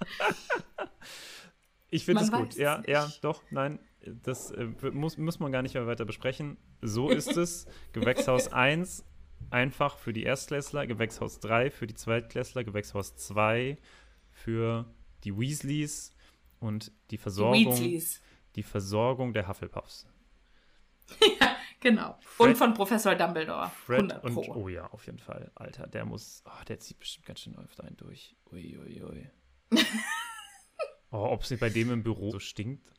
Ich 1.90 2.06
finde 2.06 2.24
es 2.24 2.32
gut. 2.32 2.56
Ja, 2.56 2.80
es 2.82 2.88
ja, 2.88 3.06
nicht. 3.06 3.24
doch, 3.24 3.42
nein. 3.52 3.80
Das 4.24 4.52
äh, 4.52 4.66
muss, 4.92 5.18
muss 5.18 5.40
man 5.40 5.52
gar 5.52 5.62
nicht 5.62 5.76
mehr 5.76 5.88
weiter 5.88 6.06
besprechen. 6.06 6.58
So 6.82 7.10
ist 7.12 7.38
es. 7.38 7.68
Gewächshaus 7.94 8.52
1 8.52 9.06
einfach 9.50 9.98
für 9.98 10.14
die 10.14 10.24
Erstklässler, 10.24 10.88
Gewächshaus 10.88 11.40
3 11.40 11.72
für 11.72 11.88
die 11.88 11.96
Zweitklässler, 11.96 12.64
Gewächshaus 12.64 13.16
2 13.16 13.78
für 14.32 14.94
die 15.24 15.38
Weasleys 15.38 16.16
und 16.60 16.92
die 17.12 17.16
Die 17.16 17.18
Versorgung, 17.18 17.66
Weasleys. 17.66 18.22
die 18.56 18.64
Versorgung 18.64 19.34
der 19.34 19.48
Hufflepuffs. 19.48 20.08
Genau. 21.82 22.18
Fred- 22.20 22.50
und 22.50 22.56
von 22.58 22.74
Professor 22.74 23.16
Dumbledore. 23.16 23.70
Fred 23.70 24.12
100 24.12 24.24
und 24.26 24.38
oh 24.50 24.68
ja, 24.68 24.88
auf 24.88 25.06
jeden 25.06 25.20
Fall, 25.20 25.50
Alter, 25.56 25.88
der 25.88 26.06
muss, 26.06 26.44
oh, 26.46 26.64
der 26.68 26.80
zieht 26.80 27.00
bestimmt 27.00 27.26
ganz 27.26 27.40
schön 27.40 27.58
öfter 27.58 27.86
einen 27.86 27.96
durch. 27.96 28.36
Ui, 28.52 28.78
ui, 28.78 29.02
ui. 29.02 29.30
oh, 31.12 31.30
ob 31.32 31.44
es 31.44 31.58
bei 31.58 31.70
dem 31.70 31.90
im 31.92 32.04
Büro 32.04 32.32
so 32.32 32.40
stinkt? 32.40 32.92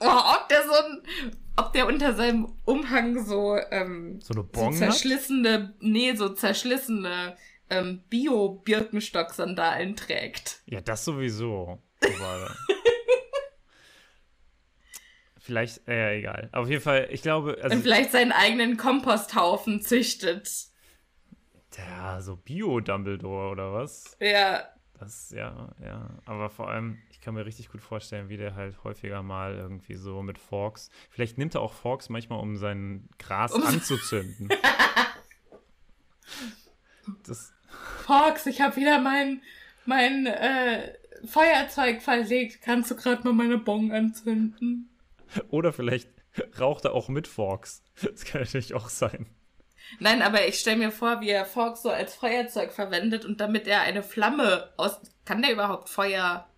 Oh, 0.00 0.06
ob 0.34 0.48
der 0.48 0.62
so 0.64 0.72
ein, 0.72 1.02
ob 1.56 1.72
der 1.72 1.86
unter 1.86 2.14
seinem 2.14 2.52
Umhang 2.64 3.24
so, 3.24 3.56
ähm, 3.70 4.20
So 4.20 4.34
eine 4.34 4.42
so 4.42 4.48
Bong 4.52 4.72
hat? 4.72 4.78
zerschlissene, 4.78 5.74
nee, 5.80 6.14
so 6.14 6.28
zerschlissene 6.30 7.36
ähm, 7.70 8.02
Bio-Birkenstock-Sandalen 8.10 9.96
trägt. 9.96 10.60
Ja, 10.66 10.80
das 10.80 11.04
sowieso. 11.04 11.82
Vielleicht, 15.38 15.86
äh, 15.86 16.18
egal. 16.18 16.48
Auf 16.52 16.68
jeden 16.68 16.82
Fall, 16.82 17.08
ich 17.10 17.22
glaube, 17.22 17.56
also, 17.62 17.76
und 17.76 17.82
vielleicht 17.82 18.10
seinen 18.10 18.32
eigenen 18.32 18.76
Komposthaufen 18.76 19.80
züchtet. 19.80 20.50
ja, 21.78 22.20
so 22.20 22.36
Bio-Dumbledore 22.36 23.50
oder 23.50 23.72
was? 23.72 24.16
Ja, 24.20 24.64
Das, 24.98 25.30
ja, 25.30 25.68
ja. 25.80 26.10
Aber 26.24 26.50
vor 26.50 26.68
allem, 26.68 26.98
kann 27.26 27.34
mir 27.34 27.44
richtig 27.44 27.70
gut 27.72 27.82
vorstellen, 27.82 28.28
wie 28.28 28.36
der 28.36 28.54
halt 28.54 28.84
häufiger 28.84 29.20
mal 29.20 29.56
irgendwie 29.56 29.96
so 29.96 30.22
mit 30.22 30.38
Forks. 30.38 30.90
Vielleicht 31.10 31.38
nimmt 31.38 31.56
er 31.56 31.60
auch 31.60 31.72
Forks 31.72 32.08
manchmal, 32.08 32.38
um 32.38 32.56
sein 32.56 33.08
Gras 33.18 33.50
Um- 33.52 33.62
anzuzünden. 33.66 34.48
das, 37.24 37.52
Fox, 38.04 38.46
ich 38.46 38.60
habe 38.60 38.76
wieder 38.76 39.00
mein, 39.00 39.42
mein 39.86 40.26
äh, 40.26 40.94
Feuerzeug 41.26 42.00
verlegt. 42.00 42.62
Kannst 42.62 42.92
du 42.92 42.94
gerade 42.94 43.24
mal 43.24 43.32
meine 43.32 43.58
Bong 43.58 43.90
anzünden? 43.90 44.88
oder 45.48 45.72
vielleicht 45.72 46.08
raucht 46.60 46.84
er 46.84 46.94
auch 46.94 47.08
mit 47.08 47.26
Forks. 47.26 47.82
Das 48.00 48.24
kann 48.24 48.42
natürlich 48.42 48.72
auch 48.74 48.88
sein. 48.88 49.26
Nein, 49.98 50.22
aber 50.22 50.46
ich 50.46 50.60
stelle 50.60 50.76
mir 50.76 50.92
vor, 50.92 51.20
wie 51.22 51.30
er 51.30 51.44
Fox 51.44 51.82
so 51.82 51.90
als 51.90 52.14
Feuerzeug 52.14 52.72
verwendet 52.72 53.24
und 53.24 53.40
damit 53.40 53.66
er 53.66 53.80
eine 53.80 54.04
Flamme 54.04 54.72
aus. 54.76 55.00
Kann 55.24 55.42
der 55.42 55.52
überhaupt 55.52 55.88
Feuer 55.88 56.48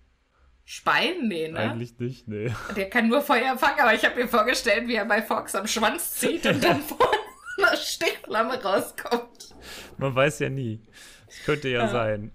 speien? 0.68 1.28
Nee, 1.28 1.48
ne? 1.48 1.58
Eigentlich 1.60 1.98
nicht, 1.98 2.28
nee. 2.28 2.52
Der 2.76 2.90
kann 2.90 3.08
nur 3.08 3.22
Feuer 3.22 3.56
fangen, 3.56 3.80
aber 3.80 3.94
ich 3.94 4.04
habe 4.04 4.16
mir 4.16 4.28
vorgestellt, 4.28 4.86
wie 4.86 4.96
er 4.96 5.06
bei 5.06 5.22
Fox 5.22 5.54
am 5.54 5.66
Schwanz 5.66 6.12
zieht 6.12 6.44
und 6.44 6.62
dann 6.62 6.82
vorne 6.82 7.16
eine 7.56 7.76
Stichflamme 7.78 8.62
rauskommt. 8.62 9.54
Man 9.96 10.14
weiß 10.14 10.40
ja 10.40 10.50
nie. 10.50 10.82
Es 11.26 11.42
könnte 11.44 11.68
ja, 11.70 11.84
Ja. 11.84 11.88
sein. 11.88 12.32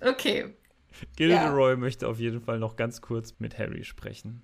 Okay. 0.00 0.54
Gilderoy 1.14 1.76
möchte 1.76 2.08
auf 2.08 2.18
jeden 2.18 2.40
Fall 2.40 2.58
noch 2.58 2.74
ganz 2.74 3.00
kurz 3.00 3.36
mit 3.38 3.56
Harry 3.58 3.84
sprechen. 3.84 4.42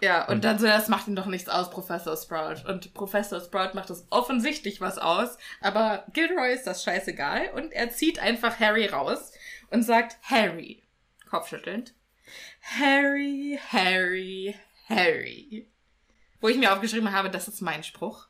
Ja, 0.00 0.26
und 0.28 0.44
dann 0.44 0.58
so, 0.58 0.66
das 0.66 0.88
macht 0.88 1.06
ihm 1.06 1.14
doch 1.14 1.26
nichts 1.26 1.48
aus, 1.48 1.70
Professor 1.70 2.16
Sprout. 2.16 2.68
Und 2.68 2.92
Professor 2.94 3.40
Sprout 3.40 3.74
macht 3.74 3.90
es 3.90 4.06
offensichtlich 4.10 4.80
was 4.80 4.98
aus, 4.98 5.38
aber 5.60 6.04
Gilderoy 6.12 6.52
ist 6.52 6.66
das 6.66 6.82
scheißegal 6.82 7.50
und 7.54 7.72
er 7.72 7.90
zieht 7.90 8.18
einfach 8.18 8.58
Harry 8.58 8.86
raus 8.86 9.32
und 9.74 9.82
sagt, 9.82 10.18
Harry, 10.22 10.82
kopfschüttelnd, 11.28 11.94
Harry, 12.62 13.58
Harry, 13.70 14.54
Harry. 14.88 15.68
Wo 16.40 16.48
ich 16.48 16.56
mir 16.56 16.72
aufgeschrieben 16.72 17.12
habe, 17.12 17.28
das 17.28 17.48
ist 17.48 17.60
mein 17.60 17.82
Spruch. 17.82 18.28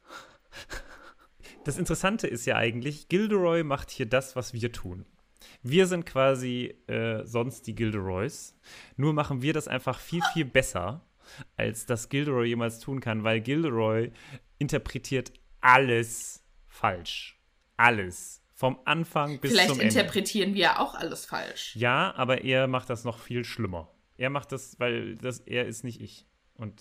Das 1.64 1.78
Interessante 1.78 2.26
ist 2.26 2.46
ja 2.46 2.56
eigentlich, 2.56 3.08
Gilderoy 3.08 3.62
macht 3.62 3.90
hier 3.90 4.06
das, 4.06 4.36
was 4.36 4.52
wir 4.52 4.72
tun. 4.72 5.06
Wir 5.62 5.86
sind 5.86 6.06
quasi 6.06 6.74
äh, 6.86 7.24
sonst 7.24 7.66
die 7.66 7.74
Gilderoys. 7.74 8.54
Nur 8.96 9.12
machen 9.12 9.42
wir 9.42 9.52
das 9.52 9.68
einfach 9.68 9.98
viel, 9.98 10.22
viel 10.32 10.44
besser, 10.44 11.06
als 11.56 11.86
das 11.86 12.08
Gilderoy 12.08 12.48
jemals 12.48 12.80
tun 12.80 13.00
kann, 13.00 13.24
weil 13.24 13.40
Gilderoy 13.40 14.12
interpretiert 14.58 15.32
alles 15.60 16.44
falsch. 16.66 17.40
Alles. 17.76 18.43
Vom 18.56 18.78
Anfang 18.84 19.40
bis 19.40 19.50
Vielleicht 19.50 19.70
zum 19.70 19.80
Ende. 19.80 19.92
interpretieren 19.92 20.54
wir 20.54 20.78
auch 20.80 20.94
alles 20.94 21.26
falsch. 21.26 21.74
Ja, 21.74 22.14
aber 22.16 22.44
er 22.44 22.68
macht 22.68 22.88
das 22.88 23.04
noch 23.04 23.18
viel 23.18 23.44
schlimmer. 23.44 23.92
Er 24.16 24.30
macht 24.30 24.52
das, 24.52 24.78
weil 24.78 25.16
das, 25.16 25.40
er 25.40 25.66
ist 25.66 25.82
nicht 25.82 26.00
ich. 26.00 26.26
Und 26.54 26.80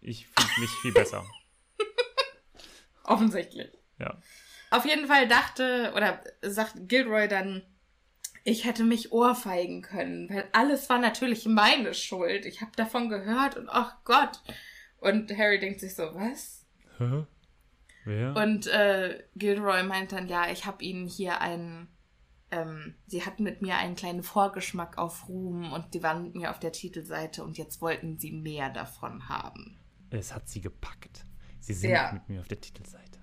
ich 0.00 0.26
finde 0.26 0.60
mich 0.60 0.70
viel 0.82 0.92
besser. 0.92 1.24
Offensichtlich. 3.04 3.70
Ja. 4.00 4.18
Auf 4.70 4.84
jeden 4.84 5.06
Fall 5.06 5.28
dachte 5.28 5.92
oder 5.94 6.20
sagt 6.42 6.88
Gilroy 6.88 7.28
dann, 7.28 7.62
ich 8.42 8.64
hätte 8.64 8.82
mich 8.82 9.12
ohrfeigen 9.12 9.82
können, 9.82 10.28
weil 10.28 10.48
alles 10.52 10.88
war 10.88 10.98
natürlich 10.98 11.46
meine 11.46 11.94
Schuld. 11.94 12.46
Ich 12.46 12.60
habe 12.60 12.72
davon 12.76 13.08
gehört 13.08 13.56
und 13.56 13.68
ach 13.68 13.96
Gott. 14.04 14.40
Und 14.98 15.36
Harry 15.36 15.60
denkt 15.60 15.80
sich 15.80 15.94
so, 15.94 16.14
was? 16.14 16.64
Hä? 16.98 17.26
Wer? 18.06 18.34
Und 18.36 18.66
äh, 18.68 19.22
Gilroy 19.34 19.82
meint 19.82 20.12
dann, 20.12 20.26
ja, 20.28 20.48
ich 20.50 20.64
habe 20.64 20.82
ihnen 20.82 21.06
hier 21.06 21.40
einen, 21.42 21.88
ähm, 22.50 22.94
sie 23.06 23.26
hatten 23.26 23.42
mit 23.42 23.60
mir 23.62 23.76
einen 23.76 23.96
kleinen 23.96 24.22
Vorgeschmack 24.22 24.96
auf 24.96 25.28
Ruhm 25.28 25.72
und 25.72 25.92
die 25.92 26.02
waren 26.02 26.22
mit 26.22 26.34
mir 26.36 26.50
auf 26.50 26.58
der 26.60 26.72
Titelseite 26.72 27.42
und 27.44 27.58
jetzt 27.58 27.82
wollten 27.82 28.16
sie 28.18 28.32
mehr 28.32 28.70
davon 28.70 29.28
haben. 29.28 29.78
Es 30.10 30.32
hat 30.32 30.48
sie 30.48 30.60
gepackt. 30.60 31.24
Sie 31.58 31.74
sind 31.74 31.90
Ja. 31.90 32.12
mit 32.12 32.28
mir 32.28 32.40
auf 32.40 32.48
der 32.48 32.60
Titelseite. 32.60 33.18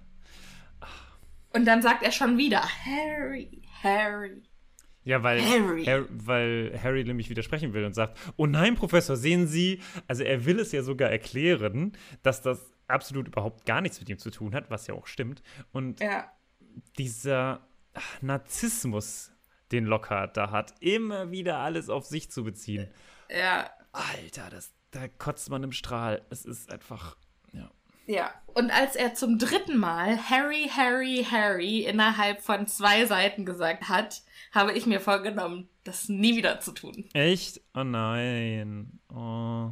Und 1.54 1.66
dann 1.66 1.82
sagt 1.82 2.04
er 2.04 2.12
schon 2.12 2.38
wieder, 2.38 2.62
Harry, 2.62 3.62
Harry. 3.84 4.42
Ja, 5.06 5.22
weil 5.22 5.40
Harry. 5.42 5.86
Har- 5.86 6.08
weil 6.10 6.78
Harry 6.82 7.04
nämlich 7.04 7.30
widersprechen 7.30 7.74
will 7.74 7.86
und 7.86 7.94
sagt, 7.94 8.18
oh 8.38 8.48
nein, 8.48 8.76
Professor, 8.76 9.16
sehen 9.16 9.48
Sie, 9.48 9.82
also 10.08 10.24
er 10.24 10.46
will 10.46 10.60
es 10.60 10.72
ja 10.72 10.82
sogar 10.82 11.10
erklären, 11.10 11.92
dass 12.24 12.42
das 12.42 12.73
absolut 12.88 13.28
überhaupt 13.28 13.66
gar 13.66 13.82
nichts 13.82 14.00
mit 14.00 14.10
ihm 14.10 14.18
zu 14.20 14.30
tun 14.32 14.54
hat, 14.54 14.70
was 14.70 14.88
ja 14.88 14.94
auch 14.94 15.08
stimmt. 15.08 15.42
Und 15.72 16.00
Ja. 16.02 16.32
dieser 16.98 17.62
Narzissmus, 18.22 19.32
den 19.72 19.86
Lockhart 19.86 20.38
da 20.38 20.52
hat, 20.52 20.74
immer 20.80 21.32
wieder 21.32 21.58
alles 21.60 21.90
auf 21.90 22.06
sich 22.06 22.30
zu 22.32 22.44
beziehen. 22.44 22.90
Ja, 23.30 23.70
Alter, 23.92 24.50
das, 24.50 24.74
da 24.92 25.08
kotzt 25.08 25.50
man 25.50 25.64
im 25.64 25.72
Strahl. 25.72 26.26
Es 26.30 26.46
ist 26.46 26.72
einfach, 26.72 27.16
ja. 27.52 27.70
Ja, 28.06 28.34
und 28.48 28.70
als 28.72 28.96
er 28.96 29.14
zum 29.14 29.40
dritten 29.40 29.78
Mal 29.78 30.18
Harry, 30.30 30.70
Harry, 30.76 31.26
Harry 31.30 31.82
innerhalb 31.86 32.42
von 32.42 32.68
zwei 32.68 33.06
Seiten 33.06 33.46
gesagt 33.46 33.88
hat, 33.88 34.24
habe 34.52 34.74
ich 34.74 34.86
mir 34.86 35.00
vorgenommen, 35.00 35.70
das 35.84 36.10
nie 36.10 36.36
wieder 36.36 36.60
zu 36.60 36.72
tun. 36.74 37.06
Echt? 37.14 37.62
Oh 37.74 37.84
nein. 37.84 39.00
Oh. 39.10 39.72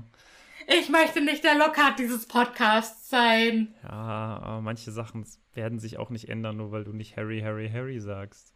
Ich 0.79 0.89
möchte 0.89 1.19
nicht 1.21 1.43
der 1.43 1.57
Lockhart 1.57 1.99
dieses 1.99 2.25
Podcasts 2.27 3.09
sein. 3.09 3.75
Ja, 3.83 3.89
aber 3.89 4.61
manche 4.61 4.91
Sachen 4.91 5.25
werden 5.53 5.79
sich 5.79 5.97
auch 5.97 6.09
nicht 6.09 6.29
ändern, 6.29 6.57
nur 6.57 6.71
weil 6.71 6.85
du 6.85 6.93
nicht 6.93 7.17
Harry, 7.17 7.41
Harry, 7.41 7.69
Harry 7.69 7.99
sagst. 7.99 8.55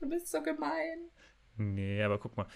Du 0.00 0.08
bist 0.08 0.32
so 0.32 0.42
gemein. 0.42 1.10
Nee, 1.56 2.02
aber 2.02 2.18
guck 2.18 2.36
mal. 2.36 2.46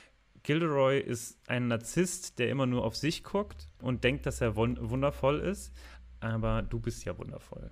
Gilderoy 0.42 0.98
ist 0.98 1.38
ein 1.48 1.68
Narzisst, 1.68 2.38
der 2.38 2.50
immer 2.50 2.66
nur 2.66 2.84
auf 2.84 2.96
sich 2.96 3.22
guckt 3.22 3.68
und 3.80 4.02
denkt, 4.02 4.26
dass 4.26 4.40
er 4.40 4.56
wun 4.56 4.78
wundervoll 4.80 5.38
ist. 5.40 5.72
Aber 6.20 6.62
du 6.62 6.80
bist 6.80 7.04
ja 7.04 7.16
wundervoll. 7.16 7.70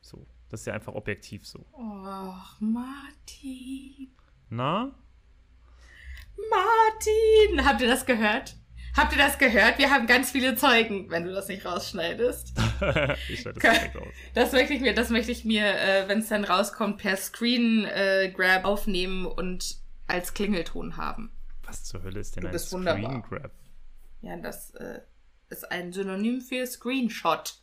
So. 0.00 0.26
Das 0.48 0.60
ist 0.60 0.66
ja 0.66 0.74
einfach 0.74 0.94
objektiv 0.94 1.44
so. 1.44 1.66
Och, 1.72 2.60
Martin. 2.60 4.14
Na? 4.48 4.94
Martin! 6.50 7.66
Habt 7.66 7.80
ihr 7.80 7.88
das 7.88 8.06
gehört? 8.06 8.56
Habt 8.96 9.12
ihr 9.12 9.18
das 9.18 9.38
gehört? 9.38 9.78
Wir 9.78 9.90
haben 9.90 10.06
ganz 10.06 10.30
viele 10.30 10.54
Zeugen, 10.54 11.10
wenn 11.10 11.24
du 11.24 11.32
das 11.32 11.48
nicht 11.48 11.64
rausschneidest. 11.64 12.52
ich 13.28 13.40
schneide 13.40 13.58
das 13.60 13.72
direkt 13.72 13.96
aus. 13.96 14.14
Das 14.34 14.52
möchte 14.52 14.74
ich 14.74 14.80
mir, 14.80 14.94
das 14.94 15.10
möchte 15.10 15.32
ich 15.32 15.44
mir, 15.44 15.66
äh, 15.66 16.06
wenn 16.06 16.20
es 16.20 16.28
dann 16.28 16.44
rauskommt, 16.44 16.98
per 16.98 17.16
Screen 17.16 17.84
äh, 17.86 18.32
Grab 18.34 18.64
aufnehmen 18.64 19.26
und 19.26 19.78
als 20.06 20.32
Klingelton 20.34 20.96
haben. 20.96 21.32
Was 21.64 21.84
zur 21.84 22.02
Hölle 22.02 22.20
ist 22.20 22.36
denn 22.36 22.42
Du 22.42 22.48
ein 22.48 22.58
Screen 22.58 22.78
wunderbar. 22.78 23.22
Grab? 23.22 23.50
Ja, 24.20 24.36
das 24.36 24.70
äh, 24.74 25.00
ist 25.50 25.70
ein 25.72 25.92
Synonym 25.92 26.40
für 26.40 26.64
Screenshot. 26.66 27.58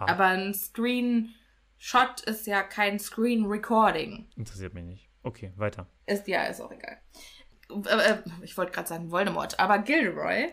Ha. 0.00 0.06
Aber 0.08 0.24
ein 0.24 0.52
Screen 0.52 1.34
Shot 1.78 2.22
ist 2.22 2.46
ja 2.46 2.62
kein 2.62 2.98
Screen 2.98 3.44
Recording. 3.44 4.28
Interessiert 4.36 4.74
mich 4.74 4.84
nicht. 4.84 5.05
Okay, 5.26 5.52
weiter. 5.56 5.86
Ist 6.06 6.28
ja, 6.28 6.44
ist 6.44 6.60
auch 6.60 6.70
egal. 6.70 6.98
Äh, 7.68 8.18
ich 8.42 8.56
wollte 8.56 8.70
gerade 8.70 8.86
sagen 8.86 9.10
Voldemort, 9.10 9.58
aber 9.58 9.78
dasselbe. 9.78 10.52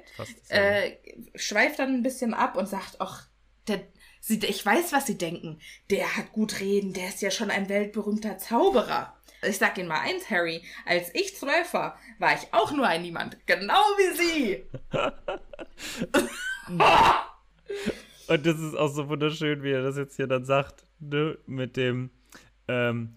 äh, 0.50 0.94
schweift 1.36 1.78
dann 1.78 1.94
ein 1.94 2.02
bisschen 2.02 2.34
ab 2.34 2.58
und 2.58 2.68
sagt, 2.68 2.96
ach, 2.98 3.28
der, 3.68 3.82
sie, 4.20 4.40
ich 4.40 4.66
weiß, 4.66 4.92
was 4.92 5.06
sie 5.06 5.20
denken. 5.20 5.60
Der 5.92 6.18
hat 6.18 6.32
gut 6.32 6.60
reden, 6.60 6.94
der 6.94 7.10
ist 7.10 7.22
ja 7.22 7.30
schon 7.30 7.52
ein 7.52 7.70
weltberühmter 7.70 8.40
Zauberer. 8.40 9.16
Ich 9.44 9.60
sag 9.60 9.78
Ihnen 9.78 9.90
mal 9.90 10.00
eins, 10.00 10.32
Harry. 10.32 10.64
Als 10.88 11.14
ich 11.14 11.38
zwölf 11.38 11.72
war, 11.76 12.00
war 12.18 12.34
ich 12.34 12.52
auch 12.52 12.72
nur 12.72 12.88
ein 12.88 13.04
Niemand. 13.04 13.38
Genau 13.46 13.76
wie 13.76 14.18
Sie. 14.18 14.64
Und 18.28 18.44
das 18.44 18.60
ist 18.60 18.76
auch 18.76 18.88
so 18.88 19.08
wunderschön, 19.08 19.62
wie 19.62 19.72
er 19.72 19.84
das 19.84 19.98
jetzt 19.98 20.16
hier 20.16 20.26
dann 20.26 20.46
sagt, 20.46 20.88
ne? 21.00 21.38
mit 21.46 21.78
dem, 21.78 22.10
ähm, 22.68 23.14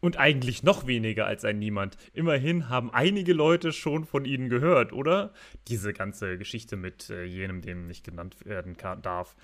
und 0.00 0.18
eigentlich 0.18 0.62
noch 0.62 0.86
weniger 0.86 1.26
als 1.26 1.44
ein 1.44 1.58
Niemand. 1.58 1.96
Immerhin 2.12 2.68
haben 2.68 2.92
einige 2.92 3.32
Leute 3.32 3.72
schon 3.72 4.04
von 4.04 4.24
ihnen 4.24 4.48
gehört, 4.48 4.92
oder? 4.92 5.32
Diese 5.68 5.92
ganze 5.92 6.38
Geschichte 6.38 6.76
mit 6.76 7.10
äh, 7.10 7.24
jenem, 7.24 7.62
dem 7.62 7.86
nicht 7.86 8.04
genannt 8.04 8.36
werden 8.44 8.76
kann, 8.76 9.02
darf. 9.02 9.36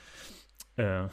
Äh, 0.76 1.04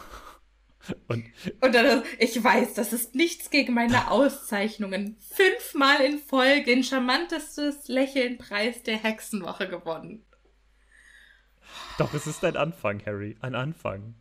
und 1.07 1.25
Und 1.61 1.75
dann, 1.75 2.03
ich 2.19 2.41
weiß, 2.43 2.73
das 2.73 2.93
ist 2.93 3.15
nichts 3.15 3.49
gegen 3.49 3.73
meine 3.73 4.11
Auszeichnungen. 4.11 5.17
Fünfmal 5.19 6.01
in 6.01 6.19
Folge 6.19 6.65
den 6.65 6.83
charmantestes 6.83 7.87
Lächeln-Preis 7.87 8.83
der 8.83 8.97
Hexenwoche 8.97 9.67
gewonnen. 9.67 10.25
Doch, 11.97 12.13
es 12.13 12.27
ist 12.27 12.43
ein 12.43 12.55
Anfang, 12.55 13.01
Harry. 13.05 13.35
Ein 13.41 13.55
Anfang. 13.55 14.15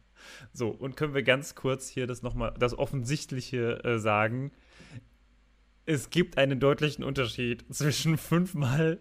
So, 0.53 0.69
und 0.69 0.97
können 0.97 1.15
wir 1.15 1.23
ganz 1.23 1.55
kurz 1.55 1.89
hier 1.89 2.07
das 2.07 2.23
nochmal, 2.23 2.55
das 2.59 2.77
Offensichtliche 2.77 3.83
äh, 3.85 3.99
sagen. 3.99 4.53
Es 5.89 6.11
gibt 6.11 6.37
einen 6.37 6.61
deutlichen 6.61 7.03
Unterschied 7.03 7.65
zwischen 7.75 8.19
fünfmal 8.19 9.01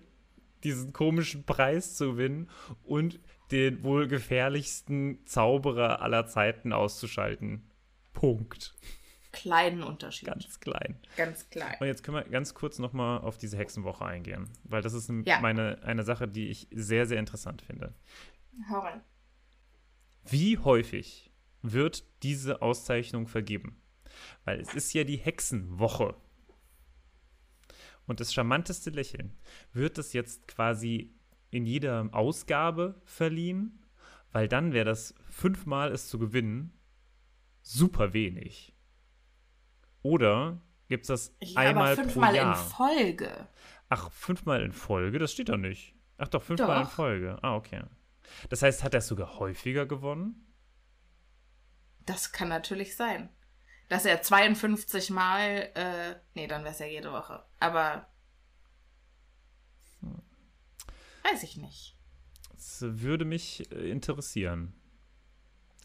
diesen 0.64 0.94
komischen 0.94 1.44
Preis 1.44 1.96
zu 1.98 2.12
gewinnen 2.14 2.50
und 2.86 3.20
den 3.52 3.84
wohl 3.84 4.08
gefährlichsten 4.08 5.20
Zauberer 5.26 6.02
aller 6.02 6.28
Zeiten 6.28 6.72
auszuschalten. 6.72 7.70
Punkt. 8.14 8.74
Kleinen 9.34 9.84
Unterschied. 9.84 10.30
Ganz 10.30 10.62
klein. 10.62 10.98
Ganz 11.18 11.50
klein. 11.50 11.76
Und 11.82 11.88
jetzt 11.88 12.04
können 12.04 12.16
wir 12.16 12.24
ganz 12.24 12.54
kurz 12.54 12.80
nochmal 12.80 13.20
auf 13.20 13.38
diese 13.38 13.58
Hexenwoche 13.58 14.06
eingehen, 14.06 14.50
weil 14.64 14.82
das 14.82 14.94
ist 14.94 15.12
Ja. 15.26 15.42
meine, 15.42 15.84
eine 15.84 16.04
Sache, 16.04 16.26
die 16.30 16.48
ich 16.48 16.70
sehr, 16.72 17.06
sehr 17.06 17.20
interessant 17.20 17.62
finde. 17.64 17.94
Hau 18.70 18.80
rein. 18.80 19.02
Wie 20.24 20.58
häufig 20.58 21.34
wird 21.62 22.06
diese 22.24 22.62
Auszeichnung 22.62 23.28
vergeben? 23.28 23.82
Weil 24.46 24.62
es 24.62 24.74
ist 24.74 24.94
ja 24.94 25.04
die 25.04 25.18
Hexenwoche. 25.18 26.16
Und 28.08 28.20
das 28.20 28.34
charmanteste 28.34 28.90
Lächeln, 28.90 29.38
wird 29.74 29.98
das 29.98 30.14
jetzt 30.14 30.48
quasi 30.48 31.14
in 31.52 31.66
jeder 31.66 32.10
Ausgabe 32.14 33.02
verliehen? 33.06 33.86
Weil 34.32 34.48
dann 34.48 34.74
wäre 34.74 34.86
das 34.86 35.14
fünfmal 35.30 35.92
es 35.92 36.10
zu 36.10 36.18
gewinnen 36.18 36.74
super 37.68 38.14
wenig. 38.14 38.74
Oder 40.02 40.62
gibt 40.88 41.04
es 41.04 41.08
das 41.08 41.36
Ja, 41.42 41.60
einmal 41.60 41.88
aber 41.94 41.96
pro 41.96 42.02
fünfmal 42.04 42.30
in 42.32 42.42
Jahr? 42.42 42.56
Folge. 42.56 43.48
Ach, 43.90 44.12
fünfmal 44.12 44.62
in 44.64 44.72
Folge? 44.72 45.20
Das 45.20 45.32
steht 45.32 45.50
da 45.50 45.58
nicht. 45.58 45.94
Ach 46.18 46.28
doch, 46.30 46.42
fünfmal 46.42 46.78
in 46.78 46.84
Doch. 46.84 46.92
Folge. 46.92 47.38
Ah, 47.42 47.56
okay. 47.56 47.84
Das 48.50 48.62
heißt, 48.62 48.84
hat 48.84 48.94
er 48.94 49.00
es 49.00 49.08
sogar 49.08 49.40
häufiger 49.40 49.86
gewonnen? 49.86 50.46
Das 52.06 52.32
kann 52.32 52.50
natürlich 52.50 52.96
sein. 52.96 53.30
Dass 53.90 54.06
er 54.06 54.22
52 54.22 55.10
Mal, 55.12 55.70
äh, 55.76 56.16
nee, 56.34 56.48
dann 56.48 56.64
wäre 56.64 56.74
es 56.74 56.80
ja 56.80 56.86
jede 56.86 57.12
Woche. 57.12 57.44
Aber 57.60 58.08
weiß 61.32 61.44
ich 61.44 61.58
nicht. 61.58 61.96
Das 62.54 62.82
würde 62.82 63.26
mich 63.26 63.72
äh, 63.72 63.90
interessieren. 63.90 64.74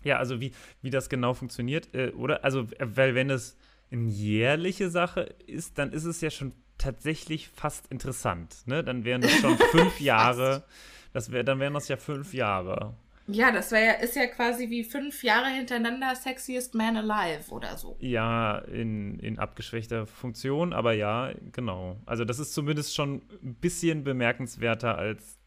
Ja, 0.05 0.19
also 0.19 0.41
wie, 0.41 0.53
wie 0.81 0.91
das 0.91 1.09
genau 1.09 1.35
funktioniert, 1.35 1.95
äh, 1.95 2.11
oder? 2.11 2.45
Also, 2.45 2.63
äh, 2.79 2.87
weil 2.97 3.15
wenn 3.15 3.31
es 3.31 3.57
eine 3.91 4.09
jährliche 4.09 4.91
Sache 4.91 5.21
ist, 5.47 5.79
dann 5.79 5.93
ist 5.93 6.05
es 6.05 6.21
ja 6.21 6.31
schon 6.31 6.55
tatsächlich 6.79 7.49
fast 7.49 7.87
interessant, 7.89 8.67
ne? 8.67 8.83
Dann 8.83 9.05
wären 9.05 9.21
das 9.21 9.33
schon 9.33 9.57
fünf 9.71 10.01
Jahre. 10.01 10.65
Das 11.13 11.31
wär, 11.31 11.45
dann 11.45 11.61
wären 11.61 11.75
das 11.75 11.89
ja 11.89 11.97
fünf 11.97 12.33
Jahre. 12.33 12.97
Ja, 13.29 13.53
das 13.53 13.71
wäre 13.71 13.85
ja, 13.87 13.93
ist 13.93 14.17
ja 14.17 14.27
quasi 14.27 14.69
wie 14.69 14.83
fünf 14.85 15.23
Jahre 15.23 15.49
hintereinander 15.49 16.15
Sexiest 16.17 16.75
Man 16.75 16.97
Alive 16.97 17.51
oder 17.53 17.77
so. 17.77 17.97
Ja, 18.01 18.59
in, 18.59 19.19
in 19.21 19.39
abgeschwächter 19.39 20.07
Funktion, 20.07 20.73
aber 20.73 20.93
ja, 20.93 21.33
genau. 21.53 22.01
Also 22.05 22.25
das 22.25 22.39
ist 22.39 22.53
zumindest 22.53 22.95
schon 22.95 23.23
ein 23.43 23.55
bisschen 23.55 24.03
bemerkenswerter 24.05 24.99
als 24.99 25.39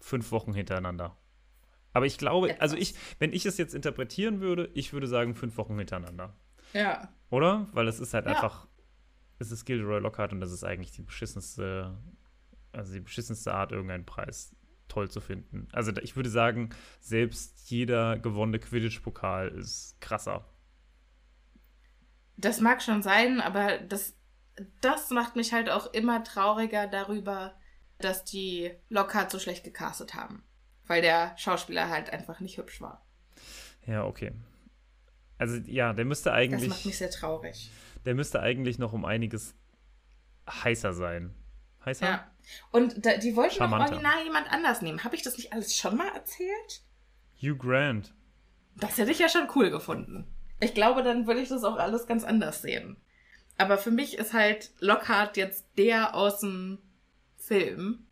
fünf 0.00 0.32
Wochen 0.32 0.54
hintereinander. 0.54 1.16
Aber 1.92 2.06
ich 2.06 2.18
glaube, 2.18 2.48
Etwas. 2.50 2.60
also 2.62 2.76
ich, 2.76 2.94
wenn 3.18 3.32
ich 3.32 3.46
es 3.46 3.56
jetzt 3.58 3.74
interpretieren 3.74 4.40
würde, 4.40 4.70
ich 4.74 4.92
würde 4.92 5.06
sagen 5.06 5.34
fünf 5.34 5.56
Wochen 5.58 5.78
hintereinander. 5.78 6.34
Ja. 6.72 7.08
Oder? 7.30 7.68
Weil 7.72 7.86
es 7.86 8.00
ist 8.00 8.14
halt 8.14 8.26
Ja. 8.26 8.32
einfach, 8.32 8.66
es 9.38 9.52
ist 9.52 9.64
Gilderoy 9.64 10.00
Lockhart 10.00 10.32
und 10.32 10.40
das 10.40 10.52
ist 10.52 10.64
eigentlich 10.64 10.92
die 10.92 11.02
beschissenste, 11.02 11.96
also 12.72 12.92
die 12.94 13.00
beschissenste 13.00 13.52
Art, 13.54 13.72
irgendeinen 13.72 14.06
Preis 14.06 14.56
toll 14.88 15.10
zu 15.10 15.20
finden. 15.20 15.68
Also 15.72 15.92
ich 16.02 16.16
würde 16.16 16.30
sagen, 16.30 16.70
selbst 17.00 17.70
jeder 17.70 18.18
gewonnene 18.18 18.58
Quidditch-Pokal 18.58 19.48
ist 19.48 20.00
krasser. 20.00 20.44
Das 22.36 22.60
mag 22.60 22.82
schon 22.82 23.02
sein, 23.02 23.40
aber 23.40 23.78
das, 23.78 24.16
das 24.80 25.10
macht 25.10 25.36
mich 25.36 25.52
halt 25.52 25.70
auch 25.70 25.92
immer 25.92 26.24
trauriger 26.24 26.86
darüber, 26.86 27.54
dass 27.98 28.24
die 28.24 28.72
Lockhart 28.88 29.30
so 29.30 29.38
schlecht 29.38 29.64
gecastet 29.64 30.14
haben. 30.14 30.42
Weil 30.86 31.00
der 31.00 31.36
Schauspieler 31.38 31.88
halt 31.88 32.10
einfach 32.10 32.40
nicht 32.40 32.58
hübsch 32.58 32.80
war. 32.80 33.06
Ja, 33.86 34.04
okay. 34.04 34.32
Also 35.38 35.56
ja, 35.66 35.92
der 35.92 36.04
müsste 36.04 36.30
Das 36.30 36.32
macht 36.32 36.40
eigentlich, 36.40 36.84
mich 36.84 36.98
sehr 36.98 37.10
traurig. 37.10 37.70
der 38.04 38.14
müsste 38.14 38.40
eigentlich 38.40 38.78
noch 38.78 38.92
um 38.92 39.04
einiges 39.04 39.54
heißer 40.48 40.92
sein. 40.92 41.34
Heißer? 41.86 42.06
Ja. 42.06 42.30
Und 42.70 43.04
da, 43.06 43.16
die 43.16 43.36
wollten 43.36 43.54
noch 43.54 43.70
Charmanter. 43.70 43.92
original 43.92 44.24
jemand 44.24 44.52
anders 44.52 44.82
nehmen. 44.82 45.02
Habe 45.04 45.16
ich 45.16 45.22
das 45.22 45.36
nicht 45.36 45.52
alles 45.52 45.76
schon 45.76 45.96
mal 45.96 46.08
erzählt? 46.14 46.82
Hugh 47.40 47.56
Grant. 47.56 48.14
Das 48.76 48.98
hätte 48.98 49.10
ich 49.12 49.18
ja 49.18 49.28
schon 49.28 49.48
cool 49.54 49.70
gefunden. 49.70 50.26
Ich 50.60 50.74
glaube, 50.74 51.02
dann 51.02 51.26
würde 51.26 51.40
ich 51.40 51.48
das 51.48 51.64
auch 51.64 51.76
alles 51.76 52.06
ganz 52.06 52.24
anders 52.24 52.62
sehen. 52.62 52.96
Aber 53.56 53.78
für 53.78 53.90
mich 53.90 54.18
ist 54.18 54.32
halt 54.32 54.72
Lockhart 54.80 55.36
jetzt 55.36 55.64
der 55.78 56.14
aus 56.14 56.40
dem 56.40 56.78
Film. 57.36 58.06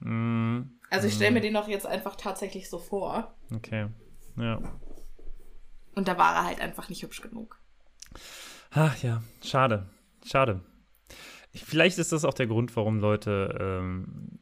Mm, 0.00 0.62
Also 0.90 1.06
ich 1.08 1.14
stelle 1.14 1.30
mir 1.32 1.40
den 1.40 1.56
auch 1.56 1.68
jetzt 1.68 1.86
einfach 1.86 2.16
tatsächlich 2.16 2.68
so 2.68 2.78
vor. 2.78 3.34
okay. 3.54 3.88
Ja. 4.36 4.60
Und 5.94 6.06
da 6.08 6.16
war 6.18 6.34
er 6.36 6.44
halt 6.44 6.60
einfach 6.60 6.88
nicht 6.88 7.02
hübsch 7.02 7.20
genug. 7.22 7.58
Ach 8.70 8.96
ja, 9.02 9.22
schade. 9.42 9.88
Schade. 10.24 10.60
Vielleicht 11.54 11.98
ist 11.98 12.12
das 12.12 12.24
auch 12.24 12.34
der 12.34 12.46
Grund, 12.46 12.74
warum 12.76 12.98
Leute 13.00 13.56
ähm, 13.60 14.38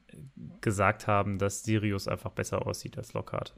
gesagt 0.60 1.06
haben, 1.06 1.38
dass 1.38 1.62
Sirius 1.62 2.08
einfach 2.08 2.32
besser 2.32 2.66
aussieht 2.66 2.98
als 2.98 3.12
Lockhart. 3.12 3.54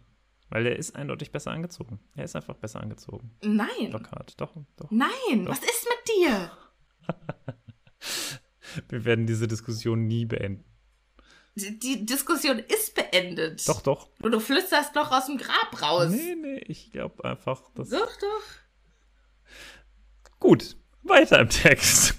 Weil 0.51 0.67
er 0.67 0.77
ist 0.77 0.97
eindeutig 0.97 1.31
besser 1.31 1.51
angezogen. 1.51 1.99
Er 2.15 2.25
ist 2.25 2.37
einfach 2.37 2.57
besser 2.57 2.81
angezogen. 2.81 3.31
Nein. 3.43 3.91
Lockhart, 3.91 4.41
doch, 4.41 4.55
doch. 4.77 4.91
Nein, 4.91 5.47
was 5.47 5.59
ist 5.59 5.87
mit 5.89 6.17
dir? 6.17 6.51
Wir 8.89 9.05
werden 9.05 9.27
diese 9.27 9.49
Diskussion 9.49 10.07
nie 10.07 10.25
beenden. 10.25 10.65
Die, 11.55 11.79
die 11.79 12.07
Diskussion 12.07 12.59
ist 12.59 12.95
beendet. 12.95 13.69
Doch, 13.69 13.81
doch. 13.81 14.09
Und 14.23 14.33
du 14.33 14.41
flüsterst 14.41 14.95
doch 14.95 15.11
aus 15.11 15.27
dem 15.27 15.39
Grab 15.39 15.83
raus. 15.83 16.11
Nee, 16.11 16.37
nee, 16.37 16.59
ich 16.67 16.93
glaube 16.93 17.25
einfach, 17.25 17.63
dass. 17.75 17.89
Doch, 17.91 18.17
doch. 18.21 18.43
Gut, 20.39 20.77
weiter 21.03 21.41
im 21.41 21.49
Text. 21.49 22.18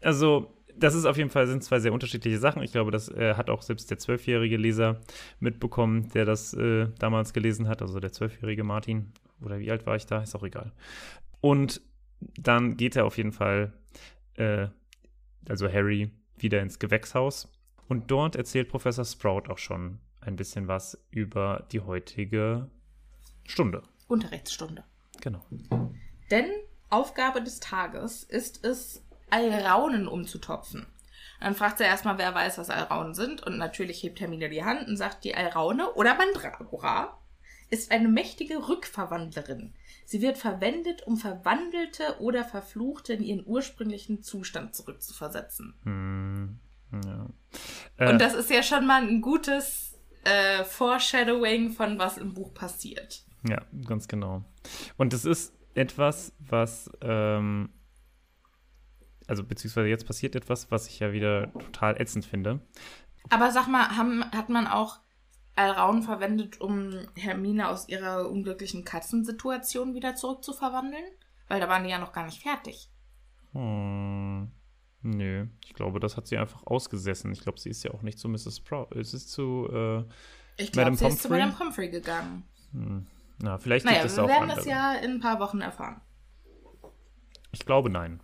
Also, 0.00 0.54
das 0.76 0.94
ist 0.94 1.06
auf 1.06 1.16
jeden 1.16 1.30
Fall, 1.30 1.46
sind 1.46 1.64
zwei 1.64 1.80
sehr 1.80 1.92
unterschiedliche 1.92 2.38
Sachen. 2.38 2.62
Ich 2.62 2.72
glaube, 2.72 2.90
das 2.90 3.08
äh, 3.08 3.34
hat 3.34 3.50
auch 3.50 3.62
selbst 3.62 3.90
der 3.90 3.98
zwölfjährige 3.98 4.56
Leser 4.56 5.00
mitbekommen, 5.40 6.08
der 6.10 6.24
das 6.24 6.54
äh, 6.54 6.88
damals 6.98 7.32
gelesen 7.32 7.68
hat, 7.68 7.82
also 7.82 7.98
der 8.00 8.12
zwölfjährige 8.12 8.64
Martin. 8.64 9.12
Oder 9.40 9.58
wie 9.58 9.70
alt 9.70 9.86
war 9.86 9.96
ich 9.96 10.06
da? 10.06 10.22
Ist 10.22 10.34
auch 10.34 10.44
egal. 10.44 10.72
Und 11.40 11.80
dann 12.36 12.76
geht 12.76 12.96
er 12.96 13.04
auf 13.06 13.16
jeden 13.16 13.32
Fall, 13.32 13.72
äh, 14.34 14.68
also 15.48 15.70
Harry, 15.70 16.10
wieder 16.36 16.60
ins 16.60 16.78
Gewächshaus. 16.78 17.50
Und 17.88 18.10
dort 18.10 18.36
erzählt 18.36 18.68
Professor 18.68 19.04
Sprout 19.04 19.44
auch 19.48 19.58
schon 19.58 19.98
ein 20.20 20.36
bisschen 20.36 20.68
was 20.68 20.98
über 21.10 21.66
die 21.72 21.80
heutige 21.80 22.68
Stunde. 23.46 23.82
Unterrichtsstunde. 24.08 24.84
Genau. 25.20 25.44
Denn 26.30 26.46
Aufgabe 26.90 27.42
des 27.42 27.60
Tages 27.60 28.24
ist 28.24 28.64
es, 28.64 29.04
Alraunen 29.30 30.08
umzutopfen. 30.08 30.86
Dann 31.40 31.54
fragt 31.54 31.78
sie 31.78 31.84
erstmal, 31.84 32.18
wer 32.18 32.34
weiß, 32.34 32.58
was 32.58 32.70
Alraunen 32.70 33.14
sind. 33.14 33.42
Und 33.44 33.58
natürlich 33.58 34.02
hebt 34.02 34.20
Hermine 34.20 34.48
die 34.48 34.64
Hand 34.64 34.88
und 34.88 34.96
sagt, 34.96 35.24
die 35.24 35.34
Alraune 35.34 35.92
oder 35.94 36.16
Mandragora 36.16 37.16
ist 37.70 37.92
eine 37.92 38.08
mächtige 38.08 38.68
Rückverwandlerin. 38.68 39.74
Sie 40.04 40.22
wird 40.22 40.38
verwendet, 40.38 41.06
um 41.06 41.16
Verwandelte 41.16 42.16
oder 42.20 42.44
Verfluchte 42.44 43.12
in 43.12 43.22
ihren 43.22 43.46
ursprünglichen 43.46 44.22
Zustand 44.22 44.74
zurückzuversetzen. 44.74 45.74
Hm, 45.84 46.58
ja. 47.04 47.26
Äh, 47.98 48.12
Und 48.12 48.20
das 48.20 48.34
ist 48.34 48.50
ja 48.50 48.62
schon 48.62 48.86
mal 48.86 49.02
ein 49.02 49.20
gutes 49.20 49.98
äh, 50.24 50.64
Foreshadowing 50.64 51.72
von 51.72 51.98
was 51.98 52.16
im 52.16 52.32
Buch 52.32 52.54
passiert. 52.54 53.22
Ja, 53.46 53.60
ganz 53.86 54.08
genau. 54.08 54.44
Und 54.96 55.12
es 55.12 55.24
ist 55.24 55.52
etwas, 55.74 56.32
was, 56.38 56.90
ähm, 57.02 57.68
also 59.28 59.44
beziehungsweise 59.44 59.88
jetzt 59.88 60.06
passiert 60.06 60.34
etwas, 60.34 60.70
was 60.72 60.88
ich 60.88 60.98
ja 60.98 61.12
wieder 61.12 61.52
total 61.52 62.00
ätzend 62.00 62.24
finde. 62.24 62.60
Aber 63.30 63.52
sag 63.52 63.68
mal, 63.68 63.96
haben, 63.96 64.24
hat 64.32 64.48
man 64.48 64.66
auch 64.66 64.98
Alraun 65.54 66.02
verwendet, 66.02 66.60
um 66.60 66.94
Hermine 67.14 67.68
aus 67.68 67.88
ihrer 67.88 68.28
unglücklichen 68.30 68.84
Katzensituation 68.84 69.94
wieder 69.94 70.14
zurückzuverwandeln? 70.16 71.04
Weil 71.48 71.60
da 71.60 71.68
waren 71.68 71.84
die 71.84 71.90
ja 71.90 71.98
noch 71.98 72.12
gar 72.12 72.24
nicht 72.26 72.42
fertig. 72.42 72.90
Hm, 73.52 74.50
nö, 75.02 75.46
ich 75.64 75.74
glaube, 75.74 76.00
das 76.00 76.16
hat 76.16 76.26
sie 76.26 76.38
einfach 76.38 76.66
ausgesessen. 76.66 77.32
Ich 77.32 77.40
glaube, 77.40 77.58
sie 77.58 77.70
ist 77.70 77.82
ja 77.84 77.92
auch 77.92 78.02
nicht 78.02 78.18
zu 78.18 78.28
Mrs. 78.28 78.58
Sprout. 78.58 78.88
Es 78.94 79.14
ist 79.14 79.30
zu, 79.30 79.68
äh, 79.72 80.04
Ich 80.62 80.74
Madame 80.74 80.96
glaube, 80.96 80.96
sie 80.96 81.06
ist 81.06 81.22
zu 81.22 81.28
Pomfrey? 81.28 81.40
Madame 81.46 81.52
Pomfrey 81.58 81.90
gegangen. 81.90 82.44
na, 83.38 83.58
vielleicht 83.58 83.84
Naja, 83.84 83.98
gibt 83.98 84.10
es 84.10 84.16
wir 84.16 84.24
auch 84.24 84.28
werden 84.28 84.42
andere. 84.44 84.56
das 84.58 84.66
ja 84.66 84.94
in 84.94 85.12
ein 85.12 85.20
paar 85.20 85.40
Wochen 85.40 85.60
erfahren. 85.60 86.00
Ich 87.52 87.64
glaube 87.64 87.90
nein. 87.90 88.20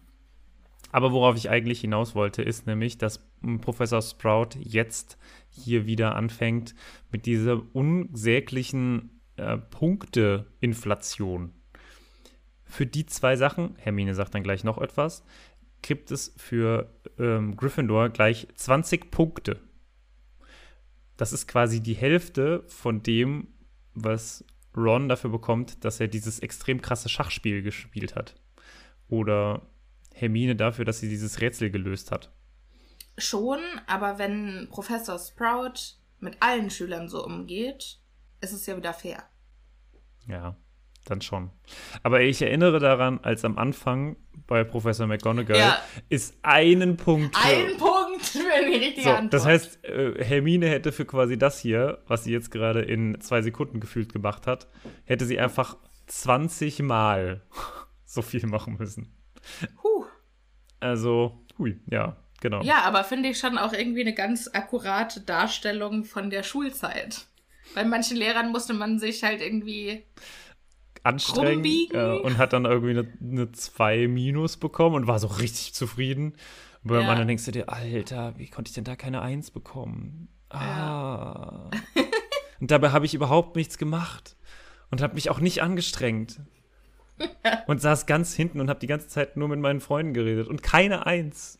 Aber 0.94 1.10
worauf 1.10 1.34
ich 1.36 1.50
eigentlich 1.50 1.80
hinaus 1.80 2.14
wollte, 2.14 2.40
ist 2.44 2.68
nämlich, 2.68 2.98
dass 2.98 3.28
Professor 3.62 4.00
Sprout 4.00 4.50
jetzt 4.60 5.18
hier 5.48 5.86
wieder 5.86 6.14
anfängt 6.14 6.76
mit 7.10 7.26
dieser 7.26 7.60
unsäglichen 7.74 9.20
äh, 9.34 9.58
Punkteinflation. 9.58 11.52
Für 12.62 12.86
die 12.86 13.06
zwei 13.06 13.34
Sachen, 13.34 13.74
Hermine 13.78 14.14
sagt 14.14 14.36
dann 14.36 14.44
gleich 14.44 14.62
noch 14.62 14.78
etwas, 14.78 15.24
gibt 15.82 16.12
es 16.12 16.32
für 16.36 16.94
ähm, 17.18 17.56
Gryffindor 17.56 18.10
gleich 18.10 18.46
20 18.54 19.10
Punkte. 19.10 19.58
Das 21.16 21.32
ist 21.32 21.48
quasi 21.48 21.82
die 21.82 21.94
Hälfte 21.94 22.62
von 22.68 23.02
dem, 23.02 23.48
was 23.94 24.44
Ron 24.76 25.08
dafür 25.08 25.30
bekommt, 25.30 25.84
dass 25.84 25.98
er 25.98 26.06
dieses 26.06 26.38
extrem 26.38 26.80
krasse 26.80 27.08
Schachspiel 27.08 27.62
gespielt 27.62 28.14
hat. 28.14 28.36
Oder 29.08 29.62
Hermine 30.14 30.56
dafür, 30.56 30.84
dass 30.84 31.00
sie 31.00 31.08
dieses 31.08 31.40
Rätsel 31.40 31.70
gelöst 31.70 32.10
hat. 32.10 32.32
Schon, 33.18 33.60
aber 33.86 34.18
wenn 34.18 34.68
Professor 34.70 35.18
Sprout 35.18 35.96
mit 36.20 36.36
allen 36.40 36.70
Schülern 36.70 37.08
so 37.08 37.24
umgeht, 37.24 37.98
ist 38.40 38.52
es 38.52 38.66
ja 38.66 38.76
wieder 38.76 38.94
fair. 38.94 39.22
Ja, 40.26 40.56
dann 41.04 41.20
schon. 41.20 41.50
Aber 42.02 42.22
ich 42.22 42.40
erinnere 42.40 42.78
daran, 42.80 43.20
als 43.22 43.44
am 43.44 43.58
Anfang 43.58 44.16
bei 44.46 44.64
Professor 44.64 45.06
McGonagall 45.06 45.58
Ja. 45.58 45.78
ist 46.08 46.34
einen 46.42 46.96
Punkt. 46.96 47.36
Ein 47.44 47.76
Punkt 47.76 48.22
für 48.24 48.38
die 48.68 48.76
richtige 48.76 49.02
so, 49.02 49.10
Antwort. 49.10 49.34
das 49.34 49.44
heißt, 49.44 49.84
äh, 49.84 50.24
Hermine 50.24 50.68
hätte 50.68 50.92
für 50.92 51.04
quasi 51.04 51.36
das 51.38 51.60
hier, 51.60 52.02
was 52.06 52.24
sie 52.24 52.32
jetzt 52.32 52.50
gerade 52.50 52.80
in 52.82 53.20
zwei 53.20 53.42
Sekunden 53.42 53.80
gefühlt 53.80 54.12
gemacht 54.12 54.46
hat, 54.46 54.68
hätte 55.04 55.26
sie 55.26 55.38
einfach 55.38 55.76
20 56.06 56.80
Mal 56.82 57.42
so 58.06 58.22
viel 58.22 58.46
machen 58.46 58.76
müssen. 58.78 59.14
Also, 60.84 61.38
hui, 61.58 61.80
ja, 61.90 62.16
genau. 62.40 62.62
Ja, 62.62 62.82
aber 62.82 63.04
finde 63.04 63.30
ich 63.30 63.38
schon 63.38 63.56
auch 63.58 63.72
irgendwie 63.72 64.02
eine 64.02 64.14
ganz 64.14 64.50
akkurate 64.52 65.20
Darstellung 65.22 66.04
von 66.04 66.28
der 66.30 66.42
Schulzeit. 66.42 67.24
Bei 67.74 67.84
manchen 67.84 68.16
Lehrern 68.18 68.52
musste 68.52 68.74
man 68.74 68.98
sich 68.98 69.24
halt 69.24 69.40
irgendwie. 69.40 70.02
anstrengend 71.02 71.56
Rumbiegen. 71.56 71.98
äh, 71.98 72.18
und 72.20 72.38
hat 72.38 72.52
dann 72.52 72.64
irgendwie 72.66 72.90
eine, 72.90 73.12
eine 73.20 73.52
2 73.52 74.08
minus 74.08 74.56
bekommen 74.56 74.94
und 74.96 75.06
war 75.06 75.18
so 75.18 75.26
richtig 75.26 75.74
zufrieden. 75.74 76.32
Und 76.82 76.90
beim 76.90 77.02
Ja. 77.02 77.08
anderen 77.08 77.28
denkst 77.28 77.44
du 77.46 77.50
dir, 77.50 77.68
Alter, 77.68 78.34
wie 78.38 78.48
konnte 78.48 78.68
ich 78.68 78.74
denn 78.74 78.84
da 78.84 78.94
keine 78.96 79.22
1 79.22 79.50
bekommen? 79.50 80.28
Ah. 80.50 81.70
und 82.60 82.70
dabei 82.70 82.90
habe 82.90 83.06
ich 83.06 83.14
überhaupt 83.14 83.56
nichts 83.56 83.76
gemacht 83.78 84.36
und 84.90 85.02
habe 85.02 85.14
mich 85.14 85.30
auch 85.30 85.40
nicht 85.40 85.62
angestrengt. 85.62 86.40
und 87.66 87.80
saß 87.80 88.06
ganz 88.06 88.34
hinten 88.34 88.60
und 88.60 88.68
habe 88.68 88.80
die 88.80 88.86
ganze 88.86 89.08
Zeit 89.08 89.36
nur 89.36 89.48
mit 89.48 89.60
meinen 89.60 89.80
Freunden 89.80 90.14
geredet 90.14 90.48
und 90.48 90.62
keine 90.62 91.06
Eins. 91.06 91.58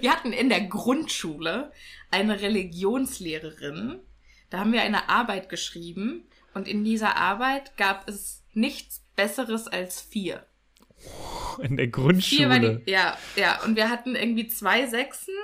Wir 0.00 0.12
hatten 0.12 0.32
in 0.32 0.48
der 0.48 0.62
Grundschule 0.62 1.72
eine 2.10 2.40
Religionslehrerin. 2.40 4.00
Da 4.50 4.60
haben 4.60 4.72
wir 4.72 4.82
eine 4.82 5.08
Arbeit 5.08 5.48
geschrieben 5.48 6.24
und 6.54 6.66
in 6.66 6.84
dieser 6.84 7.16
Arbeit 7.16 7.76
gab 7.76 8.08
es 8.08 8.42
nichts 8.54 9.04
Besseres 9.14 9.68
als 9.68 10.00
vier. 10.00 10.46
In 11.62 11.76
der 11.76 11.86
Vier 11.86 11.92
war 11.92 12.58
Grundschule. 12.58 12.82
die, 12.84 12.90
ja, 12.90 13.16
ja. 13.36 13.62
Und 13.64 13.76
wir 13.76 13.88
hatten 13.88 14.16
irgendwie 14.16 14.48
zwei 14.48 14.86
Sechsen 14.86 15.34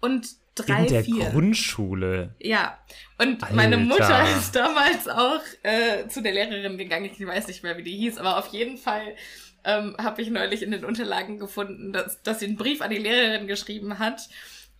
und 0.00 0.36
drei 0.54 0.82
In 0.82 0.92
der 0.92 1.04
Vier. 1.04 1.30
Grundschule. 1.30 2.34
Ja, 2.40 2.78
und 3.18 3.40
meine 3.52 3.76
Alter. 3.76 3.86
Mutter 3.88 4.36
ist 4.36 4.54
damals 4.54 5.08
auch 5.08 5.42
äh, 5.62 6.08
zu 6.08 6.22
der 6.22 6.32
Lehrerin 6.32 6.78
gegangen. 6.78 7.06
Ich 7.06 7.24
weiß 7.24 7.48
nicht 7.48 7.62
mehr, 7.62 7.76
wie 7.76 7.82
die 7.82 7.96
hieß, 7.96 8.18
aber 8.18 8.38
auf 8.38 8.48
jeden 8.48 8.78
Fall 8.78 9.16
ähm, 9.64 9.96
habe 9.98 10.22
ich 10.22 10.30
neulich 10.30 10.62
in 10.62 10.70
den 10.70 10.84
Unterlagen 10.84 11.38
gefunden, 11.38 11.92
dass, 11.92 12.22
dass 12.22 12.40
sie 12.40 12.46
einen 12.46 12.56
Brief 12.56 12.82
an 12.82 12.90
die 12.90 12.98
Lehrerin 12.98 13.46
geschrieben 13.46 13.98
hat. 13.98 14.28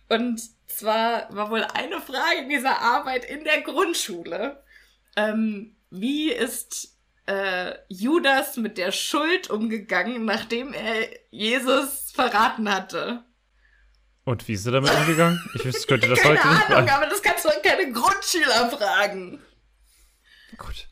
Und 0.09 0.41
zwar 0.67 1.33
war 1.35 1.49
wohl 1.49 1.65
eine 1.73 1.99
Frage 1.99 2.41
in 2.43 2.49
dieser 2.49 2.79
Arbeit 2.81 3.25
in 3.25 3.43
der 3.43 3.61
Grundschule. 3.61 4.63
Ähm, 5.15 5.75
wie 5.89 6.31
ist 6.31 6.95
äh, 7.25 7.73
Judas 7.89 8.57
mit 8.57 8.77
der 8.77 8.91
Schuld 8.91 9.49
umgegangen, 9.49 10.25
nachdem 10.25 10.73
er 10.73 11.09
Jesus 11.31 12.11
verraten 12.11 12.71
hatte? 12.71 13.23
Und 14.25 14.47
wie 14.47 14.53
ist 14.53 14.65
er 14.65 14.71
damit 14.73 14.91
umgegangen? 14.91 15.39
Ich 15.53 15.63
wüsste, 15.65 15.85
könnte 15.87 16.07
das 16.09 16.19
Keine 16.19 16.37
heute 16.39 16.47
nicht 16.47 16.55
Ahnung, 16.65 16.67
beantworten. 16.85 17.03
aber 17.03 17.09
das 17.11 17.21
kannst 17.21 17.45
du 17.45 17.49
doch 17.49 17.61
keine 17.61 17.91
Grundschüler 17.91 18.69
fragen. 18.71 19.39
Gut. 20.57 20.87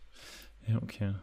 Ja, 0.67 0.77
okay. 0.81 1.15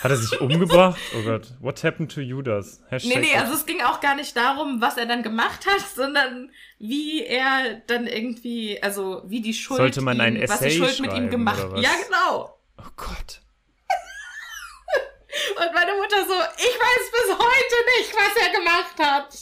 Hat 0.00 0.10
er 0.10 0.16
sich 0.16 0.40
umgebracht? 0.40 1.00
Oh 1.16 1.22
Gott. 1.22 1.48
What 1.60 1.82
happened 1.82 2.12
to 2.12 2.20
Judas? 2.20 2.80
Hashtag 2.88 3.16
Nee, 3.16 3.20
nee, 3.32 3.36
also 3.36 3.54
es 3.54 3.66
ging 3.66 3.82
auch 3.82 4.00
gar 4.00 4.14
nicht 4.14 4.36
darum, 4.36 4.80
was 4.80 4.96
er 4.96 5.06
dann 5.06 5.22
gemacht 5.22 5.66
hat, 5.66 5.80
sondern 5.96 6.52
wie 6.78 7.24
er 7.24 7.80
dann 7.86 8.06
irgendwie, 8.06 8.80
also 8.82 9.22
wie 9.26 9.40
die 9.40 9.54
Schuld, 9.54 9.78
Sollte 9.78 10.02
man 10.02 10.20
ein 10.20 10.36
ihm, 10.36 10.48
was 10.48 10.60
die 10.60 10.66
Essay 10.66 10.78
Schuld 10.78 11.00
mit 11.00 11.12
ihm 11.14 11.30
gemacht 11.30 11.64
was? 11.68 11.82
Ja, 11.82 11.90
genau. 12.06 12.58
Oh 12.78 12.90
Gott. 12.96 13.40
Und 15.58 15.74
meine 15.74 15.94
Mutter 15.94 16.24
so, 16.28 16.34
ich 16.58 16.74
weiß 16.78 17.10
bis 17.10 17.32
heute 17.32 17.76
nicht, 17.98 18.14
was 18.14 18.36
er 18.40 18.52
gemacht 18.52 18.98
hat. 19.00 19.34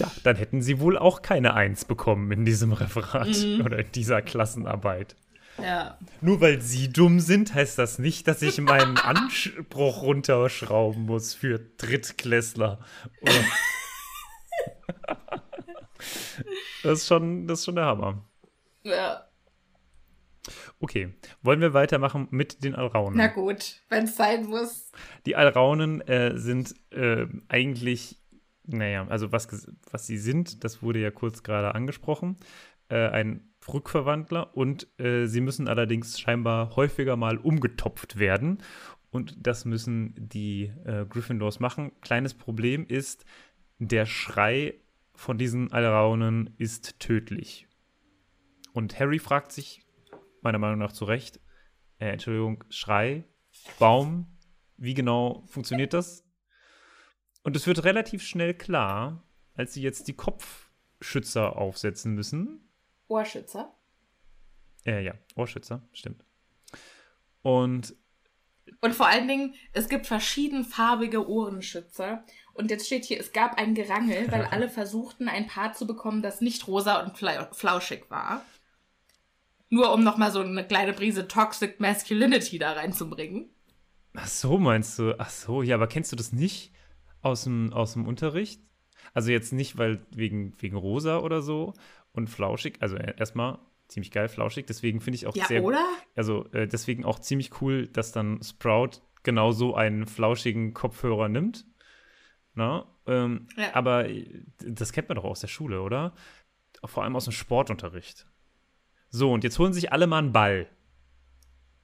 Tja, 0.00 0.10
dann 0.24 0.36
hätten 0.36 0.62
sie 0.62 0.80
wohl 0.80 0.96
auch 0.96 1.20
keine 1.22 1.52
Eins 1.54 1.84
bekommen 1.84 2.30
in 2.32 2.44
diesem 2.46 2.72
Referat 2.72 3.28
Mhm. 3.28 3.60
oder 3.64 3.78
in 3.80 3.92
dieser 3.92 4.22
Klassenarbeit. 4.22 5.14
Ja. 5.62 5.98
Nur 6.22 6.40
weil 6.40 6.62
sie 6.62 6.90
dumm 6.90 7.20
sind, 7.20 7.52
heißt 7.54 7.76
das 7.78 7.98
nicht, 7.98 8.26
dass 8.26 8.40
ich 8.40 8.58
meinen 8.62 8.96
Anspruch 8.98 10.00
runterschrauben 10.02 11.02
muss 11.04 11.34
für 11.34 11.58
Drittklässler. 11.58 12.80
Oder 13.20 13.32
das, 16.82 17.00
ist 17.00 17.06
schon, 17.08 17.46
das 17.46 17.58
ist 17.60 17.64
schon 17.66 17.76
der 17.76 17.84
Hammer. 17.86 18.24
ja. 18.84 19.26
Okay, 20.82 21.12
wollen 21.42 21.60
wir 21.60 21.74
weitermachen 21.74 22.26
mit 22.30 22.64
den 22.64 22.74
Alraunen? 22.74 23.18
Na 23.18 23.26
gut, 23.26 23.82
wenn 23.90 24.04
es 24.04 24.16
sein 24.16 24.46
muss. 24.46 24.90
Die 25.26 25.36
Alraunen 25.36 26.00
äh, 26.00 26.38
sind 26.38 26.74
äh, 26.90 27.26
eigentlich, 27.48 28.16
naja, 28.72 29.06
also 29.08 29.32
was, 29.32 29.68
was 29.90 30.06
sie 30.06 30.18
sind, 30.18 30.64
das 30.64 30.82
wurde 30.82 31.00
ja 31.00 31.10
kurz 31.10 31.42
gerade 31.42 31.74
angesprochen, 31.74 32.36
äh, 32.88 33.08
ein 33.08 33.50
Rückverwandler 33.72 34.56
und 34.56 34.88
äh, 34.98 35.26
sie 35.26 35.40
müssen 35.40 35.68
allerdings 35.68 36.18
scheinbar 36.18 36.76
häufiger 36.76 37.16
mal 37.16 37.36
umgetopft 37.36 38.18
werden 38.18 38.62
und 39.10 39.34
das 39.38 39.64
müssen 39.64 40.14
die 40.16 40.72
äh, 40.84 41.04
Gryffindors 41.08 41.60
machen. 41.60 41.92
Kleines 42.00 42.34
Problem 42.34 42.86
ist, 42.86 43.24
der 43.78 44.06
Schrei 44.06 44.74
von 45.14 45.36
diesen 45.36 45.72
Alraunen 45.72 46.54
ist 46.58 46.98
tödlich. 47.00 47.66
Und 48.72 48.98
Harry 48.98 49.18
fragt 49.18 49.52
sich, 49.52 49.82
meiner 50.42 50.58
Meinung 50.58 50.78
nach 50.78 50.92
zu 50.92 51.04
Recht, 51.04 51.40
äh, 51.98 52.08
Entschuldigung, 52.08 52.64
Schrei, 52.70 53.24
Baum, 53.78 54.38
wie 54.76 54.94
genau 54.94 55.44
funktioniert 55.46 55.92
das? 55.92 56.24
Und 57.42 57.56
es 57.56 57.66
wird 57.66 57.84
relativ 57.84 58.22
schnell 58.22 58.54
klar, 58.54 59.22
als 59.54 59.74
sie 59.74 59.82
jetzt 59.82 60.08
die 60.08 60.14
Kopfschützer 60.14 61.56
aufsetzen 61.56 62.14
müssen. 62.14 62.68
Ohrschützer. 63.08 63.74
Äh, 64.84 65.02
ja, 65.04 65.14
Ohrschützer, 65.36 65.82
stimmt. 65.92 66.24
Und 67.42 67.94
Und 68.82 68.94
vor 68.94 69.08
allen 69.08 69.26
Dingen, 69.28 69.54
es 69.72 69.88
gibt 69.88 70.06
verschiedenfarbige 70.06 71.28
Ohrenschützer. 71.28 72.24
Und 72.54 72.70
jetzt 72.70 72.86
steht 72.86 73.04
hier, 73.06 73.18
es 73.18 73.32
gab 73.32 73.58
ein 73.58 73.74
Gerangel, 73.74 74.30
weil 74.30 74.44
alle 74.50 74.68
versuchten, 74.68 75.28
ein 75.28 75.46
Paar 75.46 75.72
zu 75.72 75.86
bekommen, 75.86 76.22
das 76.22 76.40
nicht 76.40 76.66
rosa 76.68 77.02
und 77.02 77.16
fla- 77.16 77.52
flauschig 77.54 78.10
war. 78.10 78.44
Nur 79.70 79.92
um 79.94 80.02
nochmal 80.02 80.32
so 80.32 80.40
eine 80.40 80.66
kleine 80.66 80.92
Prise 80.92 81.28
Toxic 81.28 81.78
Masculinity 81.80 82.58
da 82.58 82.72
reinzubringen. 82.72 83.48
Ach 84.14 84.26
so, 84.26 84.58
meinst 84.58 84.98
du? 84.98 85.14
Ach 85.18 85.30
so, 85.30 85.62
ja, 85.62 85.76
aber 85.76 85.86
kennst 85.86 86.10
du 86.12 86.16
das 86.16 86.32
nicht 86.32 86.72
aus 87.22 87.44
dem, 87.44 87.72
aus 87.72 87.94
dem 87.94 88.06
Unterricht? 88.06 88.60
Also 89.14 89.30
jetzt 89.30 89.52
nicht, 89.52 89.78
weil 89.78 90.04
wegen, 90.14 90.52
wegen 90.60 90.76
rosa 90.76 91.18
oder 91.18 91.42
so 91.42 91.74
und 92.12 92.28
flauschig, 92.28 92.76
also 92.80 92.96
erstmal 92.96 93.58
ziemlich 93.88 94.10
geil 94.12 94.28
flauschig, 94.28 94.66
deswegen 94.66 95.00
finde 95.00 95.16
ich 95.16 95.26
auch 95.26 95.34
Ja, 95.34 95.46
sehr 95.46 95.64
oder? 95.64 95.84
also 96.14 96.46
äh, 96.52 96.68
deswegen 96.68 97.04
auch 97.04 97.18
ziemlich 97.18 97.60
cool, 97.60 97.88
dass 97.88 98.12
dann 98.12 98.40
Sprout 98.42 99.00
genau 99.22 99.50
so 99.52 99.74
einen 99.74 100.06
flauschigen 100.06 100.74
Kopfhörer 100.74 101.28
nimmt. 101.28 101.66
Na? 102.54 102.86
Ähm, 103.06 103.46
Ja. 103.56 103.74
Aber 103.74 104.08
äh, 104.08 104.42
das 104.64 104.92
kennt 104.92 105.08
man 105.08 105.16
doch 105.16 105.24
aus 105.24 105.40
der 105.40 105.48
Schule, 105.48 105.82
oder? 105.82 106.14
Vor 106.84 107.02
allem 107.02 107.16
aus 107.16 107.24
dem 107.24 107.32
Sportunterricht. 107.32 108.26
So, 109.10 109.32
und 109.32 109.42
jetzt 109.44 109.58
holen 109.58 109.72
sich 109.72 109.92
alle 109.92 110.06
mal 110.06 110.18
einen 110.18 110.32
Ball. 110.32 110.68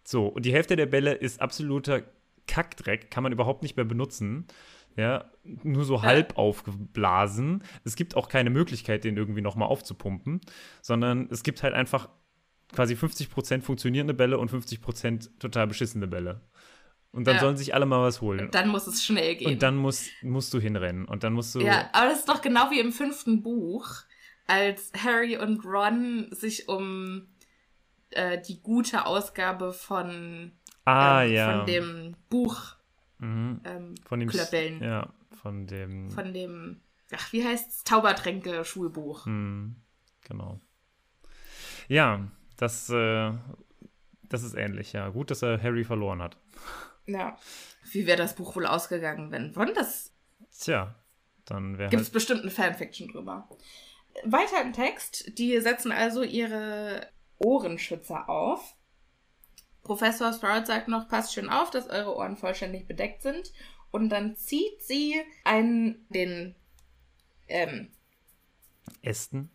So, 0.05 0.29
und 0.29 0.47
die 0.47 0.53
Hälfte 0.53 0.77
der 0.77 0.87
Bälle 0.87 1.13
ist 1.13 1.41
absoluter 1.41 2.03
Kackdreck, 2.47 3.11
kann 3.11 3.25
man 3.25 3.33
überhaupt 3.33 3.63
nicht 3.63 3.77
mehr 3.77 3.85
benutzen. 3.85 4.47
Ja, 4.97 5.31
nur 5.63 5.85
so 5.85 6.03
halb 6.03 6.39
aufgeblasen. 6.39 7.63
Es 7.85 7.97
gibt 7.97 8.17
auch 8.17 8.29
keine 8.29 8.51
Möglichkeit, 8.51 9.05
den 9.05 9.17
irgendwie 9.17 9.43
nochmal 9.43 9.69
aufzupumpen, 9.69 10.41
sondern 10.81 11.29
es 11.31 11.43
gibt 11.43 11.63
halt 11.63 11.75
einfach 11.75 12.09
quasi 12.73 12.95
50% 12.95 13.63
funktionierende 13.63 14.15
Bälle 14.15 14.39
und 14.39 14.51
50% 14.51 15.39
total 15.39 15.67
beschissene 15.67 16.07
Bälle. 16.07 16.41
Und 17.13 17.27
dann 17.27 17.37
Ja. 17.37 17.41
sollen 17.41 17.57
sich 17.57 17.75
alle 17.75 17.87
mal 17.87 18.03
was 18.03 18.21
holen. 18.21 18.49
Dann 18.53 18.69
muss 18.69 18.87
es 18.87 19.05
schnell 19.05 19.37
gehen. 19.37 19.53
Und 19.53 19.63
dann 19.63 19.77
musst, 19.77 20.11
musst 20.23 20.53
du 20.53 20.61
hinrennen. 20.61 21.07
Und 21.07 21.25
dann 21.25 21.33
musst 21.33 21.55
du. 21.55 21.61
Ja, 21.61 21.89
aber 21.93 22.11
das 22.11 22.21
ist 22.21 22.29
doch 22.29 22.43
genau 22.43 22.71
wie 22.71 22.81
im 22.81 22.93
fünften 22.93 23.43
Buch, 23.43 23.89
als 24.47 24.93
Harry 25.03 25.37
und 25.37 25.65
Ron 25.65 26.29
sich 26.31 26.69
um 26.69 27.29
äh, 28.11 28.41
die 28.41 28.63
gute 28.63 29.07
Ausgabe 29.07 29.73
von, 29.73 30.53
ah, 30.85 31.23
ähm, 31.23 31.33
ja. 31.33 31.59
von 31.59 31.67
dem 31.67 32.17
Buch 32.29 32.76
mhm. 33.19 33.61
ähm, 33.65 33.95
Von 34.07 34.21
dem. 34.21 34.29
Klöppeln. 34.29 34.83
Ja, 34.83 35.13
von 35.43 35.67
dem. 35.67 36.11
von 36.11 36.33
dem, 36.33 36.81
ach, 37.13 37.33
wie 37.33 37.45
heißt's? 37.45 37.85
Zaubertränke-Schulbuch. 37.85 39.27
Hm, 39.27 39.77
genau. 40.23 40.61
Ja, 41.89 42.31
das, 42.57 42.91
äh, 42.91 43.33
das 44.25 44.43
ist 44.43 44.55
ähnlich, 44.55 44.93
ja. 44.93 45.09
Gut, 45.11 45.31
dass 45.31 45.43
er 45.43 45.63
Harry 45.63 45.85
verloren 45.85 46.23
hat. 46.23 46.37
Ja. 47.07 47.39
Wie 47.93 48.07
wäre 48.07 48.19
das 48.19 48.35
Buch 48.35 48.57
wohl 48.57 48.67
ausgegangen, 48.67 49.31
wenn 49.31 49.55
Ron 49.55 49.73
das 49.75 50.13
Tja, 50.59 50.95
dann 51.45 51.79
wäre 51.79 51.91
Gibt 51.91 52.01
es 52.01 52.09
halt. 52.09 52.15
bestimmt 52.15 52.43
eine 52.43 52.51
Fanfiction 52.51 53.09
drüber. 53.09 53.49
Weiter 54.25 54.63
im 54.63 54.73
Text. 54.73 55.39
Die 55.39 55.61
setzen 55.61 55.93
also 55.93 56.23
ihre 56.23 57.07
Ohrenschützer 57.39 58.29
auf. 58.29 58.75
Professor 59.87 60.33
Sprout 60.33 60.67
sagt 60.67 60.89
noch, 60.89 61.09
passt 61.09 61.33
schön 61.33 61.49
auf, 61.49 61.71
dass 61.71 61.89
eure 61.89 62.17
Ohren 62.17 62.37
vollständig 62.37 62.89
bedeckt 62.89 63.23
sind. 63.23 63.53
Und 63.93 64.09
dann 64.09 64.37
zieht 64.37 64.83
sie 64.83 65.15
einen, 65.45 66.05
den, 66.09 66.57
ähm, 67.47 67.93
Ästen. 69.03 69.49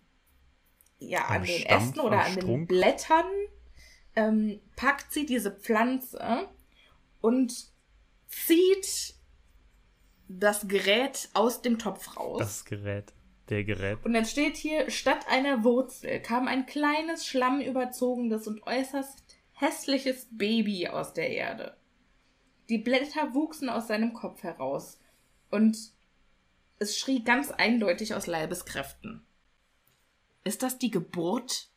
ja, 1.00 1.26
Am 1.28 1.36
an 1.36 1.44
den 1.44 1.60
Stamm, 1.60 1.84
Ästen 1.84 2.00
oder 2.00 2.22
an 2.24 2.34
den 2.34 2.42
Strunk. 2.42 2.68
Blättern, 2.70 3.26
ähm, 4.16 4.62
packt 4.78 5.12
sie 5.12 5.26
diese 5.26 5.52
Pflanze 5.52 6.48
und 7.20 7.70
zieht 8.30 9.16
das 10.30 10.66
Gerät 10.70 11.30
aus 11.34 11.62
dem 11.62 11.78
Topf 11.78 12.16
raus. 12.16 12.40
Das 12.40 12.64
Gerät. 12.64 13.14
Der 13.50 13.66
Gerät. 13.66 13.98
Und 14.06 14.14
dann 14.14 14.24
steht 14.24 14.56
hier, 14.56 14.90
statt 14.90 15.26
einer 15.30 15.66
Wurzel 15.66 16.22
kam 16.22 16.48
ein 16.48 16.66
kleines, 16.66 17.28
schlammüberzogenes 17.28 18.48
und 18.48 18.66
äußerst 18.66 19.31
hässliches 19.62 20.28
Baby 20.32 20.88
aus 20.88 21.14
der 21.14 21.30
Erde. 21.30 21.78
Die 22.70 22.78
Blätter 22.80 23.34
wuchsen 23.34 23.70
aus 23.70 23.88
seinem 23.88 24.14
Kopf 24.14 24.44
heraus 24.44 25.00
und 25.50 25.78
es 26.80 26.98
schrie 26.98 27.24
ganz 27.24 27.52
eindeutig 27.52 28.16
aus 28.16 28.28
Leibeskräften. 28.28 29.24
Ist 30.44 30.64
das 30.64 30.80
die 30.80 30.90
Geburt? 30.90 31.70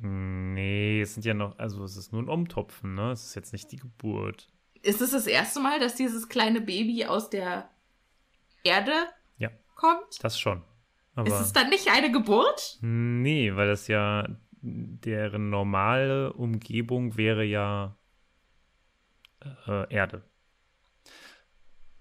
Nee, 0.00 1.00
es 1.02 1.14
sind 1.14 1.24
ja 1.24 1.34
noch, 1.34 1.58
also 1.58 1.84
es 1.84 1.96
ist 1.96 2.12
nur 2.12 2.22
ein 2.22 2.28
Umtopfen, 2.28 2.94
ne? 2.94 3.12
Es 3.12 3.26
ist 3.26 3.34
jetzt 3.34 3.52
nicht 3.52 3.70
die 3.72 3.76
Geburt. 3.76 4.48
Ist 4.82 5.00
es 5.00 5.12
das 5.12 5.26
erste 5.26 5.60
Mal, 5.60 5.78
dass 5.78 5.94
dieses 5.94 6.28
kleine 6.28 6.60
Baby 6.60 7.04
aus 7.06 7.30
der 7.30 7.70
Erde 8.64 8.92
Ja. 9.38 9.50
kommt? 9.76 10.22
Das 10.22 10.38
schon. 10.38 10.62
Aber 11.14 11.28
Ist 11.28 11.40
es 11.40 11.52
dann 11.52 11.68
nicht 11.68 11.88
eine 11.90 12.10
Geburt? 12.10 12.78
nee, 12.80 13.54
weil 13.54 13.68
das 13.68 13.86
ja 13.86 14.28
deren 14.62 15.50
normale 15.50 16.32
Umgebung 16.32 17.16
wäre 17.16 17.44
ja 17.44 17.96
äh, 19.66 19.92
Erde. 19.92 20.22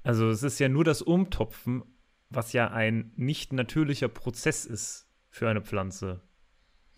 Also 0.03 0.29
es 0.29 0.43
ist 0.43 0.59
ja 0.59 0.69
nur 0.69 0.83
das 0.83 1.01
Umtopfen, 1.01 1.83
was 2.29 2.53
ja 2.53 2.69
ein 2.71 3.11
nicht 3.15 3.51
natürlicher 3.53 4.07
Prozess 4.07 4.65
ist 4.65 5.07
für 5.29 5.49
eine 5.49 5.61
Pflanze, 5.61 6.21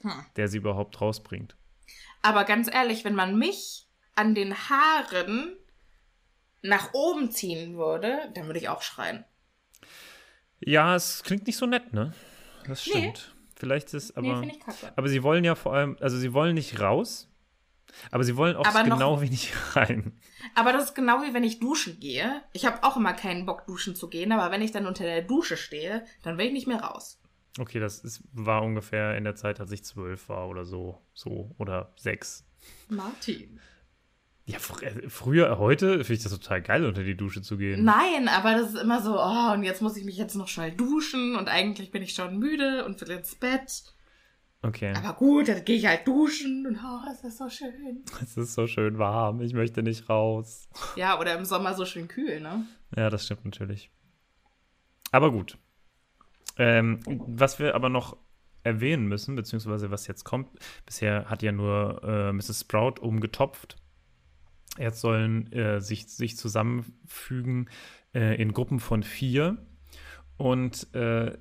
Hm. 0.01 0.25
der 0.35 0.47
sie 0.49 0.57
überhaupt 0.57 0.99
rausbringt. 0.99 1.57
Aber 2.21 2.43
ganz 2.43 2.69
ehrlich, 2.71 3.05
wenn 3.05 3.15
man 3.15 3.37
mich 3.37 3.87
an 4.15 4.35
den 4.35 4.53
Haaren 4.53 5.55
nach 6.61 6.93
oben 6.93 7.31
ziehen 7.31 7.77
würde, 7.77 8.31
dann 8.35 8.45
würde 8.47 8.59
ich 8.59 8.69
auch 8.69 8.81
schreien. 8.81 9.25
Ja, 10.59 10.95
es 10.95 11.23
klingt 11.23 11.47
nicht 11.47 11.57
so 11.57 11.65
nett, 11.65 11.93
ne? 11.93 12.13
Das 12.67 12.85
Nee. 12.87 13.13
Vielleicht 13.55 13.93
ist 13.93 14.15
nee, 14.17 14.29
aber. 14.29 14.39
finde 14.39 14.55
ich 14.55 14.61
kacke. 14.61 14.93
aber 14.95 15.07
sie 15.07 15.23
wollen 15.23 15.43
ja 15.43 15.55
vor 15.55 15.73
allem, 15.73 15.97
also 16.01 16.17
sie 16.17 16.33
wollen 16.33 16.55
nicht 16.55 16.79
raus, 16.79 17.29
aber 18.11 18.23
sie 18.23 18.35
wollen 18.35 18.55
auch 18.55 18.65
noch- 18.65 18.83
genau 18.83 19.21
wenig 19.21 19.53
rein. 19.75 20.13
Aber 20.55 20.73
das 20.73 20.85
ist 20.85 20.95
genau 20.95 21.21
wie 21.23 21.33
wenn 21.33 21.43
ich 21.43 21.59
duschen 21.59 21.99
gehe. 21.99 22.41
Ich 22.53 22.65
habe 22.65 22.83
auch 22.83 22.97
immer 22.97 23.13
keinen 23.13 23.45
Bock, 23.45 23.65
duschen 23.67 23.95
zu 23.95 24.09
gehen, 24.09 24.31
aber 24.31 24.51
wenn 24.51 24.61
ich 24.61 24.71
dann 24.71 24.87
unter 24.87 25.03
der 25.03 25.21
Dusche 25.21 25.57
stehe, 25.57 26.05
dann 26.23 26.37
will 26.37 26.47
ich 26.47 26.53
nicht 26.53 26.67
mehr 26.67 26.81
raus. 26.81 27.19
Okay, 27.59 27.79
das 27.79 27.99
ist, 27.99 28.23
war 28.33 28.63
ungefähr 28.63 29.15
in 29.15 29.23
der 29.25 29.35
Zeit, 29.35 29.59
als 29.59 29.71
ich 29.71 29.83
zwölf 29.83 30.27
war 30.29 30.47
oder 30.47 30.65
so. 30.65 30.99
So, 31.13 31.51
oder 31.59 31.93
sechs. 31.95 32.45
Martin. 32.89 33.59
Ja, 34.45 34.59
fr 34.59 34.83
äh, 34.83 35.09
früher, 35.09 35.57
heute 35.57 36.03
finde 36.03 36.13
ich 36.13 36.23
das 36.23 36.33
total 36.33 36.61
geil, 36.61 36.85
unter 36.85 37.03
die 37.03 37.15
Dusche 37.15 37.41
zu 37.41 37.57
gehen. 37.57 37.83
Nein, 37.83 38.27
aber 38.27 38.53
das 38.53 38.73
ist 38.73 38.81
immer 38.81 39.01
so, 39.01 39.17
oh, 39.17 39.53
und 39.53 39.63
jetzt 39.63 39.81
muss 39.81 39.95
ich 39.95 40.03
mich 40.03 40.17
jetzt 40.17 40.35
noch 40.35 40.49
schnell 40.49 40.71
duschen 40.71 41.35
und 41.37 41.47
eigentlich 41.47 41.91
bin 41.91 42.03
ich 42.03 42.13
schon 42.13 42.37
müde 42.37 42.83
und 42.85 42.99
will 42.99 43.11
ins 43.11 43.35
Bett. 43.35 43.83
Okay. 44.61 44.93
Aber 44.95 45.13
gut, 45.13 45.49
dann 45.49 45.63
gehe 45.63 45.77
ich 45.77 45.85
halt 45.85 46.07
duschen 46.07 46.65
und 46.65 46.77
oh, 46.77 47.09
es 47.11 47.23
ist 47.23 47.37
so 47.37 47.49
schön. 47.49 48.03
Es 48.21 48.37
ist 48.37 48.53
so 48.53 48.67
schön 48.67 48.97
warm, 48.97 49.41
ich 49.41 49.53
möchte 49.53 49.81
nicht 49.83 50.09
raus. 50.09 50.67
Ja, 50.95 51.19
oder 51.19 51.37
im 51.37 51.45
Sommer 51.45 51.73
so 51.73 51.85
schön 51.85 52.07
kühl, 52.07 52.39
ne? 52.39 52.65
Ja, 52.95 53.09
das 53.09 53.25
stimmt 53.25 53.45
natürlich. 53.45 53.91
Aber 55.11 55.31
gut. 55.31 55.57
Ähm, 56.57 56.99
was 57.05 57.59
wir 57.59 57.75
aber 57.75 57.89
noch 57.89 58.17
erwähnen 58.63 59.07
müssen, 59.07 59.35
beziehungsweise 59.35 59.91
was 59.91 60.07
jetzt 60.07 60.23
kommt, 60.23 60.49
bisher 60.85 61.29
hat 61.29 61.43
ja 61.43 61.51
nur 61.51 62.01
äh, 62.03 62.31
Mrs. 62.33 62.61
Sprout 62.61 63.01
umgetopft. 63.01 63.77
Jetzt 64.77 65.01
sollen 65.01 65.51
äh, 65.51 65.81
sich, 65.81 66.07
sich 66.07 66.37
zusammenfügen 66.37 67.69
äh, 68.13 68.41
in 68.41 68.53
Gruppen 68.53 68.79
von 68.79 69.03
vier. 69.03 69.57
Und 70.37 70.93
äh, 70.95 71.37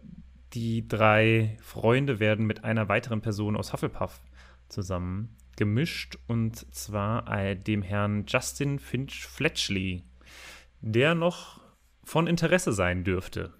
die 0.53 0.87
drei 0.87 1.57
Freunde 1.63 2.21
werden 2.21 2.47
mit 2.47 2.65
einer 2.65 2.89
weiteren 2.89 3.23
Person 3.23 3.57
aus 3.57 3.73
Hufflepuff 3.73 4.21
zusammen 4.69 5.37
gemischt. 5.57 6.19
Und 6.27 6.75
zwar 6.75 7.31
äh, 7.33 7.57
dem 7.57 7.83
Herrn 7.83 8.27
Justin 8.27 8.79
Finch 8.79 9.27
Fletchley, 9.27 10.05
der 10.81 11.15
noch 11.15 11.61
von 12.05 12.27
Interesse 12.27 12.73
sein 12.73 13.05
dürfte. 13.05 13.55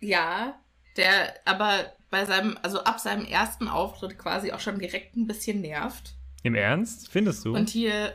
Ja, 0.00 0.58
der 0.96 1.34
aber 1.44 1.92
bei 2.10 2.24
seinem, 2.24 2.58
also 2.62 2.82
ab 2.82 3.00
seinem 3.00 3.24
ersten 3.24 3.68
Auftritt 3.68 4.18
quasi 4.18 4.52
auch 4.52 4.60
schon 4.60 4.78
direkt 4.78 5.16
ein 5.16 5.26
bisschen 5.26 5.60
nervt. 5.60 6.15
Im 6.46 6.54
Ernst? 6.54 7.08
Findest 7.10 7.44
du? 7.44 7.54
Und 7.56 7.68
hier, 7.68 8.14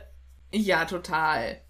ja, 0.52 0.86
total. 0.86 1.60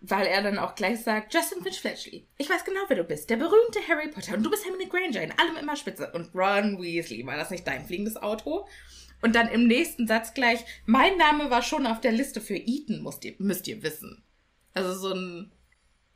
Weil 0.00 0.26
er 0.26 0.42
dann 0.42 0.58
auch 0.58 0.74
gleich 0.74 1.02
sagt, 1.02 1.34
Justin 1.34 1.62
Finch 1.62 1.80
Fletchley, 1.80 2.26
ich 2.38 2.48
weiß 2.48 2.64
genau, 2.64 2.80
wer 2.88 2.96
du 2.96 3.04
bist. 3.04 3.28
Der 3.28 3.36
berühmte 3.36 3.80
Harry 3.86 4.08
Potter. 4.08 4.34
Und 4.36 4.42
du 4.42 4.50
bist 4.50 4.64
Hermine 4.64 4.88
Granger, 4.88 5.22
in 5.22 5.38
allem 5.38 5.56
immer 5.60 5.76
spitze. 5.76 6.10
Und 6.12 6.34
Ron 6.34 6.80
Weasley, 6.80 7.26
war 7.26 7.36
das 7.36 7.50
nicht 7.50 7.66
dein 7.66 7.84
fliegendes 7.84 8.16
Auto? 8.16 8.66
Und 9.20 9.34
dann 9.34 9.48
im 9.48 9.66
nächsten 9.66 10.06
Satz 10.06 10.32
gleich, 10.32 10.64
mein 10.86 11.18
Name 11.18 11.50
war 11.50 11.60
schon 11.60 11.86
auf 11.86 12.00
der 12.00 12.12
Liste 12.12 12.40
für 12.40 12.56
Eton, 12.56 13.02
müsst 13.02 13.24
ihr, 13.26 13.34
müsst 13.38 13.68
ihr 13.68 13.82
wissen. 13.82 14.24
Also 14.72 14.94
so 14.94 15.14
ein, 15.14 15.52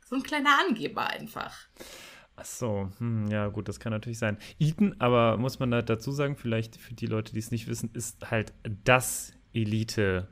so 0.05 0.15
ein 0.15 0.23
kleiner 0.23 0.59
Angeber 0.59 1.07
einfach. 1.07 1.55
Ach 2.41 2.45
so, 2.45 2.89
hm, 2.99 3.27
ja 3.29 3.47
gut, 3.49 3.67
das 3.67 3.79
kann 3.81 3.91
natürlich 3.91 4.17
sein. 4.19 4.37
Eton, 4.59 4.95
aber 4.99 5.37
muss 5.37 5.59
man 5.59 5.71
da 5.71 5.81
dazu 5.81 6.11
sagen, 6.11 6.35
vielleicht 6.37 6.77
für 6.77 6.93
die 6.93 7.05
Leute, 7.07 7.33
die 7.33 7.39
es 7.39 7.51
nicht 7.51 7.67
wissen, 7.67 7.89
ist 7.93 8.31
halt 8.31 8.53
das 8.85 9.33
Elite, 9.53 10.27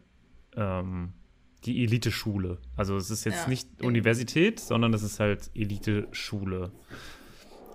ähm, 0.55 1.13
die 1.65 1.83
Elite-Schule. 1.83 2.59
Also 2.77 2.95
es 2.95 3.09
ist 3.11 3.25
jetzt 3.25 3.43
Ja. 3.43 3.49
nicht 3.49 3.81
Universität, 3.81 4.59
sondern 4.61 4.93
es 4.93 5.03
ist 5.03 5.19
halt 5.19 5.51
Elite-Schule. 5.53 6.71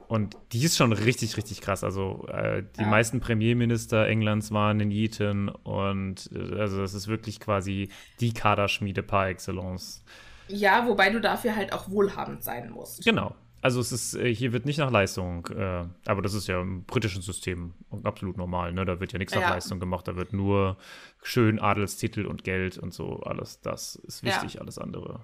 und 0.08 0.36
die 0.52 0.62
ist 0.64 0.76
schon 0.76 0.92
richtig, 0.92 1.36
richtig 1.38 1.62
krass. 1.62 1.82
Also 1.84 2.26
äh, 2.28 2.62
die 2.76 2.82
Ja. 2.82 2.86
meisten 2.86 3.20
Premierminister 3.20 4.06
Englands 4.06 4.50
waren 4.50 4.78
in 4.80 4.90
Eton 4.90 5.48
und 5.48 6.28
äh, 6.34 6.58
also 6.60 6.80
das 6.82 6.92
ist 6.92 7.08
wirklich 7.08 7.40
quasi 7.40 7.88
die 8.20 8.32
Kaderschmiede 8.34 9.02
par 9.02 9.28
excellence. 9.28 10.04
Ja, 10.48 10.86
wobei 10.86 11.08
du 11.08 11.18
dafür 11.20 11.56
halt 11.56 11.72
auch 11.72 11.88
wohlhabend 11.90 12.44
sein 12.44 12.70
musst. 12.70 13.02
Genau. 13.04 13.34
Also 13.62 13.80
es 13.80 13.92
ist, 13.92 14.14
äh, 14.14 14.34
hier 14.34 14.52
wird 14.52 14.66
nicht 14.66 14.78
nach 14.78 14.90
Leistung, 14.90 15.46
äh, 15.46 15.84
aber 16.04 16.20
das 16.20 16.34
ist 16.34 16.48
ja 16.48 16.60
im 16.60 16.84
britischen 16.84 17.22
System 17.22 17.74
absolut 18.02 18.36
normal, 18.36 18.72
ne? 18.72 18.84
Da 18.84 18.98
wird 19.00 19.12
ja 19.12 19.18
nichts 19.18 19.34
nach 19.34 19.42
Ja. 19.42 19.50
Leistung 19.50 19.78
gemacht, 19.80 20.06
da 20.08 20.16
wird 20.16 20.32
nur 20.32 20.76
schön 21.22 21.60
Adelstitel 21.60 22.26
und 22.26 22.42
Geld 22.44 22.76
und 22.76 22.92
so, 22.92 23.20
alles 23.20 23.60
das 23.60 23.94
ist 23.94 24.22
Ja. 24.22 24.34
wichtig, 24.34 24.60
alles 24.60 24.78
andere. 24.78 25.20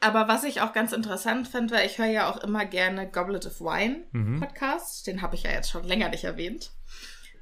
Aber 0.00 0.26
was 0.26 0.44
ich 0.44 0.60
auch 0.62 0.72
ganz 0.72 0.92
interessant 0.92 1.48
fand, 1.48 1.70
weil 1.70 1.86
ich 1.86 1.98
höre 1.98 2.06
ja 2.06 2.30
auch 2.30 2.42
immer 2.42 2.64
gerne 2.64 3.10
Goblet 3.10 3.46
of 3.46 3.60
Wine 3.60 4.04
Mhm. 4.12 4.40
Podcast. 4.40 5.06
Den 5.06 5.20
habe 5.20 5.34
ich 5.34 5.42
ja 5.42 5.50
jetzt 5.50 5.70
schon 5.70 5.84
länger 5.84 6.08
nicht 6.08 6.24
erwähnt. 6.24 6.72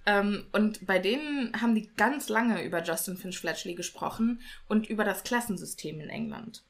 Ähm, 0.06 0.46
und 0.52 0.84
bei 0.86 0.98
denen 0.98 1.60
haben 1.60 1.74
die 1.74 1.90
ganz 1.96 2.28
lange 2.28 2.62
über 2.64 2.82
Justin 2.82 3.16
Finch 3.16 3.38
Fletchley 3.38 3.74
gesprochen 3.74 4.40
und 4.68 4.88
über 4.88 5.04
das 5.04 5.24
Klassensystem 5.24 6.00
in 6.00 6.08
England. 6.10 6.64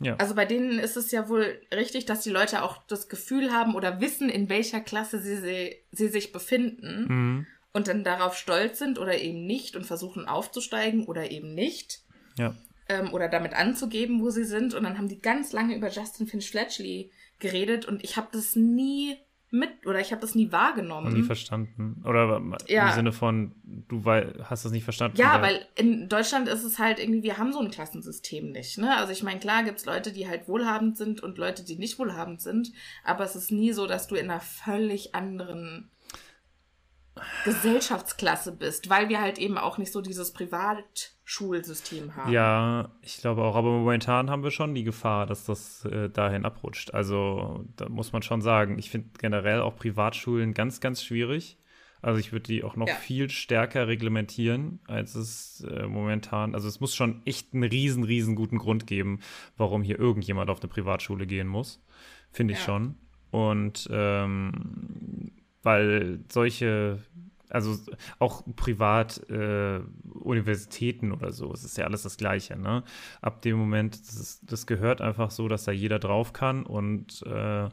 Ja. 0.00 0.16
Also 0.16 0.34
bei 0.34 0.44
denen 0.44 0.78
ist 0.78 0.96
es 0.96 1.10
ja 1.12 1.28
wohl 1.28 1.60
richtig, 1.72 2.04
dass 2.04 2.22
die 2.22 2.30
Leute 2.30 2.62
auch 2.62 2.82
das 2.88 3.08
Gefühl 3.08 3.52
haben 3.52 3.74
oder 3.76 4.00
wissen, 4.00 4.28
in 4.28 4.48
welcher 4.48 4.80
Klasse 4.80 5.20
sie, 5.20 5.36
sie, 5.36 5.76
sie 5.92 6.08
sich 6.08 6.32
befinden 6.32 7.06
Mhm. 7.08 7.46
und 7.72 7.86
dann 7.88 8.02
darauf 8.04 8.36
stolz 8.36 8.78
sind 8.80 8.98
oder 8.98 9.20
eben 9.20 9.46
nicht 9.46 9.76
und 9.76 9.84
versuchen 9.86 10.26
aufzusteigen 10.26 11.04
oder 11.06 11.30
eben 11.30 11.54
nicht 11.54 12.00
Ja. 12.38 12.54
ähm, 12.88 13.12
oder 13.14 13.28
damit 13.28 13.52
anzugeben, 13.54 14.20
wo 14.20 14.30
sie 14.30 14.44
sind. 14.44 14.74
Und 14.74 14.82
dann 14.82 14.98
haben 14.98 15.08
die 15.08 15.20
ganz 15.20 15.52
lange 15.52 15.76
über 15.76 15.88
Justin 15.90 16.26
Finch 16.26 16.50
Fletchley 16.50 17.12
geredet 17.38 17.84
und 17.86 18.02
ich 18.02 18.16
habe 18.16 18.28
das 18.32 18.56
nie 18.56 19.16
mit 19.54 19.86
oder 19.86 20.00
ich 20.00 20.10
habe 20.10 20.20
das 20.20 20.34
nie 20.34 20.50
wahrgenommen. 20.52 21.06
Und 21.08 21.14
nie 21.14 21.22
verstanden. 21.22 22.02
Oder 22.04 22.36
im 22.36 22.56
Ja. 22.66 22.92
Sinne 22.92 23.12
von, 23.12 23.54
du 23.88 24.04
wei- 24.04 24.32
hast 24.44 24.64
das 24.64 24.72
nicht 24.72 24.84
verstanden. 24.84 25.16
Ja, 25.16 25.40
weil 25.40 25.66
in 25.76 26.08
Deutschland 26.08 26.48
ist 26.48 26.64
es 26.64 26.78
halt 26.78 26.98
irgendwie, 26.98 27.22
wir 27.22 27.38
haben 27.38 27.52
so 27.52 27.60
ein 27.60 27.70
Klassensystem 27.70 28.50
nicht. 28.50 28.78
Ne? 28.78 28.96
Also 28.96 29.12
ich 29.12 29.22
meine, 29.22 29.40
klar 29.40 29.62
gibt's 29.62 29.86
Leute, 29.86 30.12
die 30.12 30.28
halt 30.28 30.48
wohlhabend 30.48 30.96
sind 30.96 31.22
und 31.22 31.38
Leute, 31.38 31.64
die 31.64 31.76
nicht 31.76 31.98
wohlhabend 31.98 32.40
sind, 32.42 32.72
aber 33.04 33.24
es 33.24 33.36
ist 33.36 33.50
nie 33.52 33.72
so, 33.72 33.86
dass 33.86 34.06
du 34.08 34.16
in 34.16 34.30
einer 34.30 34.40
völlig 34.40 35.14
anderen 35.14 35.90
Gesellschaftsklasse 37.44 38.52
bist, 38.52 38.90
weil 38.90 39.08
wir 39.08 39.20
halt 39.20 39.38
eben 39.38 39.56
auch 39.58 39.78
nicht 39.78 39.92
so 39.92 40.00
dieses 40.00 40.32
Privatschulsystem 41.24 42.16
haben. 42.16 42.32
Ja, 42.32 42.90
ich 43.02 43.18
glaube 43.18 43.42
auch, 43.42 43.56
aber 43.56 43.70
momentan 43.70 44.30
haben 44.30 44.42
wir 44.42 44.50
schon 44.50 44.74
die 44.74 44.84
Gefahr, 44.84 45.26
dass 45.26 45.44
das 45.44 45.84
äh, 45.86 46.10
dahin 46.10 46.44
abrutscht. 46.44 46.92
Also 46.94 47.64
da 47.76 47.88
muss 47.88 48.12
man 48.12 48.22
schon 48.22 48.42
sagen, 48.42 48.78
ich 48.78 48.90
finde 48.90 49.08
generell 49.18 49.60
auch 49.60 49.76
Privatschulen 49.76 50.54
ganz, 50.54 50.80
ganz 50.80 51.02
schwierig. 51.02 51.58
Also 52.02 52.20
ich 52.20 52.32
würde 52.32 52.42
die 52.44 52.62
auch 52.64 52.76
noch 52.76 52.88
Ja. 52.88 52.94
viel 52.94 53.30
stärker 53.30 53.88
reglementieren, 53.88 54.80
als 54.86 55.14
es 55.14 55.62
äh, 55.62 55.86
momentan. 55.86 56.54
Also 56.54 56.68
es 56.68 56.78
muss 56.80 56.94
schon 56.94 57.22
echt 57.24 57.54
einen 57.54 57.62
riesen, 57.64 58.04
riesen 58.04 58.34
guten 58.36 58.58
Grund 58.58 58.86
geben, 58.86 59.20
warum 59.56 59.82
hier 59.82 59.98
irgendjemand 59.98 60.50
auf 60.50 60.60
eine 60.60 60.68
Privatschule 60.68 61.26
gehen 61.26 61.48
muss. 61.48 61.82
Finde 62.30 62.52
ich 62.52 62.58
Ja. 62.60 62.64
schon. 62.66 62.96
Und 63.30 63.88
ähm, 63.90 65.32
weil 65.62 66.20
solche, 66.30 66.98
also 67.50 67.78
auch 68.18 68.42
privat 68.56 69.28
äh, 69.30 69.80
Universitäten 70.12 71.12
oder 71.12 71.32
so, 71.32 71.52
es 71.52 71.64
ist 71.64 71.76
ja 71.78 71.84
alles 71.84 72.02
das 72.02 72.16
Gleiche, 72.16 72.56
ne? 72.56 72.84
Ab 73.20 73.42
dem 73.42 73.56
Moment, 73.58 74.00
das, 74.00 74.14
ist, 74.16 74.50
das 74.50 74.66
gehört 74.66 75.00
einfach 75.00 75.30
so, 75.30 75.48
dass 75.48 75.64
da 75.64 75.72
jeder 75.72 75.98
drauf 75.98 76.32
kann 76.32 76.64
und 76.64 77.22
äh, 77.26 77.68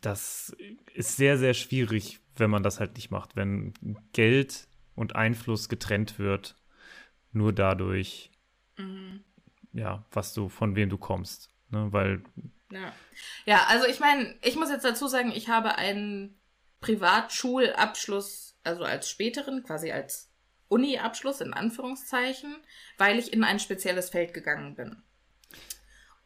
das 0.00 0.54
ist 0.94 1.16
sehr, 1.16 1.38
sehr 1.38 1.54
schwierig, 1.54 2.20
wenn 2.36 2.50
man 2.50 2.62
das 2.62 2.80
halt 2.80 2.94
nicht 2.96 3.10
macht, 3.10 3.36
wenn 3.36 3.72
Geld 4.12 4.68
und 4.94 5.16
Einfluss 5.16 5.68
getrennt 5.68 6.18
wird, 6.18 6.56
nur 7.32 7.52
dadurch, 7.52 8.30
Mhm. 8.76 9.22
ja, 9.72 10.04
was 10.10 10.34
du, 10.34 10.48
von 10.48 10.74
wem 10.76 10.88
du 10.88 10.98
kommst. 10.98 11.50
Ne? 11.70 11.88
Weil, 11.92 12.22
Ja. 12.70 12.92
ja, 13.44 13.62
also 13.68 13.86
ich 13.86 14.00
meine, 14.00 14.34
ich 14.42 14.56
muss 14.56 14.70
jetzt 14.70 14.84
dazu 14.84 15.06
sagen, 15.06 15.30
ich 15.30 15.48
habe 15.48 15.76
einen 15.76 16.36
Privatschulabschluss, 16.84 18.58
also 18.62 18.84
als 18.84 19.08
späteren, 19.08 19.62
quasi 19.62 19.90
als 19.90 20.30
Uni-Abschluss 20.68 21.40
in 21.40 21.54
Anführungszeichen, 21.54 22.56
weil 22.98 23.18
ich 23.18 23.32
in 23.32 23.42
ein 23.42 23.58
spezielles 23.58 24.10
Feld 24.10 24.34
gegangen 24.34 24.74
bin. 24.74 25.02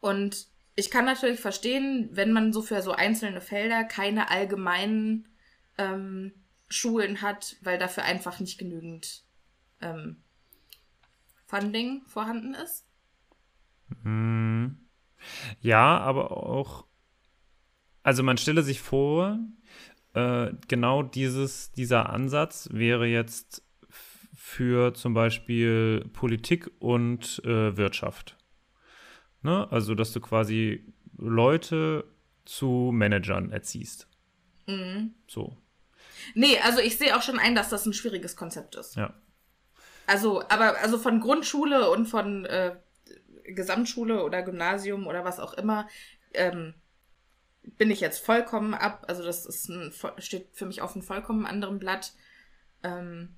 Und 0.01 0.47
ich 0.75 0.91
kann 0.91 1.05
natürlich 1.05 1.39
verstehen, 1.39 2.09
wenn 2.11 2.33
man 2.33 2.51
so 2.51 2.61
für 2.61 2.81
so 2.81 2.91
einzelne 2.91 3.39
Felder 3.39 3.85
keine 3.85 4.31
allgemeinen 4.31 5.29
ähm, 5.77 6.33
Schulen 6.67 7.21
hat, 7.21 7.55
weil 7.61 7.77
dafür 7.77 8.03
einfach 8.03 8.39
nicht 8.41 8.57
genügend 8.57 9.23
ähm, 9.81 10.23
Funding 11.45 12.03
vorhanden 12.05 12.53
ist. 12.53 12.85
mh, 14.03 14.71
ja, 15.61 15.97
aber 15.99 16.31
auch, 16.31 16.85
also 18.03 18.23
man 18.23 18.37
stelle 18.37 18.61
sich 18.61 18.81
vor, 18.81 19.39
äh, 20.19 20.53
genau 20.67 21.03
dieses, 21.03 21.71
dieser 21.71 22.09
Ansatz 22.09 22.69
wäre 22.71 23.07
jetzt 23.07 23.63
für 24.33 24.93
zum 24.93 25.13
Beispiel 25.13 26.05
Politik 26.13 26.69
und 26.79 27.41
äh, 27.45 27.77
Wirtschaft. 27.77 28.37
Ne? 29.41 29.67
Also, 29.71 29.95
dass 29.95 30.11
du 30.13 30.19
quasi 30.19 30.93
Leute 31.17 32.05
zu 32.45 32.91
Managern 32.93 33.51
erziehst. 33.51 34.07
Mhm. 34.67 35.13
So, 35.27 35.57
Nee, 36.33 36.59
also 36.59 36.79
ich 36.79 36.97
sehe 36.97 37.15
auch 37.15 37.21
schon 37.21 37.39
ein, 37.39 37.55
dass 37.55 37.69
das 37.69 37.85
ein 37.85 37.93
schwieriges 37.93 38.35
Konzept 38.35 38.75
ist. 38.75 38.95
ja. 38.95 39.13
Also, 40.07 40.41
aber 40.49 40.79
also 40.79 40.97
von 40.97 41.19
Grundschule 41.19 41.91
und 41.91 42.07
von 42.07 42.45
äh, 42.45 42.75
Gesamtschule 43.43 44.23
oder 44.23 44.41
Gymnasium 44.41 45.05
oder 45.05 45.23
was 45.23 45.39
auch 45.39 45.53
immer, 45.53 45.87
ähm, 46.33 46.73
bin 47.63 47.91
ich 47.91 47.99
jetzt 47.99 48.23
vollkommen 48.23 48.73
ab. 48.73 49.05
Also 49.07 49.23
das 49.23 49.45
ist 49.45 49.69
ein, 49.69 49.93
steht 50.17 50.47
für 50.53 50.65
mich 50.65 50.81
auf 50.81 50.93
einem 50.93 51.03
vollkommen 51.03 51.45
anderen 51.45 51.79
Blatt. 51.79 52.13
Ähm, 52.83 53.35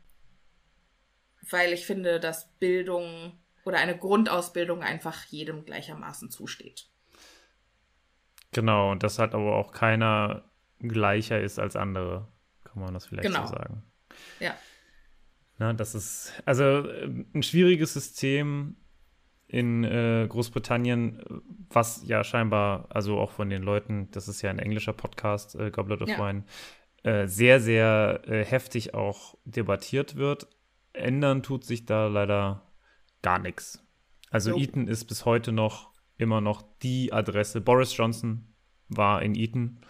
weil 1.50 1.74
ich 1.74 1.86
finde, 1.86 2.20
dass 2.20 2.52
Bildung 2.60 3.34
oder 3.66 3.78
eine 3.78 3.98
Grundausbildung 3.98 4.84
einfach 4.84 5.26
jedem 5.26 5.66
gleichermaßen 5.66 6.30
zusteht. 6.30 6.88
Genau, 8.52 8.92
und 8.92 9.04
dass 9.04 9.20
halt 9.20 9.34
aber 9.34 9.56
auch 9.56 9.72
keiner 9.72 10.44
gleicher 10.80 11.40
ist 11.40 11.60
als 11.60 11.76
andere, 11.76 12.28
kann 12.64 12.82
man 12.82 12.94
das 12.94 13.06
vielleicht 13.06 13.28
Genau. 13.28 13.46
so 13.46 13.54
sagen. 13.54 13.84
Ja. 14.40 14.56
Na, 15.58 15.74
das 15.74 15.96
ist 15.96 16.34
also 16.46 16.64
äh, 16.64 17.06
ein 17.34 17.44
schwieriges 17.44 17.94
System 17.94 18.76
in 19.52 19.84
äh, 19.84 20.26
Großbritannien, 20.30 21.20
was 21.70 22.04
ja 22.08 22.24
scheinbar, 22.24 22.86
also 22.88 23.20
auch 23.20 23.32
von 23.32 23.50
den 23.50 23.64
Leuten, 23.64 24.10
das 24.12 24.30
ist 24.30 24.42
ja 24.42 24.50
ein 24.50 24.60
englischer 24.60 24.94
Podcast, 24.94 25.56
äh, 25.56 25.72
Goblet 25.72 26.02
of 26.02 26.08
Ja. 26.08 26.18
Wine, 26.20 26.46
äh, 27.04 27.28
sehr, 27.28 27.60
sehr 27.60 28.22
äh, 28.28 28.46
heftig 28.46 28.94
auch 28.94 29.36
debattiert 29.44 30.16
wird. 30.16 30.48
Ändern 30.94 31.44
tut 31.44 31.66
sich 31.66 31.86
da 31.86 32.08
leider 32.08 32.62
gar 33.22 33.40
nichts. 33.40 33.86
Also 34.30 34.52
Nope. 34.52 34.64
Eton 34.64 34.88
ist 34.88 35.04
bis 35.06 35.26
heute 35.26 35.52
noch 35.52 35.92
immer 36.18 36.40
noch 36.40 36.64
die 36.82 37.12
Adresse. 37.12 37.60
Boris 37.60 37.96
Johnson 37.98 38.46
war 38.88 39.22
in 39.22 39.36
Eton 39.36 39.82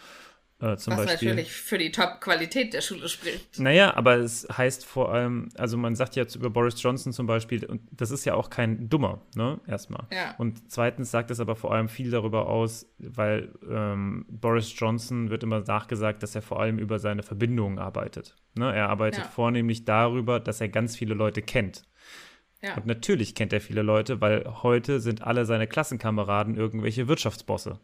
äh, 0.61 0.77
zum 0.77 0.95
was 0.95 1.05
Beispiel. 1.05 1.29
natürlich 1.29 1.51
für 1.51 1.77
die 1.77 1.91
Top-Qualität 1.91 2.73
der 2.73 2.81
Schule 2.81 3.09
spricht. 3.09 3.59
Naja, 3.59 3.95
aber 3.95 4.15
es 4.17 4.47
heißt 4.55 4.85
vor 4.85 5.11
allem, 5.13 5.49
also 5.57 5.77
man 5.77 5.95
sagt 5.95 6.15
jetzt 6.15 6.35
über 6.35 6.49
Boris 6.49 6.81
Johnson 6.81 7.11
zum 7.13 7.25
Beispiel, 7.27 7.65
und 7.65 7.81
das 7.91 8.11
ist 8.11 8.25
ja 8.25 8.35
auch 8.35 8.49
kein 8.49 8.87
Dummer, 8.89 9.21
ne, 9.35 9.59
erstmal. 9.67 10.05
Ja. 10.13 10.35
Und 10.37 10.71
zweitens 10.71 11.11
sagt 11.11 11.31
es 11.31 11.39
aber 11.39 11.55
vor 11.55 11.73
allem 11.73 11.89
viel 11.89 12.11
darüber 12.11 12.47
aus, 12.47 12.85
weil 12.99 13.51
ähm, 13.69 14.25
Boris 14.29 14.73
Johnson 14.77 15.29
wird 15.29 15.43
immer 15.43 15.61
nachgesagt, 15.61 16.21
dass 16.23 16.35
er 16.35 16.41
vor 16.41 16.59
allem 16.61 16.77
über 16.79 16.99
seine 16.99 17.23
Verbindungen 17.23 17.79
arbeitet. 17.79 18.35
Ne? 18.55 18.73
Er 18.73 18.89
arbeitet 18.89 19.23
Ja. 19.23 19.29
vornehmlich 19.29 19.85
darüber, 19.85 20.39
dass 20.39 20.61
er 20.61 20.69
ganz 20.69 20.95
viele 20.95 21.13
Leute 21.13 21.41
kennt. 21.41 21.83
Ja. 22.61 22.75
Und 22.75 22.85
natürlich 22.85 23.33
kennt 23.33 23.53
er 23.53 23.61
viele 23.61 23.81
Leute, 23.81 24.21
weil 24.21 24.45
heute 24.61 24.99
sind 24.99 25.23
alle 25.23 25.45
seine 25.45 25.65
Klassenkameraden 25.65 26.55
irgendwelche 26.55 27.07
Wirtschaftsbosse. 27.07 27.79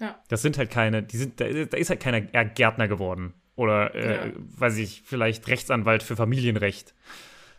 Ja. 0.00 0.18
Das 0.28 0.42
sind 0.42 0.58
halt 0.58 0.70
keine, 0.70 1.02
die 1.02 1.16
sind, 1.16 1.40
da, 1.40 1.44
ist 1.44 1.90
halt 1.90 2.00
keiner 2.00 2.20
Gärtner 2.20 2.88
geworden. 2.88 3.34
Oder, 3.56 3.94
äh, 3.94 4.28
Ja. 4.28 4.32
weiß 4.36 4.78
ich, 4.78 5.02
vielleicht 5.04 5.46
Rechtsanwalt 5.48 6.02
für 6.02 6.16
Familienrecht. 6.16 6.94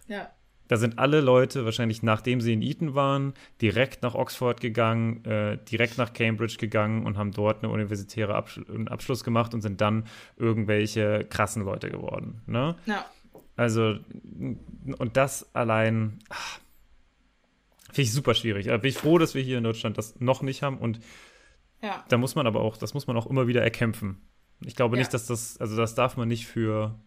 Ja. 0.08 0.30
Da 0.68 0.78
sind 0.78 0.98
alle 0.98 1.22
Leute, 1.22 1.64
wahrscheinlich 1.64 2.02
nachdem 2.02 2.42
sie 2.42 2.52
in 2.52 2.62
Eton 2.64 2.96
waren, 2.96 3.34
direkt 3.62 4.02
nach 4.02 4.16
Oxford 4.16 4.60
gegangen, 4.60 5.24
äh, 5.24 5.58
direkt 5.70 5.98
nach 5.98 6.12
Cambridge 6.14 6.58
gegangen 6.58 7.06
und 7.06 7.18
haben 7.18 7.32
dort 7.32 7.64
eine 7.64 7.72
universitäre 7.72 8.34
Absch 8.34 8.60
einen 8.68 8.88
Abschluss 8.88 9.24
gemacht 9.24 9.54
und 9.54 9.62
sind 9.62 9.80
dann 9.80 10.06
irgendwelche 10.38 11.26
krassen 11.30 11.64
Leute 11.64 11.90
geworden. 11.92 12.42
Ne? 12.48 12.76
Ja. 12.88 13.06
Also, 13.56 14.00
und 14.98 15.18
das 15.18 15.54
allein 15.56 16.20
ah, 16.30 16.36
finde 17.88 18.02
ich 18.02 18.12
super 18.12 18.34
schwierig. 18.34 18.70
Aber 18.70 18.80
bin 18.80 18.90
ich 18.90 18.98
froh, 18.98 19.18
dass 19.20 19.36
wir 19.36 19.44
hier 19.44 19.60
in 19.60 19.64
Deutschland 19.64 19.98
das 19.98 20.20
noch 20.20 20.42
nicht 20.42 20.64
haben. 20.64 20.78
Und 20.80 21.00
Ja. 21.86 22.04
Da 22.10 22.18
muss 22.18 22.36
man 22.36 22.48
aber 22.48 22.62
auch, 22.62 22.78
das 22.78 22.94
muss 22.94 23.06
man 23.08 23.16
auch 23.18 23.28
immer 23.28 23.48
wieder 23.48 23.62
erkämpfen. 23.64 24.22
Ich 24.66 24.76
glaube 24.76 24.96
Ja. 24.96 25.00
nicht, 25.02 25.14
dass 25.14 25.28
das, 25.28 25.58
also 25.60 25.76
das 25.78 25.94
darf 25.96 26.18
man 26.18 26.28
nicht 26.28 26.48
für 26.48 27.00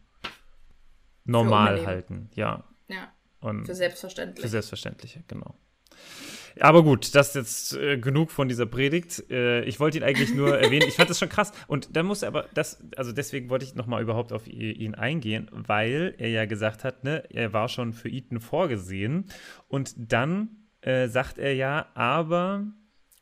normal 1.24 1.74
unangenehm. 1.74 1.87
halten. 1.87 2.31
Ja. 2.35 2.64
Ja, 2.89 3.12
Und 3.41 3.66
für 3.66 3.74
selbstverständlich. 3.74 4.43
für 4.43 4.49
Selbstverständliche, 4.49 5.24
genau. 5.29 5.55
Aber 6.61 6.83
gut, 6.83 7.14
das 7.14 7.29
ist 7.29 7.35
jetzt 7.35 7.76
äh, 7.76 7.99
genug 7.99 8.31
von 8.33 8.49
dieser 8.49 8.66
Predigt. 8.66 9.31
Äh, 9.31 9.62
ich 9.64 9.79
wollte 9.79 9.99
ihn 9.99 10.03
eigentlich 10.05 10.35
nur 10.35 10.59
erwähnen. 10.61 10.89
Ich 10.89 10.97
fand 10.97 11.09
das 11.11 11.18
schon 11.18 11.29
krass. 11.29 11.53
Und 11.68 11.95
dann 11.97 12.07
muss 12.07 12.22
er 12.22 12.29
aber 12.29 12.47
das, 12.55 12.83
also 12.97 13.12
deswegen 13.12 13.49
wollte 13.51 13.64
ich 13.64 13.74
nochmal 13.74 14.03
überhaupt 14.03 14.33
auf 14.33 14.47
ihn 14.49 14.95
eingehen, 14.95 15.49
weil 15.53 16.14
er 16.18 16.31
ja 16.31 16.47
gesagt 16.47 16.83
hat, 16.83 17.05
ne, 17.05 17.22
er 17.31 17.53
war 17.53 17.68
schon 17.68 17.93
für 17.93 18.09
Ethan 18.09 18.41
vorgesehen. 18.41 19.26
Und 19.68 19.95
dann 19.97 20.66
äh, 20.81 21.09
sagt 21.09 21.39
er 21.39 21.55
ja, 21.55 21.89
aber 21.95 22.66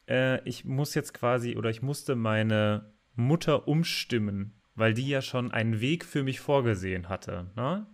äh, 0.09 0.47
ich 0.49 0.65
muss 0.65 0.95
jetzt 0.95 1.15
quasi 1.15 1.57
oder 1.57 1.71
ich 1.71 1.83
musste 1.83 2.17
meine 2.17 2.93
Mutter 3.15 3.67
umstimmen, 3.69 4.61
weil 4.75 4.95
die 4.95 5.09
ja 5.09 5.23
schon 5.23 5.53
einen 5.53 5.81
Weg 5.81 6.05
für 6.05 6.23
mich 6.23 6.41
vorgesehen 6.41 7.09
hatte. 7.09 7.51
Ne? 7.57 7.87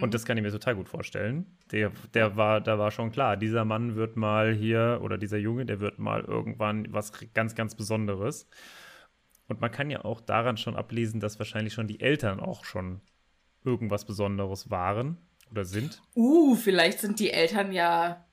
Und 0.00 0.14
das 0.14 0.24
kann 0.24 0.36
ich 0.36 0.42
mir 0.42 0.50
total 0.50 0.74
gut 0.74 0.88
vorstellen. 0.88 1.46
Der, 1.70 1.92
der 2.14 2.36
war, 2.36 2.60
da 2.60 2.78
war 2.78 2.90
schon 2.90 3.10
klar, 3.10 3.36
dieser 3.36 3.64
Mann 3.64 3.94
wird 3.94 4.16
mal 4.16 4.52
hier, 4.52 5.00
oder 5.02 5.18
dieser 5.18 5.38
Junge, 5.38 5.64
der 5.66 5.80
wird 5.80 5.98
mal 5.98 6.22
irgendwann 6.22 6.92
was 6.92 7.12
ganz, 7.32 7.54
ganz 7.54 7.74
Besonderes. 7.74 8.48
Und 9.46 9.60
man 9.60 9.70
kann 9.70 9.90
ja 9.90 10.04
auch 10.04 10.20
daran 10.20 10.56
schon 10.56 10.76
ablesen, 10.76 11.20
dass 11.20 11.38
wahrscheinlich 11.38 11.72
schon 11.72 11.86
die 11.86 12.00
Eltern 12.00 12.40
auch 12.40 12.64
schon 12.64 13.00
irgendwas 13.64 14.04
Besonderes 14.04 14.70
waren 14.70 15.16
oder 15.50 15.64
sind. 15.64 16.02
Uh, 16.14 16.54
vielleicht 16.54 17.00
sind 17.00 17.18
die 17.20 17.30
Eltern 17.30 17.72
ja. 17.72 18.24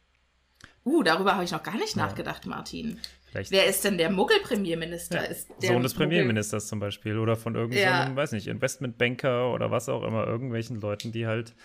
Uh, 0.86 1.03
darüber 1.03 1.33
habe 1.33 1.43
ich 1.43 1.51
noch 1.51 1.63
gar 1.63 1.75
nicht 1.77 1.95
nachgedacht, 1.97 2.45
Martin. 2.45 2.99
Vielleicht 3.31 3.51
Wer 3.51 3.65
ist 3.65 3.83
denn 3.83 3.97
der 3.97 4.11
Muggel-Premierminister? 4.11 5.29
Ja, 5.29 5.36
Sohn 5.73 5.81
des 5.83 5.93
Muggel- 5.93 5.97
Premierministers 6.07 6.67
zum 6.67 6.79
Beispiel 6.79 7.17
oder 7.17 7.36
von 7.36 7.55
irgendeinem, 7.55 8.11
Ja. 8.11 8.15
weiß 8.15 8.31
nicht, 8.33 8.47
Investmentbanker 8.47 9.51
oder 9.51 9.71
was 9.71 9.89
auch 9.89 10.03
immer, 10.03 10.25
irgendwelchen 10.27 10.79
Leuten, 10.79 11.11
die 11.11 11.25
halt 11.27 11.55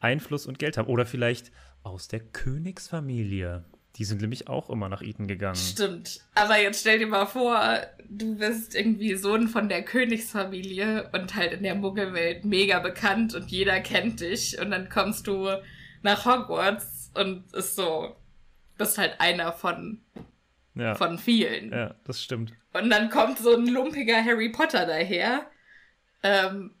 Einfluss 0.00 0.46
und 0.46 0.58
Geld 0.58 0.76
haben. 0.76 0.88
Oder 0.88 1.06
vielleicht 1.06 1.52
aus 1.84 2.08
der 2.08 2.20
Königsfamilie. 2.20 3.64
Die 3.96 4.04
sind 4.04 4.20
nämlich 4.22 4.48
auch 4.48 4.70
immer 4.70 4.88
nach 4.88 5.02
Eton 5.02 5.28
gegangen. 5.28 5.54
Stimmt. 5.54 6.20
Aber 6.34 6.58
jetzt 6.60 6.80
stell 6.80 6.98
dir 6.98 7.06
mal 7.06 7.26
vor, 7.26 7.78
du 8.10 8.36
bist 8.36 8.74
irgendwie 8.74 9.14
Sohn 9.14 9.46
von 9.46 9.68
der 9.68 9.84
Königsfamilie 9.84 11.10
und 11.12 11.36
halt 11.36 11.52
in 11.52 11.62
der 11.62 11.76
Muggelwelt 11.76 12.44
mega 12.44 12.80
bekannt 12.80 13.34
und 13.34 13.50
jeder 13.52 13.78
kennt 13.80 14.20
dich. 14.20 14.58
Und 14.58 14.72
dann 14.72 14.88
kommst 14.88 15.28
du 15.28 15.48
nach 16.02 16.26
Hogwarts 16.26 17.12
und 17.14 17.44
ist 17.54 17.76
so, 17.76 18.16
bist 18.76 18.98
halt 18.98 19.20
einer 19.20 19.52
von, 19.52 20.00
Ja, 20.74 20.94
von 20.94 21.18
vielen. 21.18 21.72
ja 21.72 21.94
das 22.04 22.22
stimmt. 22.22 22.52
Und 22.72 22.90
dann 22.90 23.08
kommt 23.10 23.38
so 23.38 23.54
ein 23.54 23.66
lumpiger 23.66 24.24
Harry 24.24 24.48
Potter 24.50 24.86
daher. 24.86 25.46
Ähm, 26.22 26.74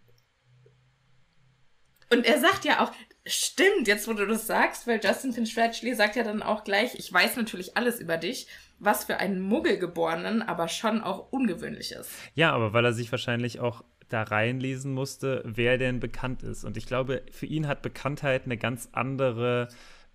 und 2.10 2.26
er 2.26 2.40
sagt 2.40 2.64
ja 2.64 2.82
auch, 2.84 2.92
stimmt, 3.26 3.88
jetzt 3.88 4.06
wo 4.08 4.12
du 4.12 4.26
das 4.26 4.46
sagst, 4.46 4.86
weil 4.86 5.00
Justin 5.02 5.32
Finch-Fletchley 5.32 5.94
sagt 5.94 6.16
ja 6.16 6.22
dann 6.24 6.42
auch 6.42 6.64
gleich, 6.64 6.94
ich 6.96 7.12
weiß 7.12 7.36
natürlich 7.36 7.76
alles 7.76 8.00
über 8.00 8.16
dich, 8.16 8.46
was 8.78 9.04
für 9.04 9.18
einen 9.18 9.40
Muggelgeborenen 9.40 10.42
aber 10.42 10.68
schon 10.68 11.00
auch 11.00 11.32
ungewöhnlich 11.32 11.92
ist. 11.92 12.10
Ja, 12.34 12.52
aber 12.52 12.72
weil 12.72 12.84
er 12.84 12.92
sich 12.92 13.10
wahrscheinlich 13.10 13.60
auch 13.60 13.84
da 14.08 14.22
reinlesen 14.22 14.92
musste, 14.92 15.42
wer 15.46 15.78
denn 15.78 16.00
bekannt 16.00 16.42
ist. 16.42 16.64
Und 16.64 16.76
ich 16.76 16.86
glaube, 16.86 17.22
für 17.30 17.46
ihn 17.46 17.66
hat 17.66 17.80
Bekanntheit 17.82 18.44
eine 18.44 18.58
ganz 18.58 18.90
andere, 18.92 19.68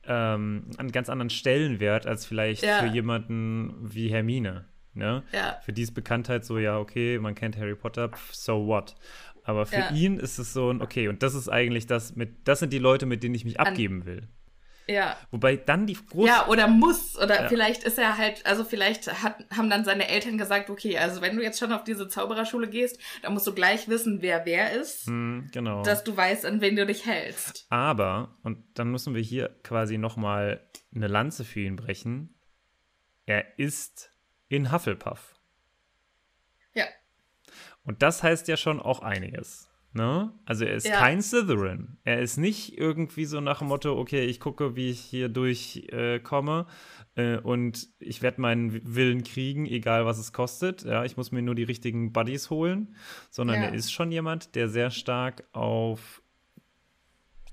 ähm, 0.06 0.72
einen 0.78 0.91
ganz 0.91 1.10
anderen 1.10 1.30
Stellenwert 1.30 2.08
als 2.08 2.26
vielleicht 2.26 2.64
Ja. 2.64 2.80
für 2.80 2.88
jemanden 2.88 3.76
wie 3.82 4.10
Hermine. 4.10 4.66
Ne? 4.93 5.24
Ja. 5.32 5.60
Für 5.64 5.72
die 5.74 5.84
ist 5.84 5.93
Bekanntheit 5.93 6.43
so, 6.45 6.58
ja, 6.58 6.78
okay, 6.80 7.20
man 7.20 7.36
kennt 7.36 7.58
Harry 7.58 7.76
Potter, 7.76 8.12
so 8.32 8.66
what? 8.68 8.95
Aber 9.43 9.66
für 9.66 9.80
Ja. 9.80 9.91
ihn 9.91 10.18
ist 10.18 10.38
es 10.39 10.52
so 10.54 10.70
ein, 10.72 10.82
okay, 10.82 11.08
und 11.08 11.24
das 11.24 11.36
ist 11.36 11.47
eigentlich 11.50 11.88
das 11.88 12.16
mit, 12.16 12.47
das 12.47 12.60
sind 12.60 12.74
die 12.74 12.80
Leute, 12.80 13.06
mit 13.06 13.24
denen 13.24 13.36
ich 13.36 13.45
mich 13.45 13.60
abgeben 13.60 14.06
will. 14.06 14.28
Ja. 14.89 15.15
Wobei 15.29 15.55
dann 15.55 15.85
die 15.85 15.93
große. 15.93 16.27
Ja, 16.27 16.47
oder 16.47 16.67
muss. 16.67 17.15
Oder 17.15 17.43
Ja. 17.43 17.47
vielleicht 17.47 17.83
ist 17.83 17.99
er 17.99 18.17
halt, 18.17 18.43
also 18.47 18.63
vielleicht 18.63 19.21
hat, 19.23 19.35
haben 19.55 19.69
dann 19.69 19.85
seine 19.85 20.07
Eltern 20.07 20.39
gesagt, 20.39 20.71
okay, 20.71 20.97
also 20.97 21.21
wenn 21.21 21.35
du 21.37 21.43
jetzt 21.43 21.59
schon 21.59 21.71
auf 21.71 21.83
diese 21.83 22.07
Zaubererschule 22.07 22.67
gehst, 22.67 22.99
dann 23.21 23.33
musst 23.33 23.45
du 23.45 23.53
gleich 23.53 23.87
wissen, 23.87 24.23
wer 24.23 24.47
wer 24.47 24.71
ist, 24.73 25.05
Hm, 25.05 25.47
genau. 25.53 25.83
dass 25.83 26.03
du 26.03 26.17
weißt, 26.17 26.43
an 26.47 26.59
wen 26.61 26.75
du 26.75 26.87
dich 26.87 27.05
hältst. 27.05 27.67
Aber, 27.69 28.35
und 28.41 28.63
dann 28.79 28.89
müssen 28.89 29.13
wir 29.13 29.21
hier 29.21 29.49
quasi 29.63 29.99
nochmal 29.99 30.67
eine 30.95 31.07
Lanze 31.07 31.45
für 31.45 31.59
ihn 31.59 31.75
brechen. 31.75 32.33
Er 33.27 33.59
ist 33.59 34.11
in 34.47 34.71
Hufflepuff. 34.71 35.35
Ja. 36.73 36.85
Und 37.83 38.01
das 38.01 38.23
heißt 38.23 38.47
ja 38.47 38.57
schon 38.57 38.79
auch 38.81 39.01
einiges. 39.03 39.68
Ne? 39.91 40.31
Also 40.45 40.65
er 40.65 40.75
ist 40.75 40.85
Ja. 40.87 40.99
kein 40.99 41.19
Slytherin. 41.21 41.97
Er 42.03 42.19
ist 42.21 42.37
nicht 42.37 42.77
irgendwie 42.77 43.25
so 43.25 43.41
nach 43.41 43.57
dem 43.59 43.69
Motto, 43.69 43.97
okay, 43.97 44.25
ich 44.25 44.39
gucke, 44.39 44.75
wie 44.75 44.91
ich 44.91 44.99
hier 44.99 45.29
durchkomme 45.29 46.67
äh, 47.15 47.33
äh, 47.35 47.39
und 47.39 47.87
ich 47.97 48.21
werde 48.21 48.39
meinen 48.39 48.95
Willen 48.95 49.23
kriegen, 49.23 49.65
egal 49.65 50.05
was 50.05 50.19
es 50.19 50.31
kostet. 50.31 50.83
Ja, 50.83 51.05
ich 51.05 51.17
muss 51.17 51.31
mir 51.31 51.41
nur 51.41 51.55
die 51.55 51.63
richtigen 51.63 52.13
Buddies 52.13 52.51
holen. 52.51 52.95
Sondern 53.31 53.61
Ja. 53.63 53.69
er 53.69 53.73
ist 53.73 53.91
schon 53.91 54.11
jemand, 54.11 54.53
der 54.53 54.69
sehr 54.69 54.91
stark 54.91 55.43
auf 55.53 56.21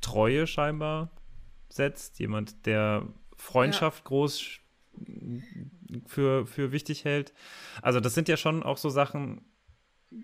Treue 0.01 0.47
scheinbar 0.47 1.11
setzt. 1.68 2.18
Jemand, 2.18 2.66
der 2.66 3.07
Freundschaft 3.37 4.05
groß 4.05 4.41
sch- 4.41 4.61
für, 6.07 6.47
für 6.47 6.72
wichtig 6.72 7.05
hält. 7.05 7.32
Also 7.82 8.01
das 8.01 8.14
sind 8.14 8.28
ja 8.28 8.37
schon 8.37 8.62
auch 8.62 8.76
so 8.78 8.89
Sachen 8.89 9.41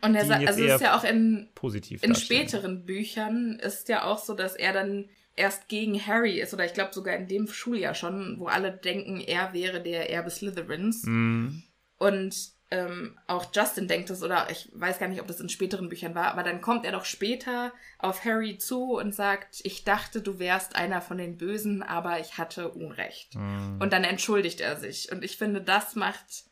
Und 0.00 0.14
er 0.14 0.24
sagt, 0.24 0.46
also 0.46 0.62
es 0.62 0.74
ist 0.74 0.80
ja 0.80 0.96
auch 0.96 1.04
in, 1.04 1.48
positiv 1.54 2.02
in 2.02 2.12
darstellen. 2.12 2.48
späteren 2.48 2.86
Büchern 2.86 3.58
ist 3.58 3.88
ja 3.88 4.04
auch 4.04 4.18
so, 4.18 4.34
dass 4.34 4.54
er 4.54 4.72
dann 4.72 5.08
erst 5.34 5.68
gegen 5.68 6.04
Harry 6.06 6.40
ist, 6.40 6.54
oder 6.54 6.64
ich 6.64 6.74
glaube 6.74 6.92
sogar 6.92 7.16
in 7.16 7.26
dem 7.26 7.48
Schuljahr 7.48 7.94
schon, 7.94 8.38
wo 8.38 8.46
alle 8.46 8.72
denken, 8.72 9.20
er 9.20 9.52
wäre 9.52 9.82
der 9.82 10.10
Erbe 10.10 10.30
Slytherins. 10.30 11.04
Mhm. 11.04 11.62
Und 11.98 12.52
ähm, 12.70 13.18
auch 13.26 13.46
Justin 13.54 13.86
denkt 13.86 14.08
es, 14.08 14.22
oder 14.22 14.48
ich 14.50 14.70
weiß 14.72 14.98
gar 14.98 15.08
nicht, 15.08 15.20
ob 15.20 15.26
das 15.26 15.40
in 15.40 15.50
späteren 15.50 15.90
Büchern 15.90 16.14
war, 16.14 16.28
aber 16.32 16.42
dann 16.42 16.62
kommt 16.62 16.86
er 16.86 16.92
doch 16.92 17.04
später 17.04 17.72
auf 17.98 18.24
Harry 18.24 18.56
zu 18.56 18.94
und 18.96 19.14
sagt, 19.14 19.60
ich 19.62 19.84
dachte, 19.84 20.22
du 20.22 20.38
wärst 20.38 20.74
einer 20.74 21.02
von 21.02 21.18
den 21.18 21.36
Bösen, 21.36 21.82
aber 21.82 22.18
ich 22.18 22.38
hatte 22.38 22.70
Unrecht. 22.70 23.34
Mhm. 23.34 23.78
Und 23.80 23.92
dann 23.92 24.04
entschuldigt 24.04 24.62
er 24.62 24.76
sich. 24.76 25.12
Und 25.12 25.22
ich 25.22 25.36
finde, 25.36 25.60
das 25.60 25.96
macht 25.96 26.44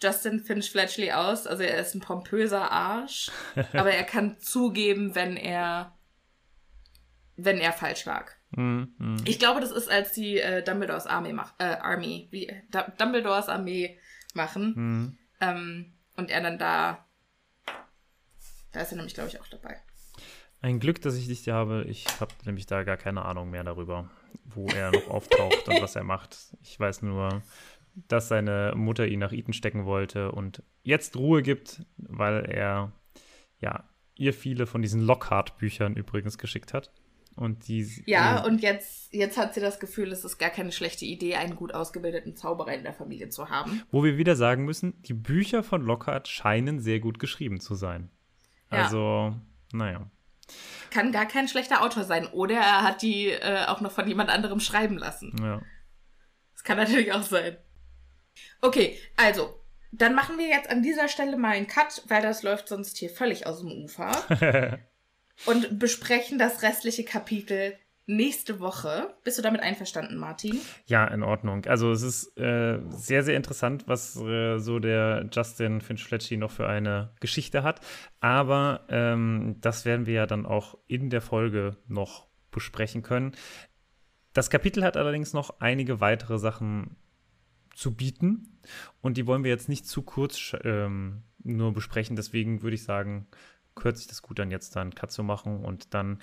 Justin 0.00 0.40
Finch 0.40 0.70
Fletchley 0.70 1.12
aus. 1.12 1.46
Also 1.46 1.62
er 1.62 1.78
ist 1.78 1.94
ein 1.94 2.00
pompöser 2.00 2.70
Arsch, 2.70 3.30
aber 3.72 3.90
er 3.92 4.04
kann 4.04 4.38
zugeben, 4.40 5.14
wenn 5.14 5.36
er 5.36 5.94
wenn 7.36 7.58
er 7.58 7.72
falsch 7.72 8.04
lag. 8.04 8.32
Mhm. 8.50 8.94
Mhm. 8.98 9.16
Ich 9.24 9.38
glaube, 9.38 9.60
das 9.60 9.70
ist, 9.70 9.88
als 9.88 10.12
die 10.12 10.38
äh, 10.40 10.62
Dumbledores 10.62 11.06
Armee 11.06 11.32
mach, 11.32 11.54
äh, 11.58 11.64
Army, 11.80 12.26
wie 12.32 12.50
Du- 12.70 12.92
Dumbledores 12.98 13.48
Armee 13.48 13.98
machen. 14.34 14.74
Mhm. 14.76 15.18
Ähm, 15.40 15.92
und 16.16 16.30
er 16.30 16.40
dann 16.40 16.58
da. 16.58 17.06
Da 18.72 18.80
ist 18.80 18.90
er 18.92 18.96
nämlich, 18.96 19.14
glaube 19.14 19.28
ich, 19.28 19.40
auch 19.40 19.46
dabei. 19.46 19.76
Ein 20.60 20.80
Glück, 20.80 21.00
dass 21.02 21.14
ich 21.14 21.28
dich 21.28 21.40
hier 21.40 21.54
habe. 21.54 21.84
Ich 21.88 22.06
habe 22.20 22.32
nämlich 22.44 22.66
da 22.66 22.82
gar 22.82 22.96
keine 22.96 23.24
Ahnung 23.24 23.50
mehr 23.50 23.62
darüber, 23.62 24.10
wo 24.44 24.66
er 24.66 24.90
noch 24.90 25.06
auftaucht 25.08 25.68
und 25.68 25.80
was 25.80 25.94
er 25.94 26.02
macht. 26.02 26.36
Ich 26.62 26.78
weiß 26.80 27.02
nur, 27.02 27.42
dass 28.06 28.28
seine 28.28 28.72
Mutter 28.76 29.06
ihn 29.06 29.20
nach 29.20 29.32
Eton 29.32 29.52
stecken 29.52 29.84
wollte 29.84 30.32
und 30.32 30.62
jetzt 30.82 31.16
Ruhe 31.16 31.42
gibt, 31.42 31.82
weil 31.96 32.44
er 32.44 32.92
ja 33.60 33.84
ihr 34.14 34.34
viele 34.34 34.66
von 34.66 34.82
diesen 34.82 35.00
Lockhart-Büchern 35.00 35.96
übrigens 35.96 36.38
geschickt 36.38 36.74
hat. 36.74 36.92
Und 37.36 37.68
die 37.68 37.86
Ja, 38.06 38.44
und 38.44 38.62
jetzt, 38.62 39.14
jetzt 39.14 39.38
hat 39.38 39.54
sie 39.54 39.60
das 39.60 39.78
Gefühl, 39.78 40.10
es 40.10 40.24
ist 40.24 40.38
gar 40.38 40.50
keine 40.50 40.72
schlechte 40.72 41.04
Idee, 41.04 41.36
einen 41.36 41.54
gut 41.54 41.72
ausgebildeten 41.72 42.34
Zauberer 42.34 42.74
in 42.74 42.82
der 42.82 42.92
Familie 42.92 43.28
zu 43.28 43.48
haben. 43.48 43.82
wo 43.92 44.02
wir 44.02 44.18
wieder 44.18 44.34
sagen 44.34 44.64
müssen, 44.64 45.00
die 45.02 45.14
Bücher 45.14 45.62
von 45.62 45.82
Lockhart 45.82 46.26
scheinen 46.26 46.80
sehr 46.80 46.98
gut 46.98 47.20
geschrieben 47.20 47.60
zu 47.60 47.76
sein. 47.76 48.10
Ja. 48.72 48.82
Also, 48.82 49.36
naja. 49.72 50.10
Kann 50.90 51.12
gar 51.12 51.26
kein 51.26 51.46
schlechter 51.46 51.82
Autor 51.82 52.02
sein. 52.02 52.26
Oder 52.26 52.56
er 52.56 52.82
hat 52.82 53.02
die 53.02 53.28
äh, 53.28 53.66
auch 53.66 53.80
noch 53.80 53.92
von 53.92 54.08
jemand 54.08 54.30
anderem 54.30 54.58
schreiben 54.58 54.98
lassen. 54.98 55.36
Ja. 55.40 55.62
Das 56.54 56.64
kann 56.64 56.76
natürlich 56.76 57.12
auch 57.12 57.22
sein. 57.22 57.56
Okay, 58.60 58.98
also, 59.16 59.54
dann 59.92 60.14
machen 60.14 60.38
wir 60.38 60.48
jetzt 60.48 60.70
an 60.70 60.82
dieser 60.82 61.08
Stelle 61.08 61.36
mal 61.36 61.52
einen 61.52 61.66
Cut, 61.66 62.02
weil 62.08 62.22
das 62.22 62.42
läuft 62.42 62.68
sonst 62.68 62.96
hier 62.96 63.10
völlig 63.10 63.46
aus 63.46 63.60
dem 63.60 63.84
Ufer. 63.84 64.10
und 65.46 65.78
besprechen 65.78 66.38
das 66.38 66.62
restliche 66.62 67.04
Kapitel 67.04 67.78
nächste 68.06 68.58
Woche. 68.58 69.14
Bist 69.22 69.38
du 69.38 69.42
damit 69.42 69.60
einverstanden, 69.60 70.16
Martin? 70.16 70.58
Ja, 70.86 71.06
in 71.06 71.22
Ordnung. 71.22 71.66
Also 71.66 71.92
es 71.92 72.02
ist 72.02 72.38
äh, 72.38 72.80
sehr, 72.88 73.22
sehr 73.22 73.36
interessant, 73.36 73.84
was 73.86 74.16
äh, 74.16 74.58
so 74.58 74.78
der 74.78 75.28
Justin 75.30 75.80
Finch-Fletchley 75.80 76.38
noch 76.38 76.50
für 76.50 76.66
eine 76.66 77.12
Geschichte 77.20 77.62
hat. 77.62 77.80
Aber 78.20 78.86
ähm, 78.88 79.56
das 79.60 79.84
werden 79.84 80.06
wir 80.06 80.14
ja 80.14 80.26
dann 80.26 80.46
auch 80.46 80.78
in 80.86 81.10
der 81.10 81.20
Folge 81.20 81.76
noch 81.86 82.26
besprechen 82.50 83.02
können. 83.02 83.32
Das 84.32 84.48
Kapitel 84.48 84.84
hat 84.84 84.96
allerdings 84.96 85.34
noch 85.34 85.60
einige 85.60 86.00
weitere 86.00 86.38
Sachen 86.38 86.96
zu 87.78 87.94
bieten. 87.94 88.58
Und 89.00 89.16
die 89.16 89.26
wollen 89.26 89.44
wir 89.44 89.50
jetzt 89.50 89.68
nicht 89.68 89.86
zu 89.86 90.02
kurz 90.02 90.52
ähm, 90.64 91.22
nur 91.38 91.72
besprechen. 91.72 92.16
Deswegen 92.16 92.62
würde 92.62 92.74
ich 92.74 92.82
sagen, 92.82 93.28
kürze 93.74 94.02
ich 94.02 94.08
das 94.08 94.22
gut 94.22 94.38
dann 94.38 94.50
jetzt 94.50 94.74
dann 94.76 94.94
Cut 94.94 95.12
zu 95.12 95.22
machen 95.22 95.64
und 95.64 95.94
dann 95.94 96.20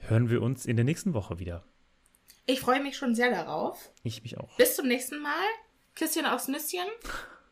hören 0.00 0.30
wir 0.30 0.42
uns 0.42 0.66
in 0.66 0.76
der 0.76 0.84
nächsten 0.84 1.14
Woche 1.14 1.38
wieder. 1.38 1.64
Ich 2.46 2.60
freue 2.60 2.82
mich 2.82 2.96
schon 2.96 3.14
sehr 3.14 3.30
darauf. 3.30 3.90
Ich 4.02 4.22
mich 4.22 4.38
auch. 4.38 4.56
Bis 4.56 4.76
zum 4.76 4.86
nächsten 4.86 5.20
Mal. 5.20 5.46
Küsschen 5.94 6.26
aufs 6.26 6.48
Nüsschen. 6.48 6.86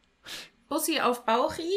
Bussi 0.68 1.00
auf 1.00 1.24
Bauchi. 1.24 1.70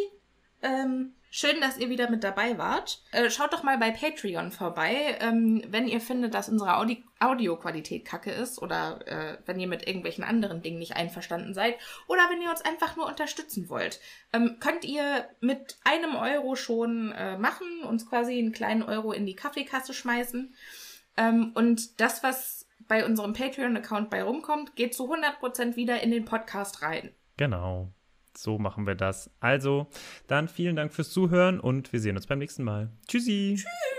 Ähm, 0.61 1.13
schön, 1.29 1.61
dass 1.61 1.77
ihr 1.77 1.89
wieder 1.89 2.09
mit 2.09 2.23
dabei 2.23 2.57
wart. 2.57 3.01
Äh, 3.11 3.29
schaut 3.29 3.53
doch 3.53 3.63
mal 3.63 3.77
bei 3.77 3.91
Patreon 3.91 4.51
vorbei, 4.51 5.17
ähm, 5.19 5.63
wenn 5.67 5.87
ihr 5.87 6.01
findet, 6.01 6.33
dass 6.33 6.49
unsere 6.49 6.77
Audi 6.77 7.03
Audioqualität 7.21 8.05
kacke 8.05 8.31
ist 8.31 8.61
oder 8.61 9.05
äh, 9.05 9.37
wenn 9.45 9.59
ihr 9.59 9.67
mit 9.67 9.85
irgendwelchen 9.85 10.23
anderen 10.23 10.61
Dingen 10.61 10.79
nicht 10.79 10.95
einverstanden 10.95 11.53
seid 11.53 11.75
oder 12.07 12.21
wenn 12.29 12.41
ihr 12.41 12.49
uns 12.49 12.61
einfach 12.61 12.95
nur 12.95 13.07
unterstützen 13.07 13.69
wollt. 13.69 13.99
Ähm, 14.31 14.57
könnt 14.61 14.85
ihr 14.85 15.27
mit 15.41 15.77
einem 15.83 16.15
Euro 16.15 16.55
schon 16.55 17.11
äh, 17.11 17.37
machen, 17.37 17.83
uns 17.83 18.09
quasi 18.09 18.37
einen 18.37 18.53
kleinen 18.53 18.83
Euro 18.83 19.11
in 19.11 19.25
die 19.25 19.35
Kaffeekasse 19.35 19.93
schmeißen. 19.93 20.55
Ähm, 21.17 21.51
und 21.55 21.99
das, 21.99 22.23
was 22.23 22.67
bei 22.87 23.05
unserem 23.05 23.33
Patreon-Account 23.33 24.09
bei 24.09 24.23
rumkommt, 24.23 24.75
geht 24.75 24.95
zu 24.95 25.13
100% 25.13 25.75
wieder 25.75 26.01
in 26.01 26.11
den 26.11 26.23
Podcast 26.25 26.81
rein. 26.81 27.11
Genau. 27.37 27.91
So 28.35 28.57
machen 28.57 28.87
wir 28.87 28.95
das. 28.95 29.29
Also, 29.39 29.87
dann 30.27 30.47
vielen 30.47 30.75
Dank 30.75 30.93
fürs 30.93 31.09
Zuhören 31.09 31.59
und 31.59 31.91
wir 31.93 31.99
sehen 31.99 32.15
uns 32.15 32.27
beim 32.27 32.39
nächsten 32.39 32.63
Mal. 32.63 32.91
Tschüssi. 33.07 33.55
Tschüss. 33.57 33.98